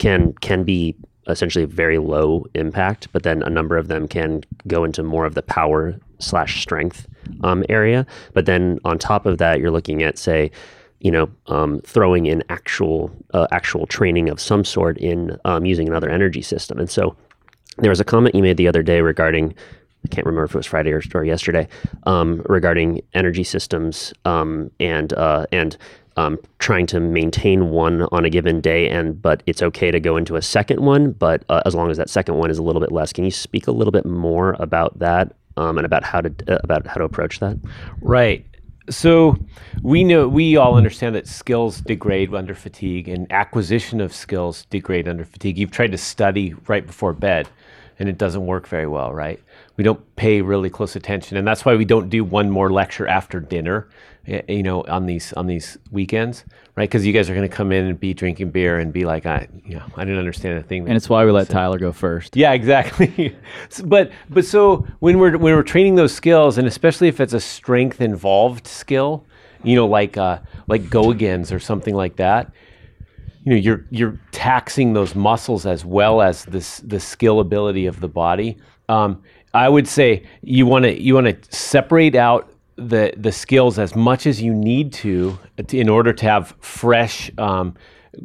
can 0.00 0.32
can 0.40 0.64
be 0.64 0.96
essentially 1.28 1.64
very 1.64 1.98
low 1.98 2.44
impact, 2.54 3.06
but 3.12 3.22
then 3.22 3.42
a 3.44 3.50
number 3.50 3.76
of 3.76 3.86
them 3.86 4.08
can 4.08 4.42
go 4.66 4.82
into 4.82 5.02
more 5.04 5.26
of 5.26 5.34
the 5.34 5.42
power 5.42 5.96
slash 6.20 6.62
strength 6.62 7.06
um, 7.42 7.64
area. 7.68 8.06
But 8.34 8.46
then 8.46 8.78
on 8.84 8.98
top 8.98 9.26
of 9.26 9.38
that, 9.38 9.60
you're 9.60 9.70
looking 9.70 10.02
at 10.02 10.18
say, 10.18 10.50
you 11.00 11.10
know, 11.10 11.30
um, 11.46 11.80
throwing 11.80 12.26
in 12.26 12.44
actual 12.48 13.10
uh, 13.32 13.46
actual 13.50 13.86
training 13.86 14.28
of 14.28 14.40
some 14.40 14.64
sort 14.64 14.98
in 14.98 15.38
um, 15.44 15.64
using 15.64 15.88
another 15.88 16.10
energy 16.10 16.42
system. 16.42 16.78
And 16.78 16.90
so 16.90 17.16
there 17.78 17.90
was 17.90 18.00
a 18.00 18.04
comment 18.04 18.34
you 18.34 18.42
made 18.42 18.56
the 18.56 18.68
other 18.68 18.82
day 18.82 19.00
regarding. 19.00 19.54
I 20.04 20.08
can't 20.08 20.26
remember 20.26 20.44
if 20.44 20.54
it 20.54 20.56
was 20.56 20.66
Friday 20.66 20.92
or, 20.92 21.02
or 21.14 21.24
yesterday 21.24 21.68
um, 22.04 22.42
regarding 22.48 23.02
energy 23.12 23.44
systems 23.44 24.14
um, 24.24 24.70
and 24.80 25.12
uh, 25.12 25.44
and 25.52 25.76
um, 26.16 26.38
trying 26.58 26.86
to 26.86 27.00
maintain 27.00 27.70
one 27.70 28.02
on 28.12 28.24
a 28.24 28.30
given 28.30 28.60
day, 28.60 28.88
and 28.88 29.20
but 29.20 29.42
it's 29.46 29.62
okay 29.62 29.90
to 29.90 30.00
go 30.00 30.16
into 30.16 30.36
a 30.36 30.42
second 30.42 30.80
one, 30.80 31.12
but 31.12 31.44
uh, 31.48 31.62
as 31.64 31.74
long 31.74 31.90
as 31.90 31.96
that 31.96 32.10
second 32.10 32.36
one 32.36 32.50
is 32.50 32.58
a 32.58 32.62
little 32.62 32.80
bit 32.80 32.92
less. 32.92 33.12
Can 33.12 33.24
you 33.24 33.30
speak 33.30 33.66
a 33.66 33.72
little 33.72 33.92
bit 33.92 34.04
more 34.04 34.56
about 34.58 34.98
that 34.98 35.34
um, 35.60 35.76
and 35.78 35.84
about 35.84 36.02
how 36.02 36.20
to 36.22 36.32
uh, 36.48 36.58
about 36.64 36.86
how 36.86 36.94
to 36.94 37.04
approach 37.04 37.38
that? 37.40 37.58
Right. 38.00 38.46
So 38.88 39.38
we 39.82 40.02
know 40.02 40.26
we 40.26 40.56
all 40.56 40.74
understand 40.74 41.14
that 41.14 41.28
skills 41.28 41.80
degrade 41.82 42.34
under 42.34 42.54
fatigue 42.54 43.08
and 43.08 43.30
acquisition 43.30 44.00
of 44.00 44.12
skills 44.12 44.64
degrade 44.66 45.06
under 45.06 45.24
fatigue. 45.24 45.58
You've 45.58 45.70
tried 45.70 45.92
to 45.92 45.98
study 45.98 46.54
right 46.66 46.84
before 46.84 47.12
bed 47.12 47.48
and 48.00 48.08
it 48.08 48.18
doesn't 48.18 48.46
work 48.46 48.66
very 48.66 48.86
well, 48.86 49.12
right? 49.12 49.38
We 49.76 49.84
don't 49.84 50.16
pay 50.16 50.40
really 50.40 50.70
close 50.70 50.96
attention 50.96 51.36
and 51.36 51.46
that's 51.46 51.64
why 51.64 51.76
we 51.76 51.84
don't 51.84 52.08
do 52.08 52.24
one 52.24 52.50
more 52.50 52.70
lecture 52.70 53.06
after 53.06 53.38
dinner, 53.38 53.88
you 54.48 54.62
know, 54.62 54.82
on 54.84 55.06
these 55.06 55.32
on 55.34 55.46
these 55.46 55.78
weekends, 55.92 56.44
right? 56.76 56.90
Cuz 56.90 57.06
you 57.06 57.12
guys 57.12 57.30
are 57.30 57.34
going 57.34 57.48
to 57.48 57.54
come 57.54 57.70
in 57.72 57.86
and 57.86 58.00
be 58.00 58.14
drinking 58.14 58.50
beer 58.50 58.78
and 58.78 58.92
be 58.92 59.04
like 59.04 59.26
I, 59.26 59.48
you 59.64 59.76
know, 59.76 59.84
I 59.96 60.04
didn't 60.04 60.18
understand 60.18 60.58
a 60.58 60.62
thing. 60.62 60.88
And 60.88 60.96
it's 60.96 61.08
why 61.08 61.24
we 61.24 61.30
let 61.30 61.48
Tyler 61.50 61.78
go 61.78 61.92
first. 61.92 62.36
Yeah, 62.36 62.52
exactly. 62.52 63.36
But 63.84 64.10
but 64.28 64.44
so 64.44 64.86
when 64.98 65.18
we're 65.18 65.36
when 65.36 65.54
we're 65.54 65.62
training 65.62 65.94
those 65.94 66.12
skills, 66.14 66.58
and 66.58 66.66
especially 66.66 67.08
if 67.08 67.20
it's 67.20 67.34
a 67.34 67.40
strength 67.40 68.00
involved 68.00 68.66
skill, 68.66 69.24
you 69.62 69.76
know, 69.76 69.86
like 69.86 70.16
uh, 70.16 70.38
like 70.66 70.88
go 70.88 71.10
agains 71.10 71.52
or 71.52 71.60
something 71.60 71.94
like 71.94 72.16
that, 72.16 72.50
you 73.44 73.52
know, 73.52 73.56
you're 73.56 73.86
you're 73.90 74.20
taxing 74.32 74.92
those 74.92 75.14
muscles 75.14 75.66
as 75.66 75.84
well 75.84 76.20
as 76.20 76.44
this 76.44 76.78
the 76.78 77.00
skill 77.00 77.40
ability 77.40 77.86
of 77.86 78.00
the 78.00 78.08
body. 78.08 78.58
Um, 78.88 79.22
I 79.54 79.68
would 79.68 79.88
say 79.88 80.24
you 80.42 80.66
want 80.66 80.84
to 80.84 81.00
you 81.00 81.14
want 81.14 81.26
to 81.26 81.56
separate 81.56 82.14
out 82.14 82.52
the 82.76 83.12
the 83.16 83.32
skills 83.32 83.78
as 83.78 83.96
much 83.96 84.26
as 84.26 84.42
you 84.42 84.54
need 84.54 84.92
to, 84.94 85.38
in 85.72 85.88
order 85.88 86.12
to 86.12 86.26
have 86.26 86.54
fresh. 86.60 87.30
Um, 87.38 87.74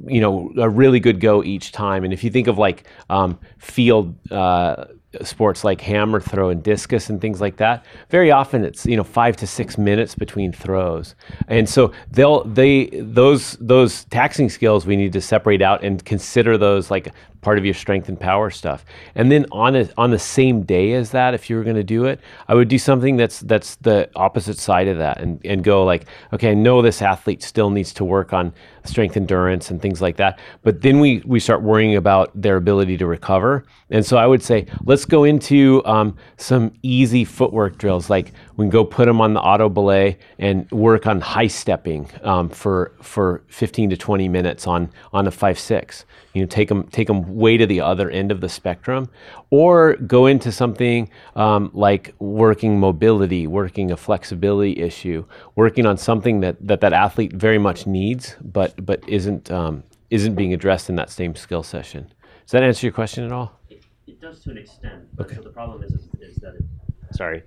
you 0.07 0.19
know, 0.19 0.51
a 0.57 0.67
really 0.67 0.99
good 0.99 1.19
go 1.19 1.43
each 1.43 1.71
time. 1.71 2.03
And 2.03 2.11
if 2.11 2.23
you 2.23 2.31
think 2.31 2.47
of 2.47 2.57
like 2.57 2.87
um, 3.09 3.39
field 3.59 4.15
uh, 4.31 4.85
sports 5.23 5.63
like 5.63 5.81
hammer 5.81 6.19
throw 6.19 6.49
and 6.49 6.61
discus 6.63 7.09
and 7.09 7.21
things 7.21 7.41
like 7.41 7.57
that, 7.57 7.85
very 8.09 8.31
often 8.31 8.63
it's 8.63 8.85
you 8.85 8.97
know 8.97 9.03
five 9.03 9.35
to 9.37 9.47
six 9.47 9.77
minutes 9.77 10.15
between 10.15 10.51
throws. 10.51 11.15
And 11.47 11.67
so 11.67 11.91
they'll 12.11 12.43
they 12.43 12.87
those 12.93 13.57
those 13.59 14.05
taxing 14.05 14.49
skills 14.49 14.85
we 14.85 14.95
need 14.95 15.13
to 15.13 15.21
separate 15.21 15.61
out 15.61 15.83
and 15.83 16.03
consider 16.05 16.57
those 16.57 16.91
like 16.91 17.13
part 17.45 17.59
of 17.59 17.63
your 17.63 17.75
strength 17.75 18.09
and 18.09 18.19
power 18.19 18.49
stuff. 18.49 18.83
And 19.13 19.31
then 19.31 19.45
on 19.51 19.75
a, 19.75 19.87
on 19.97 20.09
the 20.09 20.17
same 20.17 20.63
day 20.63 20.93
as 20.93 21.11
that, 21.11 21.35
if 21.35 21.47
you 21.47 21.55
were 21.55 21.63
going 21.63 21.75
to 21.75 21.83
do 21.83 22.05
it, 22.05 22.19
I 22.47 22.55
would 22.55 22.67
do 22.69 22.79
something 22.79 23.17
that's 23.17 23.41
that's 23.41 23.75
the 23.75 24.09
opposite 24.15 24.57
side 24.57 24.87
of 24.87 24.97
that, 24.97 25.21
and 25.21 25.39
and 25.45 25.63
go 25.63 25.85
like, 25.85 26.07
okay, 26.33 26.51
I 26.51 26.53
know 26.55 26.81
this 26.81 27.03
athlete 27.03 27.43
still 27.43 27.69
needs 27.69 27.93
to 27.93 28.03
work 28.03 28.33
on 28.33 28.51
strength 28.83 29.15
endurance 29.15 29.69
and 29.69 29.79
things 29.81 30.01
like 30.01 30.17
that, 30.17 30.39
but 30.63 30.81
then 30.81 30.99
we 30.99 31.21
we 31.25 31.39
start 31.39 31.61
worrying 31.61 31.95
about 31.95 32.31
their 32.33 32.57
ability 32.57 32.97
to 32.97 33.05
recover. 33.05 33.63
And 33.91 34.03
so 34.03 34.17
I 34.17 34.25
would 34.25 34.41
say, 34.41 34.65
let's 34.83 35.05
go 35.05 35.23
into 35.23 35.85
um, 35.85 36.17
some 36.37 36.73
easy 36.81 37.23
footwork 37.23 37.77
drills, 37.77 38.09
like 38.09 38.33
we 38.57 38.63
can 38.63 38.71
go 38.71 38.83
put 38.83 39.05
them 39.05 39.21
on 39.21 39.33
the 39.33 39.41
auto 39.41 39.69
belay 39.69 40.17
and 40.39 40.69
work 40.71 41.05
on 41.05 41.21
high 41.21 41.47
stepping 41.47 42.09
um, 42.23 42.49
for 42.49 42.93
for 43.01 43.43
15 43.49 43.91
to 43.91 43.97
20 43.97 44.27
minutes 44.29 44.65
on 44.65 44.89
on 45.13 45.27
a 45.27 45.31
five 45.31 45.59
six. 45.59 46.05
You 46.33 46.41
know, 46.41 46.47
take 46.47 46.69
them 46.69 46.87
take 46.87 47.07
them 47.07 47.34
way 47.35 47.57
to 47.57 47.65
the 47.65 47.81
other 47.81 48.09
end 48.09 48.31
of 48.31 48.39
the 48.39 48.49
spectrum, 48.49 49.09
or 49.49 49.95
go 49.95 50.25
into 50.25 50.51
something 50.51 51.09
um, 51.35 51.69
like 51.73 52.13
working 52.19 52.79
mobility, 52.79 53.45
working 53.47 53.91
a 53.91 53.97
flexibility 53.97 54.73
issue, 54.79 55.25
working 55.55 55.85
on 55.85 55.97
something 55.97 56.39
that 56.39 56.55
that, 56.67 56.79
that 56.81 56.93
athlete 56.93 57.33
very 57.33 57.59
much 57.59 57.85
needs, 57.85 58.35
but 58.41 58.85
but 58.85 58.99
isn't 59.07 59.51
um, 59.51 59.83
isn't 60.09 60.35
being 60.35 60.53
addressed 60.53 60.89
in 60.89 60.95
that 60.95 61.09
same 61.09 61.35
skill 61.35 61.63
session. 61.63 62.07
Does 62.43 62.51
that 62.51 62.63
answer 62.63 62.85
your 62.87 62.93
question 62.93 63.25
at 63.25 63.31
all? 63.31 63.59
It 64.07 64.21
does 64.21 64.39
to 64.43 64.51
an 64.51 64.57
extent. 64.57 64.99
But 65.15 65.29
So 65.29 65.41
the 65.41 65.49
problem 65.49 65.83
is, 65.83 65.91
is, 65.91 66.07
is 66.21 66.35
that, 66.37 66.53
it, 66.55 66.63
sorry, 67.11 67.43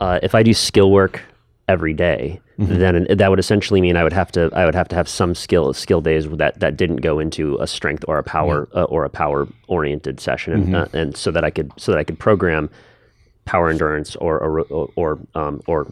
uh, 0.00 0.18
if 0.22 0.34
I 0.34 0.42
do 0.42 0.52
skill 0.52 0.90
work 0.90 1.22
every 1.68 1.92
day, 1.94 2.40
Mhm. 2.58 2.78
then 2.78 3.06
that 3.18 3.30
would 3.30 3.38
essentially 3.38 3.80
mean 3.80 3.96
I 3.96 4.02
would 4.04 4.12
have 4.12 4.30
to 4.32 4.50
I 4.52 4.64
would 4.66 4.74
have 4.74 4.88
to 4.88 4.96
have 4.96 5.08
some 5.08 5.34
skill 5.34 5.72
skill 5.72 6.00
days 6.00 6.28
that 6.28 6.58
that 6.60 6.76
didn't 6.76 6.96
go 6.96 7.18
into 7.18 7.56
a 7.60 7.66
strength 7.66 8.04
or 8.08 8.18
a 8.18 8.22
power 8.22 8.68
uh, 8.74 8.82
or 8.84 9.04
a 9.04 9.10
power 9.10 9.46
oriented 9.68 10.20
session, 10.20 10.52
and, 10.54 10.66
Mhm. 10.68 10.74
uh, 10.74 10.86
and 10.92 11.16
so 11.16 11.30
that 11.30 11.44
I 11.44 11.50
could 11.50 11.70
so 11.76 11.92
that 11.92 11.98
I 11.98 12.04
could 12.04 12.18
program 12.18 12.68
power 13.44 13.68
endurance 13.70 14.16
or 14.16 14.38
or 14.38 14.60
or 14.70 14.88
or, 14.96 15.18
um, 15.34 15.60
or 15.66 15.86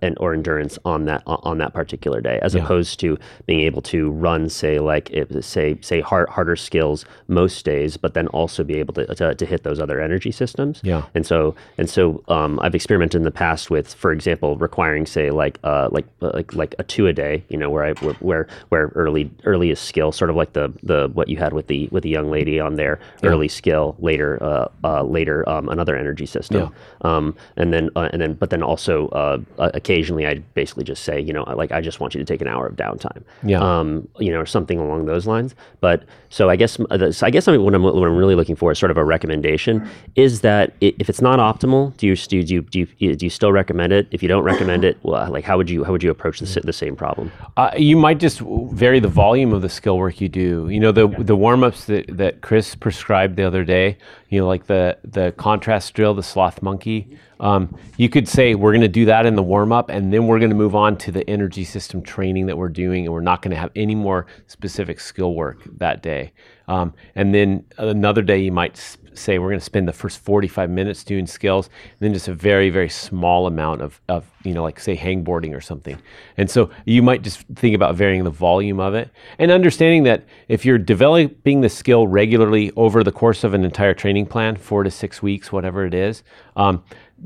and 0.00 0.16
or 0.20 0.34
endurance 0.34 0.78
on 0.84 1.04
that 1.06 1.22
on 1.26 1.58
that 1.58 1.72
particular 1.74 2.20
day, 2.20 2.38
as 2.42 2.54
Yeah. 2.54 2.62
opposed 2.64 3.00
to 3.00 3.18
being 3.46 3.60
able 3.60 3.82
to 3.82 4.10
run, 4.10 4.48
say 4.48 4.78
like 4.78 5.10
if, 5.10 5.44
say 5.44 5.78
say 5.80 6.00
hard, 6.00 6.28
harder 6.28 6.56
skills 6.56 7.04
most 7.28 7.64
days, 7.64 7.96
but 7.96 8.14
then 8.14 8.28
also 8.28 8.64
be 8.64 8.74
able 8.78 8.94
to, 8.94 9.06
to 9.14 9.34
to 9.34 9.46
hit 9.46 9.62
those 9.62 9.80
other 9.80 10.00
energy 10.00 10.30
systems. 10.30 10.80
Yeah. 10.82 11.02
And 11.14 11.26
so 11.26 11.54
and 11.78 11.88
so 11.88 12.22
um, 12.28 12.58
I've 12.62 12.74
experimented 12.74 13.16
in 13.20 13.24
the 13.24 13.30
past 13.30 13.70
with, 13.70 13.92
for 13.94 14.12
example, 14.12 14.56
requiring 14.56 15.06
say 15.06 15.30
like 15.30 15.58
uh, 15.64 15.88
like 15.90 16.06
like 16.20 16.54
like 16.54 16.74
a 16.78 16.84
two 16.84 17.06
a 17.06 17.12
day, 17.12 17.44
you 17.48 17.56
know, 17.58 17.70
where 17.70 17.84
I 17.84 17.92
where 18.20 18.46
where 18.68 18.92
early 18.94 19.30
earliest 19.44 19.84
skill, 19.84 20.12
sort 20.12 20.30
of 20.30 20.36
like 20.36 20.52
the 20.52 20.72
the 20.82 21.08
what 21.12 21.28
you 21.28 21.36
had 21.38 21.52
with 21.52 21.66
the 21.66 21.88
with 21.90 22.02
the 22.02 22.10
young 22.10 22.30
lady 22.30 22.60
on 22.60 22.76
there, 22.76 22.98
Yeah. 23.22 23.30
early 23.30 23.48
skill, 23.48 23.96
later 23.98 24.38
uh, 24.42 24.68
uh, 24.84 25.02
later 25.02 25.48
um, 25.48 25.68
another 25.68 25.96
energy 25.96 26.26
system. 26.26 26.72
Yeah. 27.04 27.16
Um, 27.16 27.34
and 27.56 27.72
then 27.72 27.90
uh, 27.96 28.08
and 28.12 28.20
then 28.22 28.34
but 28.34 28.50
then 28.50 28.62
also 28.62 29.08
uh, 29.08 29.38
uh, 29.58 29.70
occasionally 29.72 30.26
I 30.26 30.34
basically 30.54 30.84
just 30.84 31.04
say 31.04 31.20
you 31.20 31.32
know 31.32 31.44
like 31.44 31.72
I 31.72 31.80
just 31.80 32.00
want 32.00 32.14
you 32.14 32.18
to 32.18 32.24
take 32.24 32.40
an 32.40 32.48
hour 32.48 32.66
of 32.66 32.76
downtime. 32.76 33.22
Yeah. 33.42 33.60
Um, 33.60 34.08
you 34.18 34.32
know, 34.32 34.40
or 34.40 34.46
something 34.46 34.78
along 34.78 35.06
those 35.06 35.26
lines. 35.26 35.54
But 35.80 36.04
so 36.28 36.50
I 36.50 36.56
guess 36.56 36.78
uh, 36.90 37.12
so 37.12 37.26
I 37.26 37.30
guess 37.30 37.48
I 37.48 37.52
mean, 37.52 37.62
what 37.62 37.74
I'm 37.74 37.82
what 37.82 37.94
I'm 38.08 38.16
really 38.16 38.34
looking 38.34 38.56
for 38.56 38.72
is 38.72 38.78
sort 38.78 38.90
of 38.90 38.96
a 38.96 39.04
recommendation. 39.04 39.88
Is 40.16 40.40
that 40.40 40.74
if 40.80 41.08
it's 41.08 41.20
not 41.20 41.38
optimal, 41.38 41.96
do 41.96 42.06
you 42.06 42.16
do 42.16 42.38
you 42.38 42.62
do 42.62 42.86
you, 42.98 43.16
do 43.16 43.26
you 43.26 43.30
still 43.30 43.52
recommend 43.52 43.92
it? 43.92 44.08
If 44.10 44.22
you 44.22 44.28
don't 44.28 44.44
recommend 44.44 44.84
it, 44.84 44.98
well, 45.02 45.30
like 45.30 45.44
how 45.44 45.56
would 45.56 45.70
you 45.70 45.84
how 45.84 45.92
would 45.92 46.02
you 46.02 46.10
approach 46.10 46.40
the, 46.40 46.60
the 46.60 46.72
same 46.72 46.96
problem? 46.96 47.32
Uh, 47.56 47.70
you 47.76 47.96
might 47.96 48.18
just 48.18 48.40
vary 48.40 49.00
the 49.00 49.08
volume 49.08 49.52
of 49.52 49.62
the 49.62 49.68
skill 49.68 49.98
work 49.98 50.20
you 50.20 50.28
do. 50.28 50.68
You 50.68 50.80
know, 50.80 50.92
the 50.92 51.08
the 51.08 51.36
warm 51.36 51.64
ups 51.64 51.84
that, 51.86 52.16
that 52.16 52.40
Kris 52.40 52.74
prescribed 52.74 53.36
the 53.36 53.44
other 53.44 53.64
day. 53.64 53.98
You 54.28 54.40
know, 54.40 54.48
like 54.48 54.66
the 54.66 54.98
the 55.04 55.32
contrast 55.32 55.94
drill, 55.94 56.14
the 56.14 56.22
sloth 56.22 56.62
monkey. 56.62 57.18
Um, 57.42 57.76
you 57.96 58.08
could 58.08 58.28
say 58.28 58.54
we're 58.54 58.70
going 58.70 58.82
to 58.82 58.88
do 58.88 59.04
that 59.06 59.26
in 59.26 59.34
the 59.34 59.42
warm 59.42 59.72
up, 59.72 59.90
and 59.90 60.12
then 60.12 60.28
we're 60.28 60.38
going 60.38 60.50
to 60.50 60.56
move 60.56 60.76
on 60.76 60.96
to 60.98 61.12
the 61.12 61.28
energy 61.28 61.64
system 61.64 62.00
training 62.00 62.46
that 62.46 62.56
we're 62.56 62.68
doing, 62.68 63.04
and 63.04 63.12
we're 63.12 63.20
not 63.20 63.42
going 63.42 63.50
to 63.50 63.56
have 63.56 63.72
any 63.74 63.96
more 63.96 64.26
specific 64.46 65.00
skill 65.00 65.34
work 65.34 65.60
that 65.78 66.02
day. 66.02 66.32
Um, 66.68 66.94
and 67.14 67.34
then 67.34 67.64
another 67.78 68.22
day, 68.22 68.38
you 68.38 68.52
might 68.52 68.76
say 69.14 69.38
we're 69.38 69.48
going 69.48 69.58
to 69.58 69.64
spend 69.64 69.86
the 69.88 69.92
first 69.92 70.18
45 70.20 70.70
minutes 70.70 71.04
doing 71.04 71.26
skills, 71.26 71.66
and 71.66 71.98
then 72.00 72.14
just 72.14 72.28
a 72.28 72.34
very, 72.34 72.70
very 72.70 72.88
small 72.88 73.46
amount 73.46 73.82
of, 73.82 74.00
of 74.08 74.26
you 74.44 74.54
know, 74.54 74.62
like 74.62 74.80
say 74.80 74.96
hangboarding 74.96 75.54
or 75.56 75.60
something. 75.60 75.98
And 76.36 76.50
so 76.50 76.70
you 76.84 77.02
might 77.02 77.22
just 77.22 77.40
think 77.54 77.74
about 77.74 77.94
varying 77.94 78.24
the 78.24 78.30
volume 78.30 78.80
of 78.80 78.94
it 78.94 79.10
and 79.38 79.50
understanding 79.50 80.04
that 80.04 80.24
if 80.48 80.64
you're 80.64 80.78
developing 80.78 81.60
the 81.60 81.68
skill 81.68 82.06
regularly 82.06 82.72
over 82.76 83.04
the 83.04 83.12
course 83.12 83.44
of 83.44 83.54
an 83.54 83.64
entire 83.64 83.94
training 83.94 84.26
plan, 84.26 84.56
four 84.56 84.82
to 84.82 84.90
six 84.90 85.22
weeks, 85.22 85.52
whatever 85.52 85.84
it 85.84 85.94
is, 85.94 86.22
um, 86.56 86.82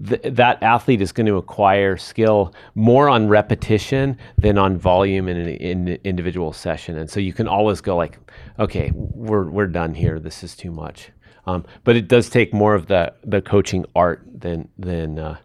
th- 0.08 0.20
that 0.24 0.62
athlete 0.62 1.00
is 1.00 1.12
going 1.12 1.26
to 1.26 1.36
acquire 1.36 1.96
skill 1.96 2.54
more 2.74 3.08
on 3.08 3.28
repetition 3.28 4.18
than 4.38 4.58
on 4.58 4.76
volume 4.76 5.28
in 5.28 5.36
an 5.36 5.48
in 5.48 5.88
individual 6.04 6.52
session. 6.52 6.98
And 6.98 7.08
so 7.08 7.20
you 7.20 7.32
can 7.32 7.48
always 7.48 7.80
go 7.80 7.96
like, 7.96 8.18
okay, 8.58 8.90
we're, 9.26 9.48
we're 9.48 9.66
done 9.66 9.94
here. 9.94 10.18
This 10.18 10.42
is 10.42 10.56
too 10.56 10.70
much. 10.70 11.10
Um, 11.46 11.64
but 11.84 11.96
it 11.96 12.08
does 12.08 12.28
take 12.28 12.52
more 12.52 12.74
of 12.74 12.86
the, 12.86 13.12
the 13.24 13.40
coaching 13.40 13.84
art 13.94 14.22
than, 14.34 14.68
than, 14.78 15.18
uh, 15.18 15.36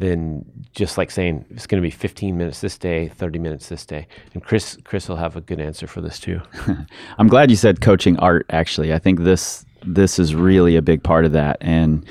than 0.00 0.44
just 0.72 0.96
like 0.96 1.10
saying 1.10 1.44
it's 1.50 1.66
going 1.66 1.80
to 1.80 1.86
be 1.86 1.90
15 1.90 2.36
minutes 2.36 2.60
this 2.60 2.78
day, 2.78 3.08
30 3.08 3.38
minutes 3.38 3.68
this 3.68 3.84
day. 3.84 4.06
And 4.32 4.42
Kris, 4.42 4.78
Kris 4.82 5.08
will 5.08 5.16
have 5.16 5.36
a 5.36 5.42
good 5.42 5.60
answer 5.60 5.86
for 5.86 6.00
this 6.00 6.18
too. 6.18 6.40
I'm 7.18 7.28
glad 7.28 7.50
you 7.50 7.56
said 7.56 7.82
coaching 7.82 8.18
art. 8.18 8.46
Actually, 8.50 8.94
I 8.94 8.98
think 8.98 9.20
this 9.20 9.64
this 9.84 10.18
is 10.18 10.34
really 10.34 10.76
a 10.76 10.82
big 10.82 11.02
part 11.02 11.24
of 11.24 11.32
that, 11.32 11.58
and 11.60 12.04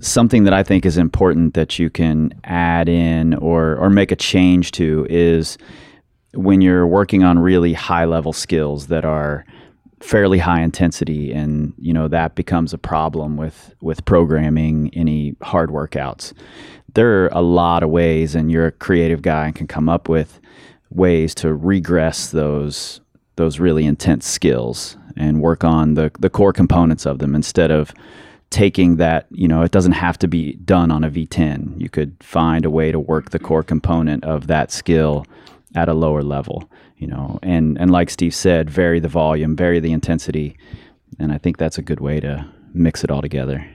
something 0.00 0.44
that 0.44 0.52
I 0.52 0.62
think 0.62 0.84
is 0.84 0.98
important 0.98 1.54
that 1.54 1.78
you 1.78 1.90
can 1.90 2.32
add 2.44 2.88
in 2.88 3.34
or 3.34 3.76
or 3.76 3.90
make 3.90 4.10
a 4.10 4.16
change 4.16 4.72
to 4.72 5.06
is 5.10 5.58
when 6.32 6.60
you're 6.60 6.86
working 6.86 7.24
on 7.24 7.38
really 7.38 7.74
high 7.74 8.04
level 8.04 8.32
skills 8.32 8.86
that 8.86 9.04
are 9.04 9.44
fairly 10.00 10.38
high 10.38 10.62
intensity 10.62 11.32
and 11.32 11.74
you 11.78 11.92
know 11.92 12.08
that 12.08 12.34
becomes 12.34 12.72
a 12.72 12.78
problem 12.78 13.36
with 13.36 13.74
with 13.80 14.04
programming 14.04 14.90
any 14.94 15.36
hard 15.42 15.70
workouts. 15.70 16.32
There 16.94 17.24
are 17.24 17.28
a 17.32 17.42
lot 17.42 17.82
of 17.82 17.90
ways 17.90 18.34
and 18.34 18.50
you're 18.50 18.66
a 18.66 18.72
creative 18.72 19.22
guy 19.22 19.46
and 19.46 19.54
can 19.54 19.66
come 19.66 19.88
up 19.88 20.08
with 20.08 20.40
ways 20.90 21.34
to 21.36 21.54
regress 21.54 22.30
those 22.30 23.00
those 23.36 23.60
really 23.60 23.86
intense 23.86 24.26
skills 24.26 24.96
and 25.16 25.40
work 25.40 25.64
on 25.64 25.94
the 25.94 26.10
the 26.18 26.30
core 26.30 26.52
components 26.52 27.06
of 27.06 27.18
them 27.18 27.34
instead 27.34 27.70
of 27.70 27.92
taking 28.50 28.96
that 28.96 29.26
you 29.30 29.46
know 29.46 29.62
it 29.62 29.70
doesn't 29.70 29.92
have 29.92 30.18
to 30.18 30.28
be 30.28 30.54
done 30.64 30.90
on 30.90 31.04
a 31.04 31.10
V10 31.10 31.80
you 31.80 31.88
could 31.88 32.16
find 32.20 32.64
a 32.64 32.70
way 32.70 32.90
to 32.90 32.98
work 32.98 33.30
the 33.30 33.38
core 33.38 33.62
component 33.62 34.24
of 34.24 34.46
that 34.46 34.72
skill 34.72 35.26
at 35.74 35.88
a 35.88 35.94
lower 35.94 36.22
level 36.22 36.68
you 36.98 37.06
know 37.06 37.38
and 37.42 37.78
and 37.78 37.90
like 37.90 38.10
Steve 38.10 38.34
said 38.34 38.68
vary 38.68 39.00
the 39.00 39.08
volume 39.08 39.56
vary 39.56 39.80
the 39.80 39.92
intensity 39.92 40.56
and 41.18 41.32
I 41.32 41.38
think 41.38 41.56
that's 41.56 41.78
a 41.78 41.82
good 41.82 42.00
way 42.00 42.20
to 42.20 42.46
mix 42.74 43.02
it 43.02 43.10
all 43.10 43.22
together 43.22 43.66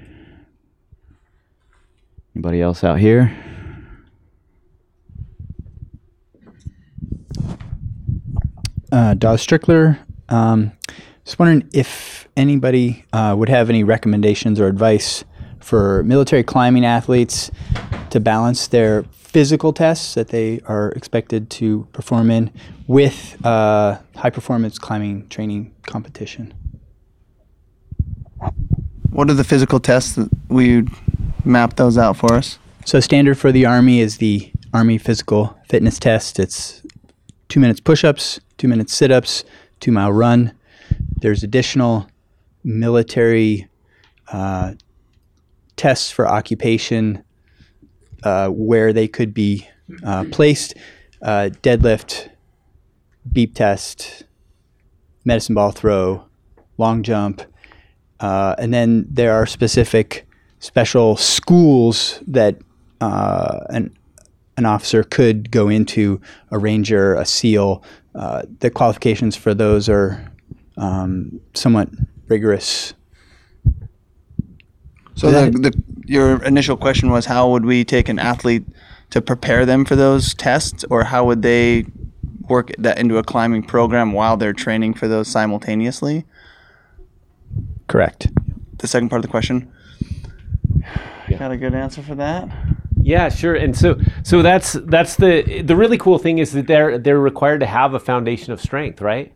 anybody 2.36 2.62
else 2.62 2.84
out 2.84 3.00
here 3.00 3.36
uh, 8.94 9.16
Dawes 9.16 9.46
Strickler. 9.46 10.00
Um, 10.30 10.72
just 11.26 11.40
wondering 11.40 11.68
if 11.74 12.28
anybody 12.38 13.06
uh, 13.12 13.36
would 13.38 13.50
have 13.50 13.70
any 13.70 13.84
recommendations 13.84 14.60
or 14.60 14.68
advice 14.68 15.24
for 15.60 16.04
military 16.04 16.44
climbing 16.44 16.86
athletes 16.86 17.50
to 18.14 18.20
balance 18.20 18.68
their 18.68 19.02
physical 19.12 19.74
tests 19.74 20.14
that 20.14 20.28
they 20.28 20.60
are 20.68 20.92
expected 20.92 21.50
to 21.50 21.88
perform 21.94 22.30
in 22.30 22.52
with 22.86 23.44
uh, 23.44 23.98
high 24.16 24.30
performance 24.30 24.78
climbing 24.78 25.28
training 25.30 25.74
competition. 25.88 26.54
What 29.10 29.32
are 29.32 29.34
the 29.34 29.44
physical 29.44 29.80
tests 29.80 30.14
that 30.14 30.30
we 30.48 30.86
map 31.44 31.76
those 31.76 31.98
out 31.98 32.16
for 32.16 32.36
us? 32.36 32.60
So 32.86 33.00
standard 33.00 33.40
for 33.40 33.52
the 33.52 33.66
Army 33.66 34.00
is 34.00 34.18
the 34.18 34.52
Army 34.76 35.00
Physical 35.00 35.58
Fitness 35.68 35.98
Test. 35.98 36.40
It's 36.40 36.84
two 37.50 37.60
minutes 37.60 37.80
push-ups, 37.80 38.40
two 38.60 38.68
minutes 38.68 38.94
sit-ups, 38.94 39.44
two 39.80 39.92
mile 39.92 40.12
run. 40.12 40.52
There's 41.18 41.42
additional 41.42 42.08
military 42.64 43.68
uh, 44.32 44.76
tests 45.76 46.12
for 46.12 46.28
occupation 46.28 47.24
uh, 48.24 48.50
where 48.50 48.94
they 48.94 49.08
could 49.08 49.34
be 49.34 49.68
uh, 50.04 50.26
placed. 50.32 50.76
Uh, 51.22 51.50
deadlift, 51.62 52.30
beep 53.32 53.56
test, 53.56 54.24
medicine 55.24 55.56
ball 55.56 55.72
throw, 55.72 56.26
long 56.78 57.02
jump, 57.02 57.42
uh, 58.20 58.56
and 58.58 58.74
then 58.74 59.06
there 59.10 59.34
are 59.34 59.46
specific 59.46 60.26
special 60.60 61.16
schools 61.16 62.22
that 62.28 62.58
uh, 63.02 63.60
an 63.70 63.96
an 64.56 64.66
officer 64.66 65.04
could 65.04 65.50
go 65.50 65.68
into, 65.68 66.22
a 66.52 66.60
ranger, 66.60 67.16
a 67.16 67.26
SEAL. 67.26 67.84
Uh, 68.14 68.44
the 68.60 68.70
qualifications 68.70 69.36
for 69.36 69.54
those 69.54 69.90
are 69.90 70.32
um, 70.78 71.40
somewhat 71.56 71.90
rigorous 72.28 72.94
So 75.16 75.32
the, 75.32 75.52
the 75.52 75.84
your 76.06 76.44
initial 76.44 76.76
question 76.76 77.10
was 77.10 77.26
how 77.26 77.50
would 77.52 77.66
we 77.66 77.84
take 77.86 78.10
an 78.10 78.20
athlete 78.20 78.66
to 79.12 79.22
prepare 79.22 79.66
them 79.66 79.86
for 79.86 79.96
those 79.96 80.34
tests, 80.34 80.84
or 80.90 81.04
how 81.04 81.26
would 81.26 81.42
they 81.42 81.86
work 82.50 82.72
that 82.78 82.98
into 82.98 83.18
a 83.18 83.24
climbing 83.24 83.64
program 83.64 84.12
while 84.12 84.38
they're 84.38 84.54
training 84.54 84.96
for 84.96 85.08
those 85.08 85.28
simultaneously? 85.28 86.26
Correct. 87.88 88.28
The 88.80 88.88
second 88.88 89.10
part 89.10 89.20
of 89.20 89.24
the 89.24 89.30
question. 89.30 89.72
Got 91.30 91.52
a 91.52 91.58
good 91.58 91.74
answer 91.74 92.02
for 92.02 92.16
that? 92.16 92.50
Yeah, 93.02 93.30
sure. 93.30 93.56
And 93.56 93.76
so 93.78 94.00
so 94.24 94.42
that's 94.42 94.74
that's 94.74 95.18
the 95.18 95.62
the 95.62 95.76
really 95.76 95.98
cool 95.98 96.18
thing 96.18 96.40
is 96.40 96.54
that 96.54 96.68
they're 96.68 96.98
they're 96.98 97.20
required 97.20 97.60
to 97.60 97.66
have 97.66 97.94
a 97.94 98.00
foundation 98.00 98.54
of 98.54 98.62
strength, 98.62 99.02
right? 99.02 99.34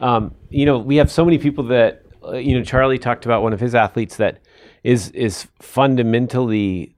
Um, 0.00 0.34
you 0.50 0.66
know, 0.66 0.78
we 0.78 0.96
have 0.96 1.10
so 1.10 1.24
many 1.24 1.38
people 1.38 1.64
that 1.64 2.02
uh, 2.24 2.32
you 2.32 2.56
know. 2.58 2.64
Charlie 2.64 2.98
talked 2.98 3.24
about 3.24 3.42
one 3.42 3.52
of 3.52 3.60
his 3.60 3.74
athletes 3.74 4.16
that 4.16 4.40
is 4.84 5.08
is 5.10 5.48
fundamentally 5.60 6.94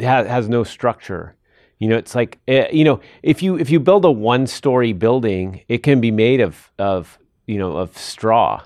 ha- 0.00 0.24
has 0.24 0.48
no 0.48 0.64
structure. 0.64 1.36
You 1.78 1.88
know, 1.88 1.96
it's 1.96 2.14
like 2.14 2.38
uh, 2.48 2.64
you 2.72 2.84
know 2.84 3.00
if 3.22 3.42
you 3.42 3.58
if 3.58 3.70
you 3.70 3.78
build 3.78 4.04
a 4.04 4.10
one 4.10 4.46
story 4.46 4.92
building, 4.92 5.62
it 5.68 5.82
can 5.82 6.00
be 6.00 6.10
made 6.10 6.40
of 6.40 6.72
of 6.78 7.18
you 7.46 7.58
know 7.58 7.76
of 7.76 7.96
straw, 7.96 8.62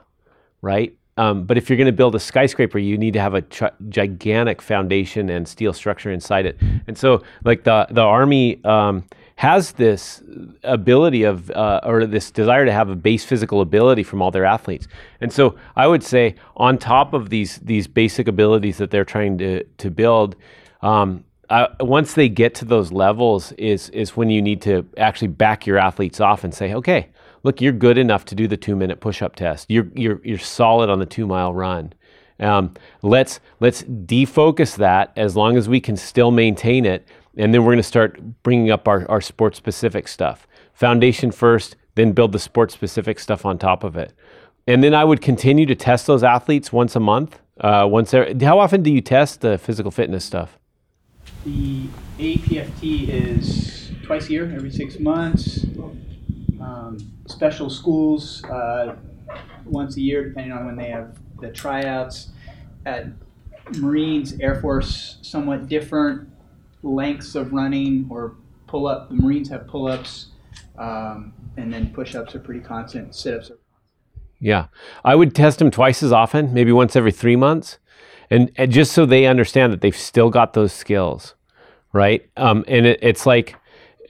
right? 0.62 0.96
Um, 1.16 1.44
but 1.44 1.58
if 1.58 1.68
you're 1.68 1.76
going 1.76 1.86
to 1.86 1.92
build 1.92 2.14
a 2.14 2.20
skyscraper, 2.20 2.78
you 2.78 2.96
need 2.96 3.12
to 3.12 3.20
have 3.20 3.34
a 3.34 3.42
ch- 3.42 3.74
gigantic 3.90 4.62
foundation 4.62 5.28
and 5.28 5.46
steel 5.46 5.74
structure 5.74 6.10
inside 6.10 6.46
it. 6.46 6.56
And 6.86 6.96
so, 6.96 7.22
like 7.44 7.64
the 7.64 7.88
the 7.90 8.00
army 8.00 8.64
um, 8.64 9.04
has 9.40 9.72
this 9.72 10.22
ability 10.64 11.22
of 11.22 11.50
uh, 11.52 11.80
or 11.82 12.04
this 12.04 12.30
desire 12.30 12.66
to 12.66 12.72
have 12.72 12.90
a 12.90 12.94
base 12.94 13.24
physical 13.24 13.62
ability 13.62 14.02
from 14.02 14.20
all 14.20 14.30
their 14.30 14.44
athletes. 14.44 14.86
And 15.22 15.32
so, 15.32 15.56
I 15.76 15.86
would 15.86 16.02
say 16.02 16.34
on 16.58 16.76
top 16.76 17.14
of 17.14 17.30
these 17.30 17.56
these 17.60 17.86
basic 17.86 18.28
abilities 18.28 18.76
that 18.76 18.90
they're 18.90 19.06
trying 19.06 19.38
to 19.38 19.64
to 19.64 19.90
build. 19.90 20.36
Um, 20.82 21.24
uh, 21.48 21.68
once 21.80 22.12
they 22.12 22.28
get 22.28 22.54
to 22.56 22.66
those 22.66 22.92
levels, 22.92 23.52
is 23.52 23.88
is 23.90 24.14
when 24.14 24.28
you 24.28 24.42
need 24.42 24.60
to 24.60 24.86
actually 24.98 25.28
back 25.28 25.66
your 25.66 25.78
athletes 25.78 26.20
off 26.20 26.44
and 26.44 26.52
say, 26.52 26.74
okay, 26.74 27.08
look, 27.42 27.62
you're 27.62 27.72
good 27.72 27.96
enough 27.96 28.26
to 28.26 28.34
do 28.34 28.46
the 28.46 28.58
two 28.58 28.76
minute 28.76 29.00
push 29.00 29.22
up 29.22 29.36
test. 29.36 29.70
You're 29.70 29.88
you're 29.94 30.20
you're 30.22 30.38
solid 30.38 30.90
on 30.90 30.98
the 30.98 31.06
two 31.06 31.26
mile 31.26 31.54
run. 31.54 31.94
Um, 32.40 32.74
let's 33.00 33.40
let's 33.58 33.84
defocus 33.84 34.76
that 34.76 35.12
as 35.16 35.34
long 35.34 35.56
as 35.56 35.66
we 35.66 35.80
can 35.80 35.96
still 35.96 36.30
maintain 36.30 36.84
it, 36.84 37.08
and 37.36 37.54
then 37.54 37.62
we're 37.62 37.72
going 37.72 37.78
to 37.78 37.82
start 37.82 38.20
bringing 38.42 38.70
up 38.70 38.88
our 38.88 39.08
our 39.10 39.20
sport 39.20 39.56
specific 39.56 40.08
stuff. 40.08 40.46
Foundation 40.72 41.30
first, 41.30 41.76
then 41.94 42.12
build 42.12 42.32
the 42.32 42.38
sports 42.38 42.74
specific 42.74 43.18
stuff 43.18 43.44
on 43.44 43.58
top 43.58 43.84
of 43.84 43.96
it. 43.96 44.12
And 44.66 44.82
then 44.82 44.94
I 44.94 45.04
would 45.04 45.20
continue 45.20 45.66
to 45.66 45.74
test 45.74 46.06
those 46.06 46.22
athletes 46.22 46.72
once 46.72 46.96
a 46.96 47.00
month. 47.00 47.38
Uh, 47.58 47.86
once 47.90 48.12
how 48.12 48.58
often 48.58 48.82
do 48.82 48.90
you 48.90 49.00
test 49.00 49.40
the 49.40 49.58
physical 49.58 49.90
fitness 49.90 50.24
stuff? 50.24 50.58
The 51.44 51.86
APFT 52.18 53.08
is 53.08 53.92
twice 54.04 54.28
a 54.28 54.32
year, 54.32 54.52
every 54.54 54.70
six 54.70 54.98
months. 54.98 55.64
Um, 56.60 56.98
special 57.26 57.70
schools 57.70 58.44
uh, 58.44 58.96
once 59.64 59.96
a 59.96 60.00
year, 60.00 60.28
depending 60.28 60.52
on 60.52 60.66
when 60.66 60.76
they 60.76 60.90
have 60.90 61.18
the 61.40 61.50
tryouts. 61.50 62.28
At 62.86 63.06
Marines, 63.76 64.38
Air 64.40 64.60
Force, 64.60 65.18
somewhat 65.22 65.68
different 65.68 66.29
lengths 66.82 67.34
of 67.34 67.52
running 67.52 68.06
or 68.10 68.36
pull 68.66 68.86
up. 68.86 69.08
The 69.08 69.16
Marines 69.16 69.48
have 69.50 69.66
pull 69.66 69.88
ups, 69.88 70.28
um, 70.78 71.32
and 71.56 71.72
then 71.72 71.92
push 71.92 72.14
ups 72.14 72.34
are 72.34 72.40
pretty 72.40 72.60
constant. 72.60 73.14
Sit 73.14 73.34
ups 73.34 73.50
are 73.50 73.58
Yeah, 74.38 74.66
I 75.04 75.14
would 75.14 75.34
test 75.34 75.58
them 75.58 75.70
twice 75.70 76.02
as 76.02 76.12
often, 76.12 76.54
maybe 76.54 76.72
once 76.72 76.96
every 76.96 77.12
three 77.12 77.36
months, 77.36 77.78
and, 78.30 78.50
and 78.56 78.70
just 78.70 78.92
so 78.92 79.04
they 79.04 79.26
understand 79.26 79.72
that 79.72 79.80
they've 79.80 79.96
still 79.96 80.30
got 80.30 80.52
those 80.52 80.72
skills, 80.72 81.34
right? 81.92 82.28
Um, 82.36 82.64
and 82.68 82.86
it, 82.86 82.98
it's 83.02 83.26
like 83.26 83.56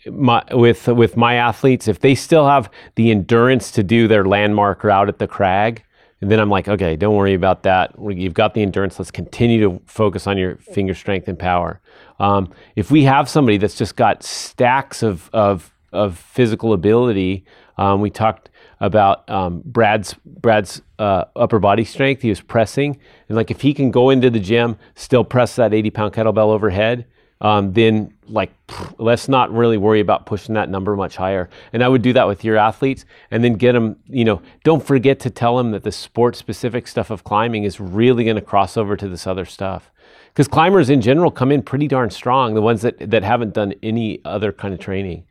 my, 0.06 0.42
with 0.52 0.88
with 0.88 1.16
my 1.16 1.34
athletes, 1.34 1.88
if 1.88 2.00
they 2.00 2.14
still 2.14 2.46
have 2.46 2.70
the 2.94 3.10
endurance 3.10 3.70
to 3.72 3.82
do 3.82 4.08
their 4.08 4.24
landmark 4.24 4.84
route 4.84 5.08
at 5.08 5.18
the 5.18 5.26
crag, 5.26 5.84
and 6.20 6.30
then 6.30 6.38
I'm 6.38 6.50
like, 6.50 6.68
okay, 6.68 6.96
don't 6.96 7.16
worry 7.16 7.34
about 7.34 7.62
that. 7.62 7.94
You've 7.98 8.34
got 8.34 8.52
the 8.52 8.62
endurance. 8.62 8.98
Let's 8.98 9.10
continue 9.10 9.60
to 9.68 9.82
focus 9.86 10.26
on 10.26 10.36
your 10.36 10.56
finger 10.56 10.94
strength 10.94 11.28
and 11.28 11.38
power. 11.38 11.80
Um, 12.18 12.52
if 12.76 12.90
we 12.90 13.04
have 13.04 13.28
somebody 13.28 13.56
that's 13.56 13.76
just 13.76 13.96
got 13.96 14.22
stacks 14.22 15.02
of 15.02 15.30
of, 15.32 15.72
of 15.92 16.18
physical 16.18 16.72
ability, 16.74 17.44
um, 17.78 18.02
we 18.02 18.10
talked 18.10 18.50
about 18.80 19.28
um, 19.30 19.62
Brad's 19.64 20.14
Brad's 20.26 20.82
uh, 20.98 21.24
upper 21.36 21.58
body 21.58 21.84
strength. 21.84 22.20
He 22.20 22.28
was 22.28 22.42
pressing, 22.42 22.98
and 23.28 23.36
like 23.36 23.50
if 23.50 23.62
he 23.62 23.72
can 23.72 23.90
go 23.90 24.10
into 24.10 24.28
the 24.28 24.40
gym, 24.40 24.76
still 24.94 25.24
press 25.24 25.56
that 25.56 25.72
80 25.72 25.90
pound 25.90 26.12
kettlebell 26.12 26.48
overhead, 26.48 27.06
um, 27.40 27.72
then 27.72 28.12
like 28.28 28.52
pff, 28.66 28.94
let's 28.98 29.28
not 29.28 29.52
really 29.52 29.76
worry 29.76 30.00
about 30.00 30.26
pushing 30.26 30.54
that 30.54 30.68
number 30.68 30.94
much 30.96 31.16
higher. 31.16 31.48
And 31.72 31.82
I 31.82 31.88
would 31.88 32.02
do 32.02 32.12
that 32.12 32.26
with 32.26 32.44
your 32.44 32.56
athletes, 32.56 33.04
and 33.30 33.42
then 33.42 33.54
get 33.54 33.72
them. 33.72 33.96
You 34.08 34.24
know, 34.24 34.42
don't 34.64 34.84
forget 34.84 35.20
to 35.20 35.30
tell 35.30 35.56
them 35.56 35.70
that 35.72 35.82
the 35.82 35.92
sport 35.92 36.36
specific 36.36 36.86
stuff 36.86 37.10
of 37.10 37.24
climbing 37.24 37.64
is 37.64 37.80
really 37.80 38.24
going 38.24 38.36
to 38.36 38.42
cross 38.42 38.76
over 38.76 38.96
to 38.96 39.08
this 39.08 39.26
other 39.26 39.44
stuff. 39.44 39.90
Because 40.28 40.46
climbers 40.46 40.90
in 40.90 41.00
general 41.00 41.30
come 41.30 41.50
in 41.50 41.62
pretty 41.62 41.88
darn 41.88 42.10
strong. 42.10 42.54
The 42.54 42.62
ones 42.62 42.82
that 42.82 43.10
that 43.10 43.22
haven't 43.22 43.54
done 43.54 43.74
any 43.82 44.20
other 44.24 44.52
kind 44.52 44.74
of 44.74 44.80
training 44.80 45.24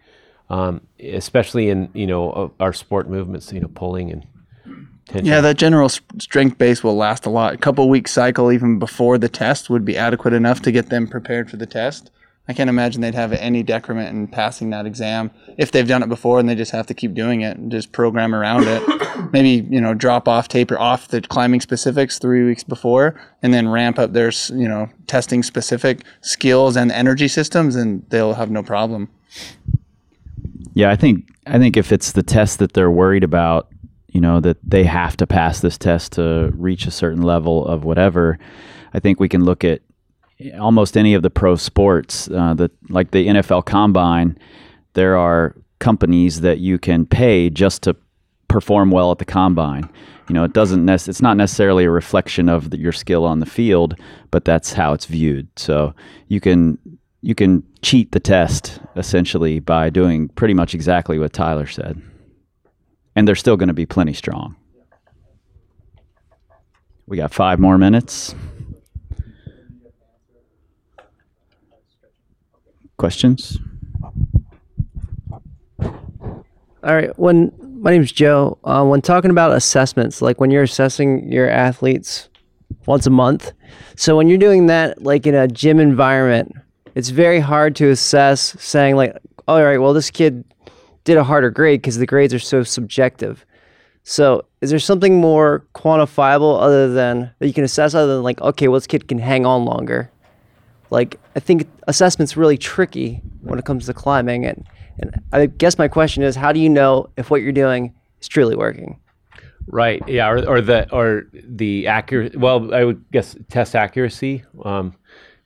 um, 0.50 0.82
especially 1.00 1.70
in 1.70 1.90
you 1.94 2.08
know 2.08 2.54
our 2.60 2.74
sport 2.74 3.10
movements, 3.10 3.52
you 3.54 3.60
know, 3.60 3.70
pulling 3.74 4.12
and 4.12 4.26
tension. 5.10 5.26
Yeah, 5.26 5.42
that 5.42 5.58
general 5.58 5.90
strength 5.90 6.58
base 6.58 6.84
will 6.84 6.96
last 6.96 7.26
a 7.26 7.30
lot. 7.30 7.54
A 7.54 7.58
couple 7.58 7.90
week 7.90 8.08
cycle 8.08 8.52
even 8.52 8.80
before 8.80 9.18
the 9.18 9.30
test 9.30 9.70
would 9.70 9.86
be 9.86 9.98
adequate 9.98 10.34
enough 10.34 10.62
to 10.64 10.72
get 10.72 10.90
them 10.90 11.08
prepared 11.08 11.50
for 11.50 11.58
the 11.58 11.66
test. 11.66 12.12
I 12.50 12.54
can't 12.54 12.70
imagine 12.70 13.02
they'd 13.02 13.14
have 13.14 13.32
any 13.34 13.62
decrement 13.62 14.10
in 14.10 14.28
passing 14.28 14.72
that 14.72 14.88
exam 14.88 15.30
if 15.60 15.72
they've 15.72 15.88
done 15.88 16.02
it 16.02 16.10
before 16.10 16.40
and 16.40 16.50
they 16.50 16.56
just 16.56 16.72
have 16.72 16.88
to 16.88 16.96
keep 16.96 17.14
doing 17.14 17.42
it 17.42 17.58
and 17.58 17.72
just 17.72 17.92
program 17.92 18.34
around 18.34 18.64
it. 18.66 19.32
Maybe 19.32 19.68
you 19.70 19.80
know 19.80 19.94
drop 19.94 20.28
off, 20.28 20.48
taper 20.48 20.78
off 20.80 21.10
the 21.10 21.22
climbing 21.22 21.62
specifics 21.62 22.18
three 22.18 22.44
weeks 22.44 22.64
before, 22.64 23.20
and 23.44 23.54
then 23.54 23.70
ramp 23.70 24.00
up 24.00 24.14
their 24.14 24.32
you 24.50 24.68
know 24.68 24.90
testing 25.06 25.44
specific 25.44 26.04
skills 26.22 26.76
and 26.76 26.92
energy 26.92 27.28
systems, 27.28 27.76
and 27.76 28.04
they'll 28.10 28.34
have 28.34 28.50
no 28.50 28.64
problem. 28.64 29.10
Yeah, 30.74 30.90
I 30.90 30.96
think 30.96 31.30
I 31.46 31.60
think 31.60 31.78
if 31.78 31.92
it's 31.92 32.14
the 32.14 32.24
test 32.24 32.58
that 32.58 32.74
they're 32.74 32.90
worried 32.90 33.24
about, 33.24 33.70
you 34.12 34.22
know, 34.22 34.40
that 34.40 34.58
they 34.64 34.84
have 34.84 35.18
to 35.18 35.28
pass 35.28 35.62
this 35.62 35.78
test 35.78 36.14
to 36.14 36.52
reach 36.56 36.86
a 36.86 36.92
certain 36.92 37.22
level 37.22 37.66
of 37.66 37.84
whatever, 37.84 38.40
I 38.94 39.00
think 39.00 39.20
we 39.20 39.30
can 39.30 39.44
look 39.44 39.64
at 39.64 39.82
almost 40.60 40.98
any 40.98 41.14
of 41.14 41.22
the 41.22 41.30
pro 41.30 41.56
sports, 41.56 42.30
uh, 42.30 42.54
the 42.54 42.72
like 42.90 43.12
the 43.12 43.28
NFL 43.28 43.66
Combine. 43.66 44.38
There 44.94 45.18
are 45.18 45.56
companies 45.80 46.42
that 46.42 46.60
you 46.60 46.78
can 46.78 47.06
pay 47.06 47.50
just 47.50 47.84
to 47.84 47.96
perform 48.48 48.92
well 48.92 49.12
at 49.12 49.20
the 49.20 49.26
combine. 49.26 49.90
You 50.28 50.34
know, 50.36 50.44
it 50.44 50.54
doesn't 50.54 50.84
nec- 50.86 51.08
it's 51.08 51.22
not 51.22 51.38
necessarily 51.38 51.86
a 51.86 51.90
reflection 51.90 52.50
of 52.50 52.70
the, 52.70 52.78
your 52.78 52.92
skill 52.92 53.26
on 53.26 53.40
the 53.40 53.46
field, 53.46 53.96
but 54.32 54.46
that's 54.46 54.74
how 54.74 54.94
it's 54.94 55.06
viewed. 55.06 55.48
So 55.58 55.96
you 56.28 56.40
can 56.40 56.78
you 57.22 57.36
can 57.36 57.64
cheat 57.82 58.12
the 58.12 58.20
test 58.20 58.80
essentially 58.96 59.60
by 59.60 59.90
doing 59.90 60.30
pretty 60.30 60.54
much 60.54 60.74
exactly 60.74 61.20
what 61.20 61.34
Tyler 61.34 61.68
said. 61.68 62.02
And 63.20 63.28
they're 63.28 63.36
still 63.36 63.58
going 63.58 63.68
to 63.68 63.74
be 63.74 63.86
plenty 63.86 64.14
strong. 64.14 64.56
We 67.06 67.18
got 67.18 67.34
5 67.34 67.60
more 67.60 67.78
minutes. 67.78 68.34
Questions? 72.96 73.58
All 75.82 75.92
right. 76.82 77.10
When 77.20 77.52
my 77.82 77.92
name's 77.92 78.14
Joe, 78.14 78.58
uh, 78.64 78.86
when 78.86 79.02
talking 79.02 79.32
about 79.32 79.52
assessments, 79.52 80.22
like 80.22 80.40
when 80.40 80.50
you're 80.50 80.64
assessing 80.64 81.30
your 81.30 81.50
athletes 81.50 82.30
once 82.86 83.06
a 83.06 83.10
month, 83.10 83.52
so 83.98 84.16
when 84.16 84.30
you're 84.30 84.38
doing 84.38 84.68
that, 84.68 85.04
like 85.04 85.28
in 85.28 85.36
a 85.36 85.50
gym 85.50 85.82
environment, 85.82 86.54
it's 86.96 87.10
very 87.10 87.42
hard 87.42 87.76
to 87.76 87.90
assess. 87.90 88.56
Saying 88.64 88.96
like, 88.96 89.14
all 89.46 89.62
right, 89.62 89.78
well, 89.78 89.92
this 89.92 90.10
kid 90.10 90.46
did 91.10 91.18
a 91.18 91.24
harder 91.24 91.50
grade 91.50 91.82
because 91.82 91.98
the 91.98 92.06
grades 92.06 92.36
are 92.36 92.40
so 92.40 92.62
subjective. 92.62 93.44
So, 94.04 94.46
is 94.62 94.70
there 94.70 94.80
something 94.80 95.20
more 95.20 95.66
quantifiable 95.74 96.62
other 96.62 96.94
than 96.94 97.32
that 97.40 97.48
you 97.48 97.54
can 97.54 97.64
assess, 97.64 97.96
other 97.96 98.16
than 98.16 98.24
like, 98.24 98.40
okay, 98.42 98.68
well, 98.68 98.80
this 98.80 98.86
kid 98.86 99.08
can 99.08 99.18
hang 99.18 99.44
on 99.44 99.66
longer? 99.66 100.12
Like, 100.92 101.20
I 101.36 101.40
think 101.40 101.68
assessment's 101.88 102.38
really 102.38 102.58
tricky 102.58 103.22
when 103.42 103.58
it 103.58 103.66
comes 103.66 103.88
to 103.88 103.94
climbing, 103.94 104.46
and 104.46 104.68
and 105.00 105.22
I 105.32 105.48
guess 105.48 105.78
my 105.78 105.88
question 105.88 106.22
is, 106.22 106.36
how 106.36 106.52
do 106.52 106.60
you 106.60 106.70
know 106.70 107.10
if 107.18 107.32
what 107.32 107.42
you're 107.42 107.52
doing 107.52 107.94
is 108.22 108.28
truly 108.28 108.56
working? 108.56 109.00
Right. 109.68 110.02
Yeah. 110.08 110.30
Or, 110.30 110.48
or 110.48 110.62
the 110.62 110.92
or 110.92 111.24
the 111.34 111.88
accurate. 111.88 112.36
Well, 112.36 112.74
I 112.74 112.84
would 112.84 113.04
guess 113.12 113.36
test 113.50 113.76
accuracy. 113.76 114.44
Um, 114.64 114.96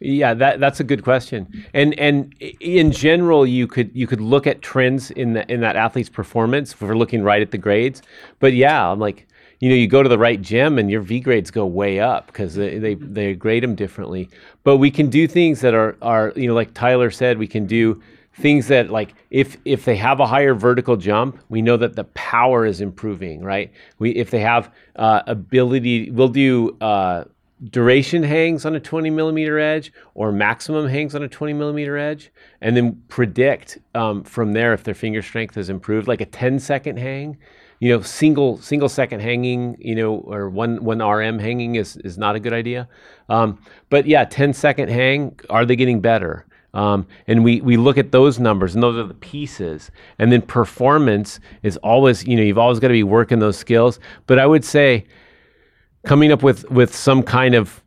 yeah, 0.04 0.34
that 0.34 0.60
that's 0.60 0.80
a 0.80 0.84
good 0.84 1.04
question. 1.04 1.66
And 1.74 1.97
and 1.99 2.36
in 2.60 2.91
general, 2.91 3.47
you 3.47 3.68
could 3.68 3.89
you 3.93 4.06
could 4.06 4.22
look 4.22 4.45
at 4.45 4.62
trends 4.62 5.12
in 5.12 5.34
the 5.34 5.49
in 5.51 5.62
that 5.62 5.76
athlete's 5.76 6.10
performance 6.10 6.74
for 6.74 6.95
looking 6.97 7.24
right 7.24 7.41
at 7.41 7.51
the 7.51 7.58
grades. 7.58 8.01
But 8.39 8.54
yeah, 8.54 8.91
I'm 8.91 8.99
like 8.99 9.28
you 9.60 9.70
know, 9.70 9.76
you 9.76 9.88
go 9.88 10.04
to 10.04 10.10
the 10.10 10.18
right 10.18 10.41
gym 10.41 10.78
and 10.78 10.91
your 10.91 10.99
V 10.99 11.22
grades 11.22 11.49
go 11.49 11.66
way 11.66 12.01
up 12.01 12.28
because 12.28 12.54
they, 12.56 12.80
they 12.80 12.95
they 12.95 13.34
grade 13.34 13.64
them 13.64 13.76
differently. 13.76 14.30
But 14.64 14.78
we 14.78 14.91
can 14.91 15.10
do 15.10 15.26
things 15.26 15.62
that 15.62 15.74
are 15.74 15.95
are 16.01 16.34
you 16.36 16.47
know, 16.49 16.54
like 16.54 16.74
Tyler 16.74 17.10
said, 17.10 17.38
we 17.38 17.47
can 17.47 17.66
do 17.66 18.01
things 18.34 18.68
that 18.68 18.89
like 18.89 19.14
if 19.30 19.56
if 19.64 19.86
they 19.86 19.95
have 19.95 20.20
a 20.20 20.26
higher 20.26 20.56
vertical 20.56 20.97
jump 20.97 21.39
we 21.49 21.62
know 21.62 21.78
that 21.78 21.95
the 21.95 22.04
power 22.16 22.66
is 22.66 22.82
improving 22.82 23.43
right 23.43 23.72
we 23.99 24.10
if 24.12 24.32
they 24.32 24.39
have 24.39 24.74
uh, 24.95 25.22
ability 25.28 26.10
we'll 26.10 26.28
do 26.28 26.76
uh, 26.82 27.24
duration 27.70 28.24
hangs 28.24 28.66
on 28.66 28.76
a 28.76 28.80
20 28.80 29.09
millimeter 29.09 29.59
edge 29.59 29.93
or 30.16 30.32
maximum 30.32 30.88
hangs 30.88 31.16
on 31.16 31.24
a 31.24 31.28
20 31.28 31.53
millimeter 31.53 31.97
edge 31.97 32.32
and 32.61 32.76
then 32.76 33.01
predict 33.07 33.78
um, 33.95 34.24
from 34.24 34.53
there 34.53 34.74
if 34.74 34.84
their 34.84 34.93
finger 34.93 35.22
strength 35.22 35.55
has 35.55 35.70
improved 35.70 36.07
like 36.07 36.22
a 36.22 36.26
10 36.26 36.59
second 36.59 36.97
hang 36.97 37.38
you 37.80 37.89
know 37.89 38.01
single 38.01 38.57
single 38.57 38.89
second 38.89 39.22
hanging 39.22 39.78
you 39.80 39.95
know 39.95 40.16
or 40.16 40.49
one 40.49 40.84
one 40.84 41.01
rm 41.01 41.39
hanging 41.39 41.76
is 41.76 41.97
is 41.97 42.18
not 42.18 42.36
a 42.36 42.39
good 42.39 42.53
idea 42.53 42.88
um, 43.30 43.57
but 43.89 44.05
yeah 44.05 44.26
10 44.26 44.53
second 44.53 44.89
hang 44.89 45.39
are 45.49 45.66
they 45.66 45.76
getting 45.76 46.01
better 46.01 46.45
um, 46.74 47.05
and 47.28 47.43
we, 47.43 47.61
we 47.61 47.78
look 47.78 47.99
at 47.99 48.11
those 48.11 48.39
numbers, 48.39 48.74
and 48.74 48.82
those 48.82 48.97
are 48.97 49.05
the 49.05 49.14
pieces. 49.14 49.91
And 50.18 50.32
then 50.32 50.41
performance 50.41 51.39
is 51.61 51.78
always, 51.78 52.26
you 52.26 52.36
know, 52.36 52.41
you've 52.41 52.57
always 52.57 52.80
got 52.80 52.88
to 52.88 52.93
be 52.93 53.03
working 53.03 53.38
those 53.38 53.57
skills. 53.57 53.99
But 54.26 54.39
I 54.39 54.47
would 54.47 54.66
say 54.66 55.05
coming 56.06 56.32
up 56.32 56.43
with, 56.43 56.70
with 56.70 56.95
some 56.95 57.24
kind 57.24 57.56
of 57.56 57.82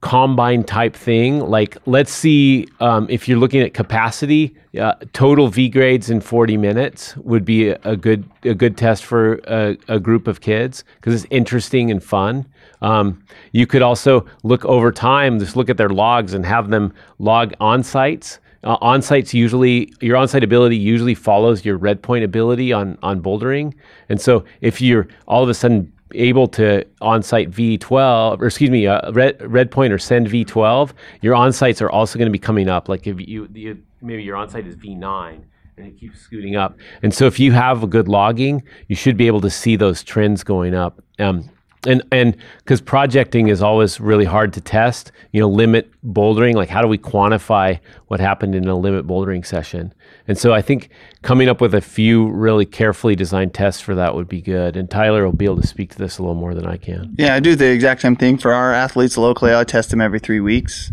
combine 0.00 0.64
type 0.64 0.96
thing, 0.96 1.40
like 1.40 1.76
let's 1.86 2.10
see 2.10 2.66
um, 2.80 3.06
if 3.10 3.28
you're 3.28 3.38
looking 3.38 3.60
at 3.60 3.74
capacity, 3.74 4.56
uh, 4.78 4.94
total 5.12 5.48
V 5.48 5.68
grades 5.68 6.08
in 6.08 6.20
40 6.20 6.56
minutes 6.56 7.16
would 7.18 7.44
be 7.44 7.68
a, 7.68 7.78
a 7.84 7.96
good 7.96 8.28
a 8.44 8.54
good 8.54 8.76
test 8.76 9.04
for 9.04 9.40
a, 9.46 9.76
a 9.88 10.00
group 10.00 10.26
of 10.26 10.40
kids 10.40 10.84
because 10.96 11.14
it's 11.14 11.30
interesting 11.30 11.90
and 11.90 12.02
fun. 12.02 12.46
Um, 12.80 13.22
you 13.52 13.66
could 13.66 13.82
also 13.82 14.26
look 14.42 14.64
over 14.64 14.90
time, 14.90 15.38
just 15.38 15.56
look 15.56 15.68
at 15.68 15.76
their 15.76 15.90
logs 15.90 16.32
and 16.32 16.46
have 16.46 16.70
them 16.70 16.94
log 17.18 17.52
on 17.60 17.82
sites. 17.82 18.38
Uh, 18.62 18.76
on 18.80 19.02
sites 19.02 19.32
usually 19.34 19.92
your 20.00 20.16
on 20.16 20.28
site 20.28 20.44
ability 20.44 20.76
usually 20.76 21.14
follows 21.14 21.64
your 21.64 21.76
red 21.76 22.02
point 22.02 22.24
ability 22.24 22.72
on 22.72 22.96
on 23.02 23.20
bouldering, 23.20 23.74
and 24.08 24.20
so 24.20 24.44
if 24.62 24.80
you're 24.80 25.08
all 25.26 25.42
of 25.42 25.48
a 25.48 25.54
sudden 25.54 25.92
able 26.14 26.48
to 26.48 26.86
on 27.00 27.22
site 27.22 27.50
V12 27.50 28.40
or 28.40 28.46
excuse 28.46 28.70
me 28.70 28.86
uh, 28.86 29.10
red 29.12 29.40
red 29.50 29.70
point 29.70 29.92
or 29.92 29.98
send 29.98 30.28
V12, 30.28 30.92
your 31.22 31.34
on 31.34 31.52
sites 31.52 31.80
are 31.82 31.90
also 31.90 32.18
going 32.18 32.26
to 32.26 32.32
be 32.32 32.38
coming 32.38 32.68
up. 32.68 32.88
Like 32.88 33.06
if 33.06 33.20
you, 33.20 33.48
you 33.52 33.82
maybe 34.00 34.22
your 34.22 34.36
on 34.36 34.48
site 34.48 34.66
is 34.66 34.76
V9 34.76 35.42
and 35.76 35.86
it 35.86 35.98
keeps 35.98 36.20
scooting 36.20 36.56
up, 36.56 36.78
and 37.02 37.12
so 37.12 37.26
if 37.26 37.40
you 37.40 37.52
have 37.52 37.82
a 37.82 37.86
good 37.86 38.08
logging, 38.08 38.62
you 38.88 38.96
should 38.96 39.16
be 39.16 39.26
able 39.26 39.40
to 39.40 39.50
see 39.50 39.76
those 39.76 40.02
trends 40.02 40.44
going 40.44 40.74
up. 40.74 41.02
Um, 41.18 41.48
and 41.86 42.02
and 42.12 42.36
because 42.58 42.80
projecting 42.80 43.48
is 43.48 43.62
always 43.62 44.00
really 44.00 44.24
hard 44.24 44.52
to 44.52 44.60
test 44.60 45.12
you 45.32 45.40
know 45.40 45.48
limit 45.48 45.90
bouldering? 46.04 46.54
Like 46.54 46.68
how 46.68 46.82
do 46.82 46.88
we 46.88 46.98
quantify 46.98 47.78
what 48.08 48.20
happened 48.20 48.54
in 48.54 48.66
a 48.68 48.76
limit 48.76 49.06
bouldering 49.06 49.44
session? 49.44 49.92
And 50.28 50.38
so 50.38 50.52
i 50.52 50.62
think 50.62 50.90
coming 51.22 51.48
up 51.48 51.60
with 51.60 51.74
a 51.74 51.80
few 51.80 52.28
really 52.30 52.66
carefully 52.66 53.16
designed 53.16 53.52
tests 53.52 53.80
for 53.80 53.94
that 53.94 54.14
would 54.14 54.28
be 54.28 54.40
good. 54.40 54.76
And 54.76 54.90
tyler 54.90 55.24
will 55.24 55.32
be 55.32 55.44
able 55.44 55.60
to 55.60 55.66
speak 55.66 55.90
to 55.90 55.98
this 55.98 56.18
a 56.18 56.22
little 56.22 56.34
more 56.34 56.54
than 56.54 56.66
i 56.66 56.76
can. 56.76 57.14
Yeah, 57.18 57.34
I 57.34 57.40
do 57.40 57.54
the 57.54 57.70
exact 57.70 58.02
same 58.02 58.16
thing 58.16 58.38
for 58.38 58.52
our 58.52 58.72
athletes 58.72 59.16
locally. 59.16 59.54
I 59.54 59.64
test 59.64 59.90
them 59.90 60.00
every 60.00 60.18
three 60.18 60.40
weeks, 60.40 60.92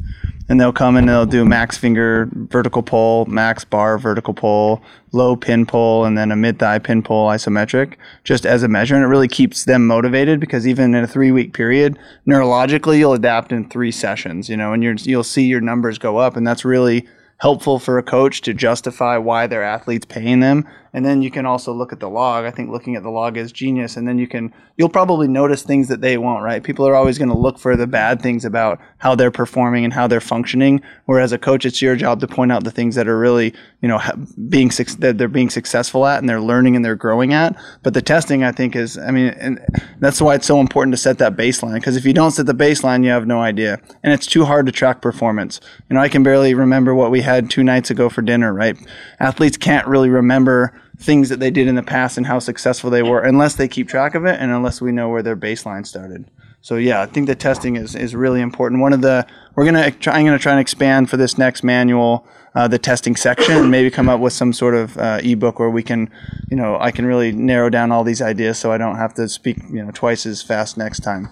and 0.49 0.59
they'll 0.59 0.73
come 0.73 0.95
and 0.95 1.07
they'll 1.07 1.25
do 1.25 1.45
max 1.45 1.77
finger 1.77 2.29
vertical 2.33 2.81
pull, 2.81 3.25
max 3.25 3.63
bar 3.63 3.97
vertical 3.97 4.33
pull, 4.33 4.81
low 5.11 5.35
pin 5.35 5.65
pull, 5.65 6.05
and 6.05 6.17
then 6.17 6.31
a 6.31 6.35
mid 6.35 6.59
thigh 6.59 6.79
pin 6.79 7.01
pull 7.03 7.27
isometric, 7.27 7.95
just 8.23 8.45
as 8.45 8.63
a 8.63 8.67
measure. 8.67 8.95
And 8.95 9.03
it 9.03 9.07
really 9.07 9.27
keeps 9.27 9.65
them 9.65 9.85
motivated 9.87 10.39
because 10.39 10.67
even 10.67 10.95
in 10.95 11.03
a 11.03 11.07
three 11.07 11.31
week 11.31 11.53
period, 11.53 11.97
neurologically 12.27 12.97
you'll 12.97 13.13
adapt 13.13 13.51
in 13.51 13.69
three 13.69 13.91
sessions, 13.91 14.49
you 14.49 14.57
know, 14.57 14.73
and 14.73 14.83
you're, 14.83 14.96
you'll 15.05 15.23
see 15.23 15.45
your 15.45 15.61
numbers 15.61 15.97
go 15.97 16.17
up, 16.17 16.35
and 16.35 16.47
that's 16.47 16.65
really 16.65 17.07
helpful 17.39 17.77
for 17.77 17.97
a 17.97 18.03
coach 18.03 18.41
to 18.41 18.53
justify 18.53 19.17
why 19.17 19.45
their 19.45 19.63
athlete's 19.63 20.05
paying 20.05 20.39
them. 20.39 20.67
And 20.97 21.05
then 21.05 21.21
you 21.21 21.29
can 21.29 21.45
also 21.45 21.71
look 21.73 21.93
at 21.93 21.99
the 21.99 22.09
log. 22.09 22.45
I 22.45 22.49
think 22.49 22.71
looking 22.71 22.95
at 22.95 23.03
the 23.03 23.11
log 23.11 23.37
is 23.37 23.51
genius. 23.51 23.97
And 23.97 24.07
then 24.07 24.17
you 24.17 24.27
can, 24.27 24.51
you'll 24.77 24.89
probably 24.89 25.27
notice 25.27 25.61
things 25.61 25.89
that 25.89 26.01
they 26.01 26.17
won't, 26.17 26.43
right? 26.43 26.63
People 26.63 26.87
are 26.87 26.95
always 26.95 27.19
going 27.19 27.29
to 27.29 27.37
look 27.37 27.59
for 27.59 27.75
the 27.75 27.85
bad 27.85 28.19
things 28.19 28.43
about 28.43 28.79
how 28.97 29.13
they're 29.13 29.29
performing 29.29 29.85
and 29.85 29.93
how 29.93 30.07
they're 30.07 30.19
functioning. 30.19 30.81
Whereas 31.05 31.31
a 31.31 31.37
coach, 31.37 31.67
it's 31.67 31.83
your 31.83 31.95
job 31.95 32.19
to 32.21 32.27
point 32.27 32.51
out 32.51 32.63
the 32.63 32.71
things 32.71 32.95
that 32.95 33.07
are 33.07 33.19
really, 33.19 33.53
you 33.79 33.87
know, 33.87 34.01
being, 34.49 34.69
that 34.69 35.19
they're 35.19 35.27
being 35.27 35.51
successful 35.51 36.03
at 36.07 36.17
and 36.17 36.27
they're 36.27 36.41
learning 36.41 36.75
and 36.75 36.83
they're 36.83 36.95
growing 36.95 37.31
at. 37.31 37.55
But 37.83 37.93
the 37.93 38.01
testing, 38.01 38.43
I 38.43 38.51
think 38.51 38.75
is, 38.75 38.97
I 38.97 39.11
mean, 39.11 39.27
and 39.39 39.63
that's 39.99 40.19
why 40.19 40.33
it's 40.33 40.47
so 40.47 40.59
important 40.59 40.93
to 40.93 40.97
set 40.97 41.19
that 41.19 41.35
baseline. 41.35 41.75
Because 41.75 41.95
if 41.95 42.05
you 42.05 42.13
don't 42.13 42.31
set 42.31 42.47
the 42.47 42.55
baseline, 42.55 43.03
you 43.03 43.11
have 43.11 43.27
no 43.27 43.39
idea. 43.39 43.79
And 44.01 44.13
it's 44.13 44.25
too 44.25 44.45
hard 44.45 44.65
to 44.65 44.71
track 44.71 45.03
performance. 45.03 45.61
You 45.91 45.93
know, 45.93 46.01
I 46.01 46.09
can 46.09 46.23
barely 46.23 46.55
remember 46.55 46.95
what 46.95 47.11
we 47.11 47.21
had 47.21 47.51
two 47.51 47.63
nights 47.63 47.91
ago 47.91 48.09
for 48.09 48.23
dinner, 48.23 48.51
right? 48.51 48.75
Athletes 49.19 49.57
can't 49.57 49.85
really 49.85 50.09
remember 50.09 50.73
things 50.99 51.29
that 51.29 51.39
they 51.39 51.51
did 51.51 51.67
in 51.67 51.75
the 51.75 51.83
past 51.83 52.17
and 52.17 52.25
how 52.25 52.39
successful 52.39 52.89
they 52.89 53.03
were 53.03 53.21
unless 53.21 53.55
they 53.55 53.67
keep 53.67 53.87
track 53.87 54.15
of 54.15 54.25
it 54.25 54.39
and 54.39 54.51
unless 54.51 54.81
we 54.81 54.91
know 54.91 55.09
where 55.09 55.21
their 55.21 55.37
baseline 55.37 55.85
started. 55.85 56.25
So 56.61 56.75
yeah, 56.75 57.01
I 57.01 57.05
think 57.05 57.27
the 57.27 57.35
testing 57.35 57.75
is, 57.75 57.95
is 57.95 58.15
really 58.15 58.41
important. 58.41 58.81
One 58.81 58.93
of 58.93 59.01
the 59.01 59.25
we're 59.55 59.65
gonna 59.65 59.91
try, 59.91 60.17
I'm 60.17 60.25
gonna 60.25 60.39
try 60.39 60.53
and 60.53 60.61
expand 60.61 61.09
for 61.09 61.15
this 61.15 61.37
next 61.37 61.63
manual 61.63 62.27
uh, 62.55 62.67
the 62.67 62.79
testing 62.79 63.15
section 63.15 63.55
and 63.55 63.69
maybe 63.71 63.91
come 63.91 64.09
up 64.09 64.19
with 64.19 64.33
some 64.33 64.51
sort 64.51 64.73
of 64.73 64.97
uh, 64.97 65.19
ebook 65.23 65.59
where 65.59 65.69
we 65.69 65.83
can, 65.83 66.09
you 66.49 66.57
know, 66.57 66.77
I 66.79 66.89
can 66.89 67.05
really 67.05 67.31
narrow 67.31 67.69
down 67.69 67.91
all 67.91 68.03
these 68.03 68.21
ideas 68.21 68.57
so 68.57 68.71
I 68.71 68.79
don't 68.79 68.95
have 68.95 69.13
to 69.15 69.29
speak 69.29 69.57
you 69.69 69.83
know 69.83 69.91
twice 69.91 70.25
as 70.25 70.41
fast 70.41 70.77
next 70.77 71.01
time. 71.01 71.29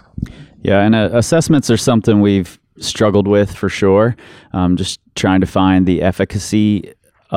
Yeah, 0.62 0.82
and 0.82 0.94
uh, 0.94 1.10
assessments 1.14 1.70
are 1.72 1.78
something 1.78 2.22
we've 2.22 2.60
struggled 2.78 3.28
with 3.28 3.54
for 3.54 3.70
sure. 3.70 4.16
Um, 4.54 4.78
just 4.78 5.00
trying 5.16 5.42
to 5.42 5.48
find 5.48 5.88
the 5.88 6.02
efficacy 6.02 6.94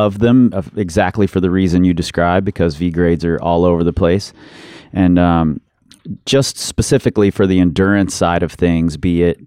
of 0.07 0.21
them 0.21 0.51
of 0.53 0.77
exactly 0.79 1.27
for 1.27 1.41
the 1.41 1.51
reason 1.51 1.85
you 1.85 1.93
described, 1.93 2.45
because 2.45 2.77
V 2.77 2.91
grades 2.91 3.25
are 3.25 3.39
all 3.43 3.65
over 3.65 3.83
the 3.83 3.93
place. 3.93 4.33
And 4.93 5.19
um, 5.19 5.61
just 6.25 6.57
specifically 6.57 7.31
for 7.31 7.47
the 7.47 7.59
endurance 7.61 8.15
side 8.15 8.43
of 8.43 8.53
things, 8.53 8.97
be 8.97 9.23
it 9.23 9.39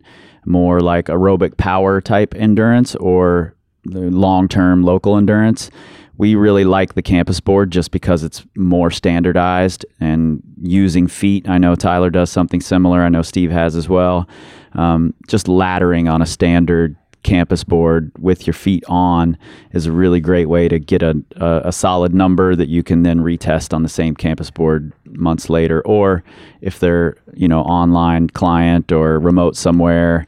more 0.46 0.82
like 0.82 1.06
aerobic 1.06 1.58
power 1.58 2.02
type 2.02 2.36
endurance 2.36 2.96
or 2.96 3.56
long 3.86 4.48
term 4.48 4.84
local 4.84 5.18
endurance, 5.18 5.72
we 6.18 6.36
really 6.36 6.66
like 6.66 6.94
the 6.94 7.02
campus 7.02 7.40
board 7.40 7.72
just 7.72 7.92
because 7.92 8.24
it's 8.24 8.46
more 8.56 8.92
standardized 8.92 9.86
and 10.00 10.42
using 10.62 11.08
feet. 11.08 11.50
I 11.50 11.58
know 11.58 11.76
Tyler 11.76 12.12
does 12.12 12.30
something 12.30 12.62
similar. 12.62 13.02
I 13.02 13.10
know 13.10 13.24
Steve 13.24 13.52
has 13.52 13.76
as 13.76 13.90
well. 13.90 14.28
Um, 14.74 15.14
just 15.28 15.48
laddering 15.48 16.12
on 16.12 16.22
a 16.22 16.26
standard 16.26 16.96
campus 17.24 17.64
board 17.64 18.12
with 18.20 18.48
your 18.48 18.54
feet 18.54 18.84
on 18.88 19.38
is 19.74 19.86
a 19.86 19.92
really 19.92 20.20
great 20.20 20.48
way 20.48 20.68
to 20.68 20.80
get 20.80 21.02
a, 21.04 21.22
a, 21.36 21.62
a 21.66 21.72
solid 21.72 22.14
number 22.14 22.56
that 22.56 22.68
you 22.68 22.84
can 22.84 23.04
then 23.04 23.20
retest 23.20 23.74
on 23.74 23.84
the 23.84 23.90
same 23.90 24.16
campus 24.16 24.50
board 24.50 24.92
months 25.06 25.50
later. 25.50 25.82
Or 25.86 26.24
if 26.62 26.80
they're 26.80 27.18
you 27.34 27.48
know 27.48 27.62
online 27.62 28.30
client 28.30 28.92
or 28.92 29.20
remote 29.20 29.56
somewhere, 29.56 30.26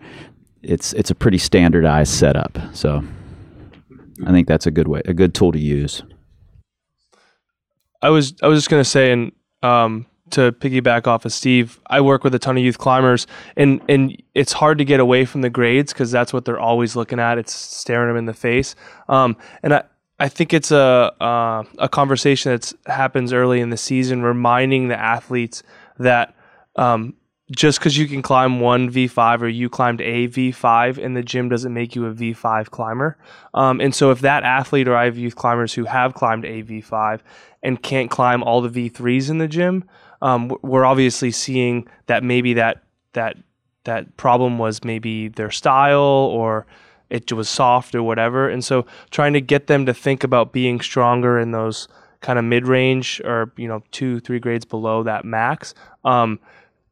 it's 0.61 0.93
it's 0.93 1.11
a 1.11 1.15
pretty 1.15 1.37
standardized 1.37 2.13
setup. 2.13 2.57
So 2.73 3.03
I 4.25 4.31
think 4.31 4.47
that's 4.47 4.67
a 4.67 4.71
good 4.71 4.87
way, 4.87 5.01
a 5.05 5.13
good 5.13 5.33
tool 5.33 5.51
to 5.51 5.59
use. 5.59 6.03
I 8.01 8.09
was 8.09 8.33
I 8.41 8.47
was 8.47 8.59
just 8.59 8.69
gonna 8.69 8.83
say, 8.83 9.11
and 9.11 9.31
um, 9.61 10.05
to 10.33 10.51
piggyback 10.51 11.07
off 11.07 11.25
of 11.25 11.33
Steve, 11.33 11.79
I 11.87 12.01
work 12.01 12.23
with 12.23 12.35
a 12.35 12.39
ton 12.39 12.57
of 12.57 12.63
youth 12.63 12.77
climbers, 12.77 13.27
and 13.55 13.81
and 13.87 14.21
it's 14.33 14.53
hard 14.53 14.77
to 14.77 14.85
get 14.85 14.99
away 14.99 15.25
from 15.25 15.41
the 15.41 15.49
grades 15.49 15.93
because 15.93 16.11
that's 16.11 16.33
what 16.33 16.45
they're 16.45 16.59
always 16.59 16.95
looking 16.95 17.19
at. 17.19 17.37
It's 17.37 17.53
staring 17.53 18.09
them 18.09 18.17
in 18.17 18.25
the 18.25 18.33
face, 18.33 18.75
um, 19.09 19.37
and 19.61 19.73
I. 19.73 19.83
I 20.19 20.29
think 20.29 20.53
it's 20.53 20.71
a 20.71 21.11
uh, 21.19 21.63
a 21.79 21.89
conversation 21.89 22.51
that 22.51 22.71
happens 22.85 23.33
early 23.33 23.59
in 23.59 23.71
the 23.71 23.77
season, 23.77 24.21
reminding 24.21 24.87
the 24.87 24.97
athletes 24.97 25.63
that 25.97 26.35
um, 26.75 27.15
just 27.51 27.79
because 27.79 27.97
you 27.97 28.07
can 28.07 28.21
climb 28.21 28.59
one 28.59 28.89
V5 28.89 29.41
or 29.41 29.47
you 29.47 29.69
climbed 29.69 30.01
a 30.01 30.27
V5 30.27 30.97
in 30.97 31.13
the 31.13 31.23
gym 31.23 31.49
doesn't 31.49 31.73
make 31.73 31.95
you 31.95 32.05
a 32.05 32.13
V5 32.13 32.69
climber. 32.69 33.17
Um, 33.53 33.81
and 33.81 33.93
so, 33.93 34.11
if 34.11 34.21
that 34.21 34.43
athlete 34.43 34.87
or 34.87 34.95
I 34.95 35.05
have 35.05 35.17
youth 35.17 35.35
climbers 35.35 35.73
who 35.73 35.85
have 35.85 36.13
climbed 36.13 36.45
a 36.45 36.63
V5 36.63 37.21
and 37.61 37.81
can't 37.81 38.09
climb 38.09 38.43
all 38.43 38.61
the 38.61 38.89
V3s 38.89 39.29
in 39.29 39.37
the 39.37 39.47
gym, 39.47 39.83
um, 40.23 40.57
we're 40.61 40.85
obviously 40.85 41.31
seeing 41.31 41.87
that 42.07 42.23
maybe 42.23 42.53
that 42.53 42.81
that 43.11 43.37
that 43.83 44.15
problem 44.17 44.57
was 44.57 44.83
maybe 44.83 45.27
their 45.27 45.51
style 45.51 45.99
or 45.99 46.65
it 47.09 47.31
was 47.31 47.49
soft 47.49 47.93
or 47.93 48.01
whatever. 48.01 48.49
And 48.49 48.63
so, 48.63 48.85
trying 49.11 49.33
to 49.33 49.41
get 49.41 49.67
them 49.67 49.85
to 49.85 49.93
think 49.93 50.23
about 50.23 50.53
being 50.53 50.81
stronger 50.81 51.37
in 51.37 51.51
those 51.51 51.87
kind 52.21 52.39
of 52.39 52.45
mid 52.45 52.67
range 52.67 53.21
or 53.25 53.51
you 53.57 53.67
know 53.67 53.83
two 53.91 54.21
three 54.21 54.39
grades 54.39 54.65
below 54.65 55.03
that 55.03 55.25
max. 55.25 55.75
Um, 56.05 56.39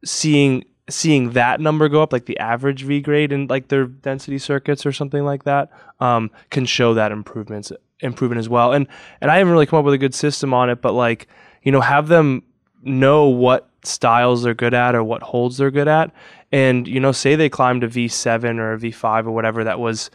seeing 0.04 0.64
seeing 0.90 1.30
that 1.30 1.58
number 1.58 1.88
go 1.88 2.02
up, 2.02 2.12
like 2.12 2.26
the 2.26 2.38
average 2.38 2.84
V 2.84 3.00
grade 3.00 3.32
in 3.32 3.46
like 3.46 3.68
their 3.68 3.86
density 3.86 4.38
circuits 4.38 4.84
or 4.84 4.92
something 4.92 5.24
like 5.24 5.44
that, 5.44 5.70
um, 6.00 6.30
can 6.50 6.66
show 6.66 6.92
that 6.94 7.12
improvements 7.12 7.72
improvement 8.00 8.38
as 8.38 8.48
well. 8.50 8.74
And 8.74 8.86
and 9.22 9.30
I 9.30 9.38
haven't 9.38 9.54
really 9.54 9.66
come 9.66 9.78
up 9.78 9.86
with 9.86 9.94
a 9.94 9.98
good 9.98 10.14
system 10.14 10.52
on 10.52 10.68
it, 10.68 10.82
but 10.82 10.92
like 10.92 11.28
you 11.62 11.72
know, 11.72 11.80
have 11.80 12.08
them 12.08 12.42
know 12.82 13.26
what 13.26 13.68
styles 13.84 14.42
they're 14.42 14.54
good 14.54 14.74
at 14.74 14.94
or 14.94 15.02
what 15.02 15.22
holds 15.22 15.56
they're 15.56 15.70
good 15.70 15.88
at. 15.88 16.12
And, 16.50 16.86
you 16.86 17.00
know, 17.00 17.12
say 17.12 17.34
they 17.34 17.48
climbed 17.48 17.84
a 17.84 17.88
V7 17.88 18.58
or 18.58 18.74
a 18.74 18.78
V5 18.78 19.26
or 19.26 19.30
whatever 19.30 19.64
that 19.64 19.80
was 19.80 20.10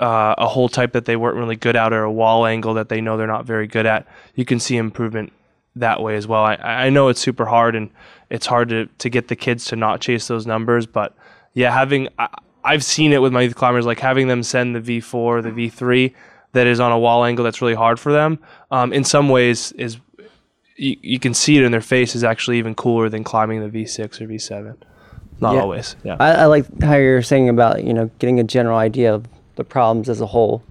uh, 0.00 0.34
a 0.38 0.48
hold 0.48 0.72
type 0.72 0.92
that 0.92 1.04
they 1.04 1.16
weren't 1.16 1.36
really 1.36 1.56
good 1.56 1.76
at 1.76 1.92
or 1.92 2.02
a 2.02 2.12
wall 2.12 2.46
angle 2.46 2.74
that 2.74 2.88
they 2.88 3.00
know 3.00 3.16
they're 3.16 3.26
not 3.26 3.44
very 3.44 3.66
good 3.66 3.86
at, 3.86 4.06
you 4.34 4.44
can 4.44 4.58
see 4.58 4.76
improvement 4.76 5.32
that 5.76 6.02
way 6.02 6.16
as 6.16 6.26
well. 6.26 6.42
I, 6.42 6.54
I 6.56 6.90
know 6.90 7.08
it's 7.08 7.20
super 7.20 7.46
hard 7.46 7.76
and 7.76 7.90
it's 8.30 8.46
hard 8.46 8.70
to, 8.70 8.86
to 8.86 9.08
get 9.08 9.28
the 9.28 9.36
kids 9.36 9.66
to 9.66 9.76
not 9.76 10.00
chase 10.00 10.26
those 10.26 10.46
numbers, 10.46 10.86
but 10.86 11.14
yeah, 11.54 11.72
having 11.72 12.08
I, 12.18 12.28
I've 12.64 12.84
seen 12.84 13.12
it 13.12 13.22
with 13.22 13.32
my 13.32 13.42
youth 13.42 13.54
climbers, 13.54 13.86
like 13.86 14.00
having 14.00 14.28
them 14.28 14.42
send 14.42 14.74
the 14.74 14.80
V4, 14.80 15.42
the 15.42 15.50
V3 15.50 16.14
that 16.52 16.66
is 16.66 16.80
on 16.80 16.92
a 16.92 16.98
wall 16.98 17.24
angle 17.24 17.44
that's 17.44 17.62
really 17.62 17.74
hard 17.74 18.00
for 18.00 18.12
them. 18.12 18.38
Um, 18.70 18.92
in 18.92 19.04
some 19.04 19.28
ways, 19.28 19.72
is 19.72 19.98
you, 20.80 20.96
you 21.02 21.18
can 21.18 21.34
see 21.34 21.56
it 21.58 21.62
in 21.64 21.72
their 21.72 21.80
face 21.80 22.14
is 22.14 22.24
actually 22.24 22.58
even 22.58 22.74
cooler 22.74 23.08
than 23.08 23.22
climbing 23.22 23.60
the 23.60 23.68
V6 23.68 24.20
or 24.20 24.26
V7. 24.26 24.76
Not 25.40 25.54
Yeah. 25.54 25.60
always. 25.60 25.96
Yeah. 26.02 26.16
I, 26.18 26.30
I 26.32 26.44
like 26.46 26.82
how 26.82 26.96
you're 26.96 27.22
saying 27.22 27.48
about 27.48 27.84
you 27.84 27.92
know 27.94 28.10
getting 28.18 28.40
a 28.40 28.44
general 28.44 28.78
idea 28.78 29.14
of 29.14 29.26
the 29.56 29.64
problems 29.64 30.08
as 30.08 30.20
a 30.20 30.26
whole. 30.26 30.62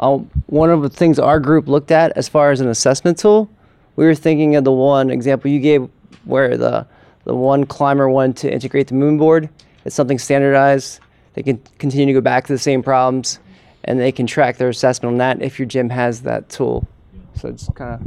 Um, 0.00 0.30
one 0.46 0.70
of 0.70 0.82
the 0.82 0.88
things 0.88 1.18
our 1.18 1.40
group 1.40 1.66
looked 1.68 1.90
at 1.90 2.12
as 2.16 2.28
far 2.28 2.50
as 2.50 2.60
an 2.60 2.68
assessment 2.68 3.18
tool, 3.18 3.50
we 3.96 4.06
were 4.06 4.14
thinking 4.14 4.54
of 4.56 4.64
the 4.64 4.72
one 4.72 5.10
example 5.10 5.50
you 5.50 5.60
gave 5.60 5.88
where 6.24 6.56
the 6.56 6.86
the 7.24 7.34
one 7.34 7.64
climber 7.66 8.08
wanted 8.08 8.36
to 8.38 8.52
integrate 8.52 8.88
the 8.88 8.94
moon 8.94 9.18
board. 9.18 9.48
It's 9.84 9.94
something 9.94 10.18
standardized. 10.18 11.00
They 11.34 11.42
can 11.42 11.60
continue 11.78 12.06
to 12.06 12.12
go 12.14 12.20
back 12.22 12.46
to 12.46 12.52
the 12.52 12.58
same 12.58 12.82
problems, 12.82 13.38
and 13.84 13.98
they 14.00 14.12
can 14.12 14.26
track 14.26 14.56
their 14.56 14.68
assessment 14.70 15.12
on 15.12 15.18
that 15.18 15.42
if 15.42 15.58
your 15.58 15.66
gym 15.66 15.90
has 15.90 16.22
that 16.22 16.48
tool. 16.48 16.86
So 17.34 17.48
it's 17.48 17.68
kind 17.74 18.00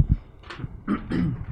of 0.88 1.51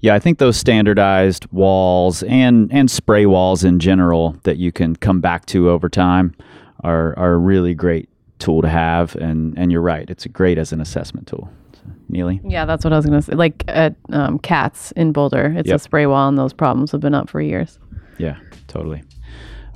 Yeah, 0.00 0.14
I 0.14 0.18
think 0.18 0.38
those 0.38 0.56
standardized 0.56 1.46
walls 1.52 2.22
and 2.22 2.72
and 2.72 2.90
spray 2.90 3.26
walls 3.26 3.64
in 3.64 3.78
general 3.78 4.36
that 4.44 4.56
you 4.56 4.72
can 4.72 4.96
come 4.96 5.20
back 5.20 5.46
to 5.46 5.70
over 5.70 5.88
time 5.88 6.34
are 6.82 7.18
are 7.18 7.34
a 7.34 7.38
really 7.38 7.74
great 7.74 8.08
tool 8.38 8.62
to 8.62 8.68
have. 8.68 9.14
And 9.16 9.56
and 9.58 9.70
you're 9.70 9.82
right, 9.82 10.08
it's 10.08 10.26
great 10.26 10.58
as 10.58 10.72
an 10.72 10.80
assessment 10.80 11.26
tool. 11.26 11.50
So, 11.74 11.80
Neely. 12.08 12.40
Yeah, 12.44 12.64
that's 12.64 12.82
what 12.82 12.92
I 12.92 12.96
was 12.96 13.04
gonna 13.04 13.22
say. 13.22 13.34
Like 13.34 13.62
at 13.68 13.94
um, 14.10 14.38
Cats 14.38 14.92
in 14.92 15.12
Boulder, 15.12 15.54
it's 15.56 15.70
a 15.70 15.78
spray 15.78 16.06
wall, 16.06 16.28
and 16.28 16.38
those 16.38 16.52
problems 16.52 16.92
have 16.92 17.00
been 17.00 17.14
up 17.14 17.28
for 17.28 17.40
years. 17.40 17.78
Yeah, 18.18 18.38
totally. 18.68 19.02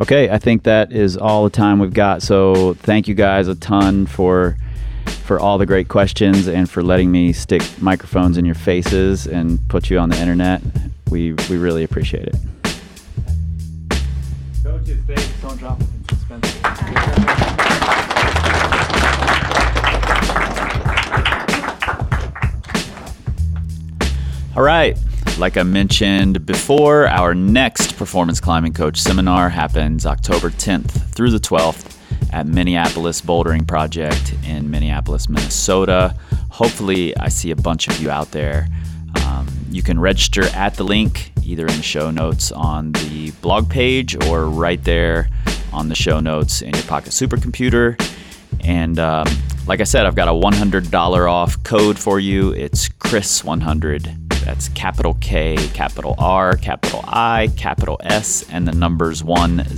Okay, 0.00 0.28
I 0.28 0.38
think 0.38 0.64
that 0.64 0.92
is 0.92 1.16
all 1.16 1.44
the 1.44 1.50
time 1.50 1.78
we've 1.78 1.94
got. 1.94 2.22
So 2.22 2.74
thank 2.74 3.06
you 3.06 3.14
guys 3.14 3.46
a 3.46 3.54
ton 3.54 4.06
for 4.06 4.56
for 5.07 5.40
all 5.40 5.59
the 5.59 5.66
great 5.66 5.88
questions 5.88 6.48
and 6.48 6.68
for 6.68 6.82
letting 6.82 7.11
me 7.11 7.32
stick 7.32 7.62
microphones 7.80 8.36
in 8.36 8.44
your 8.44 8.55
faces 8.55 9.26
and 9.26 9.59
put 9.68 9.90
you 9.90 9.98
on 9.98 10.09
the 10.09 10.18
internet. 10.20 10.62
We 11.11 11.32
we 11.48 11.57
really 11.57 11.84
appreciate 11.84 12.28
it. 12.28 12.36
Coaches, 14.62 15.02
thanks. 15.07 15.40
Don't 15.40 15.59
drop 15.59 15.80
it 15.80 15.86
in 15.86 16.09
suspense. 16.09 16.55
All 24.57 24.62
right. 24.62 24.96
Like 25.36 25.57
I 25.57 25.64
mentioned 25.64 26.46
before, 26.46 27.09
our 27.09 27.34
next 27.34 27.96
performance 27.96 28.38
climbing 28.38 28.72
coach 28.72 29.00
seminar 29.00 29.48
happens 29.48 30.07
October 30.07 30.50
10th 30.50 31.12
through 31.12 31.30
the 31.30 31.38
12th 31.38 31.94
at 32.32 32.46
Minneapolis 32.46 33.20
Bouldering 33.20 33.66
Project 33.66 34.34
in 34.46 34.70
Minneapolis, 34.70 35.28
Minnesota. 35.28 36.14
Hopefully, 36.50 37.16
I 37.16 37.28
see 37.28 37.50
a 37.50 37.56
bunch 37.56 37.88
of 37.88 38.00
you 38.00 38.10
out 38.10 38.30
there. 38.30 38.68
Um, 39.26 39.48
you 39.70 39.82
can 39.82 39.98
register 39.98 40.44
at 40.54 40.74
the 40.74 40.84
link 40.84 41.32
either 41.42 41.66
in 41.66 41.76
the 41.76 41.82
show 41.82 42.10
notes 42.10 42.52
on 42.52 42.92
the 42.92 43.30
blog 43.42 43.68
page 43.68 44.16
or 44.26 44.46
right 44.46 44.82
there 44.84 45.28
on 45.72 45.88
the 45.88 45.94
show 45.94 46.20
notes 46.20 46.62
in 46.62 46.72
your 46.72 46.84
pocket 46.84 47.10
supercomputer. 47.10 48.00
And 48.60 48.98
um, 48.98 49.26
like 49.66 49.80
I 49.80 49.84
said, 49.84 50.06
I've 50.06 50.14
got 50.14 50.28
a 50.28 50.32
$100 50.32 51.30
off 51.30 51.62
code 51.64 51.98
for 51.98 52.20
you. 52.20 52.52
It's 52.52 52.88
KRIS100. 52.88 54.24
That's 54.44 54.68
capital 54.70 55.14
K, 55.20 55.56
capital 55.72 56.14
R, 56.18 56.56
capital 56.56 57.00
I, 57.04 57.50
capital 57.56 57.98
S, 58.02 58.44
and 58.50 58.68
the 58.68 58.72
numbers 58.72 59.24
100. 59.24 59.70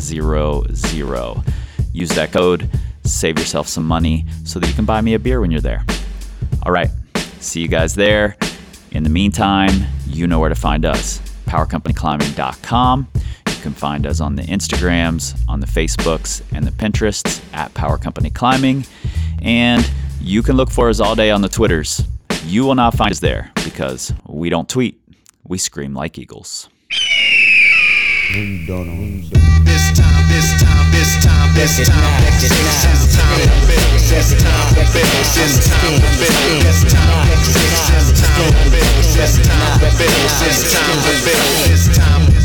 Use 1.97 2.11
that 2.11 2.31
code, 2.31 2.69
save 3.05 3.39
yourself 3.39 3.69
some 3.69 3.87
money 3.87 4.27
so 4.45 4.59
that 4.61 4.69
you 4.69 4.75
can 4.75 4.85
buy 4.85 5.01
me 5.01 5.15
a 5.15 5.19
beer 5.19 5.41
when 5.41 5.51
you're 5.51 5.63
there. 5.63 5.83
All 6.63 6.71
right, 6.71 6.91
see 7.41 7.63
you 7.63 7.69
guys 7.69 7.95
there. 7.95 8.37
In 8.91 9.03
the 9.03 9.09
meantime, 9.09 9.73
you 10.07 10.27
know 10.27 10.39
where 10.39 10.51
to 10.51 10.55
find 10.55 10.85
us 10.85 11.21
powercompanyclimbing.com. 11.47 13.09
You 13.15 13.63
can 13.63 13.73
find 13.73 14.07
us 14.07 14.21
on 14.21 14.37
the 14.37 14.43
Instagrams, 14.43 15.43
on 15.49 15.61
the 15.61 15.67
Facebooks, 15.67 16.43
and 16.55 16.67
the 16.67 16.71
Pinterests 16.71 17.43
at 17.55 17.73
Power 17.73 17.97
Company 17.97 18.29
Climbing. 18.29 18.85
And 19.41 19.91
you 20.21 20.43
can 20.43 20.55
look 20.59 20.71
for 20.71 20.91
us 20.91 21.01
all 21.01 21.15
day 21.15 21.31
on 21.31 21.41
the 21.41 21.49
Twitters. 21.49 22.03
You 22.45 22.67
will 22.67 22.75
not 22.75 22.95
find 22.95 23.11
us 23.11 23.21
there 23.21 23.53
because 23.65 24.13
we 24.27 24.51
don't 24.51 24.69
tweet, 24.69 25.01
we 25.45 25.57
scream 25.57 25.95
like 25.95 26.19
eagles. 26.19 26.69
This 28.37 28.69
time, 28.69 29.65
this 29.65 29.89
time, 29.97 30.29
this 30.29 30.53
time, 30.61 30.93
this 30.93 31.17
time, 31.25 31.57
this 31.57 31.73
time, 31.73 32.21
this 32.37 33.17
time 33.17 33.33
to 33.33 33.57
finish. 33.65 34.13
This 34.13 34.29
time 34.37 34.77
to 34.77 34.85
finish. 34.93 35.33
This 35.33 35.57
time 35.65 35.97
to 35.97 36.09
finish. 36.21 36.61
This 36.61 36.85
time 36.93 37.17
to 37.17 37.49
finish. 37.49 37.89
This 37.89 38.13
time 38.13 38.37
to 38.37 38.61
finish. 38.69 39.09
This 39.17 39.41
time 39.41 39.81
to 39.81 39.89
finish. 39.89 40.37
This 40.37 40.61
time 40.69 41.01
to 41.01 41.13
finish. 41.25 41.65
This 41.65 41.89
time 41.97 42.36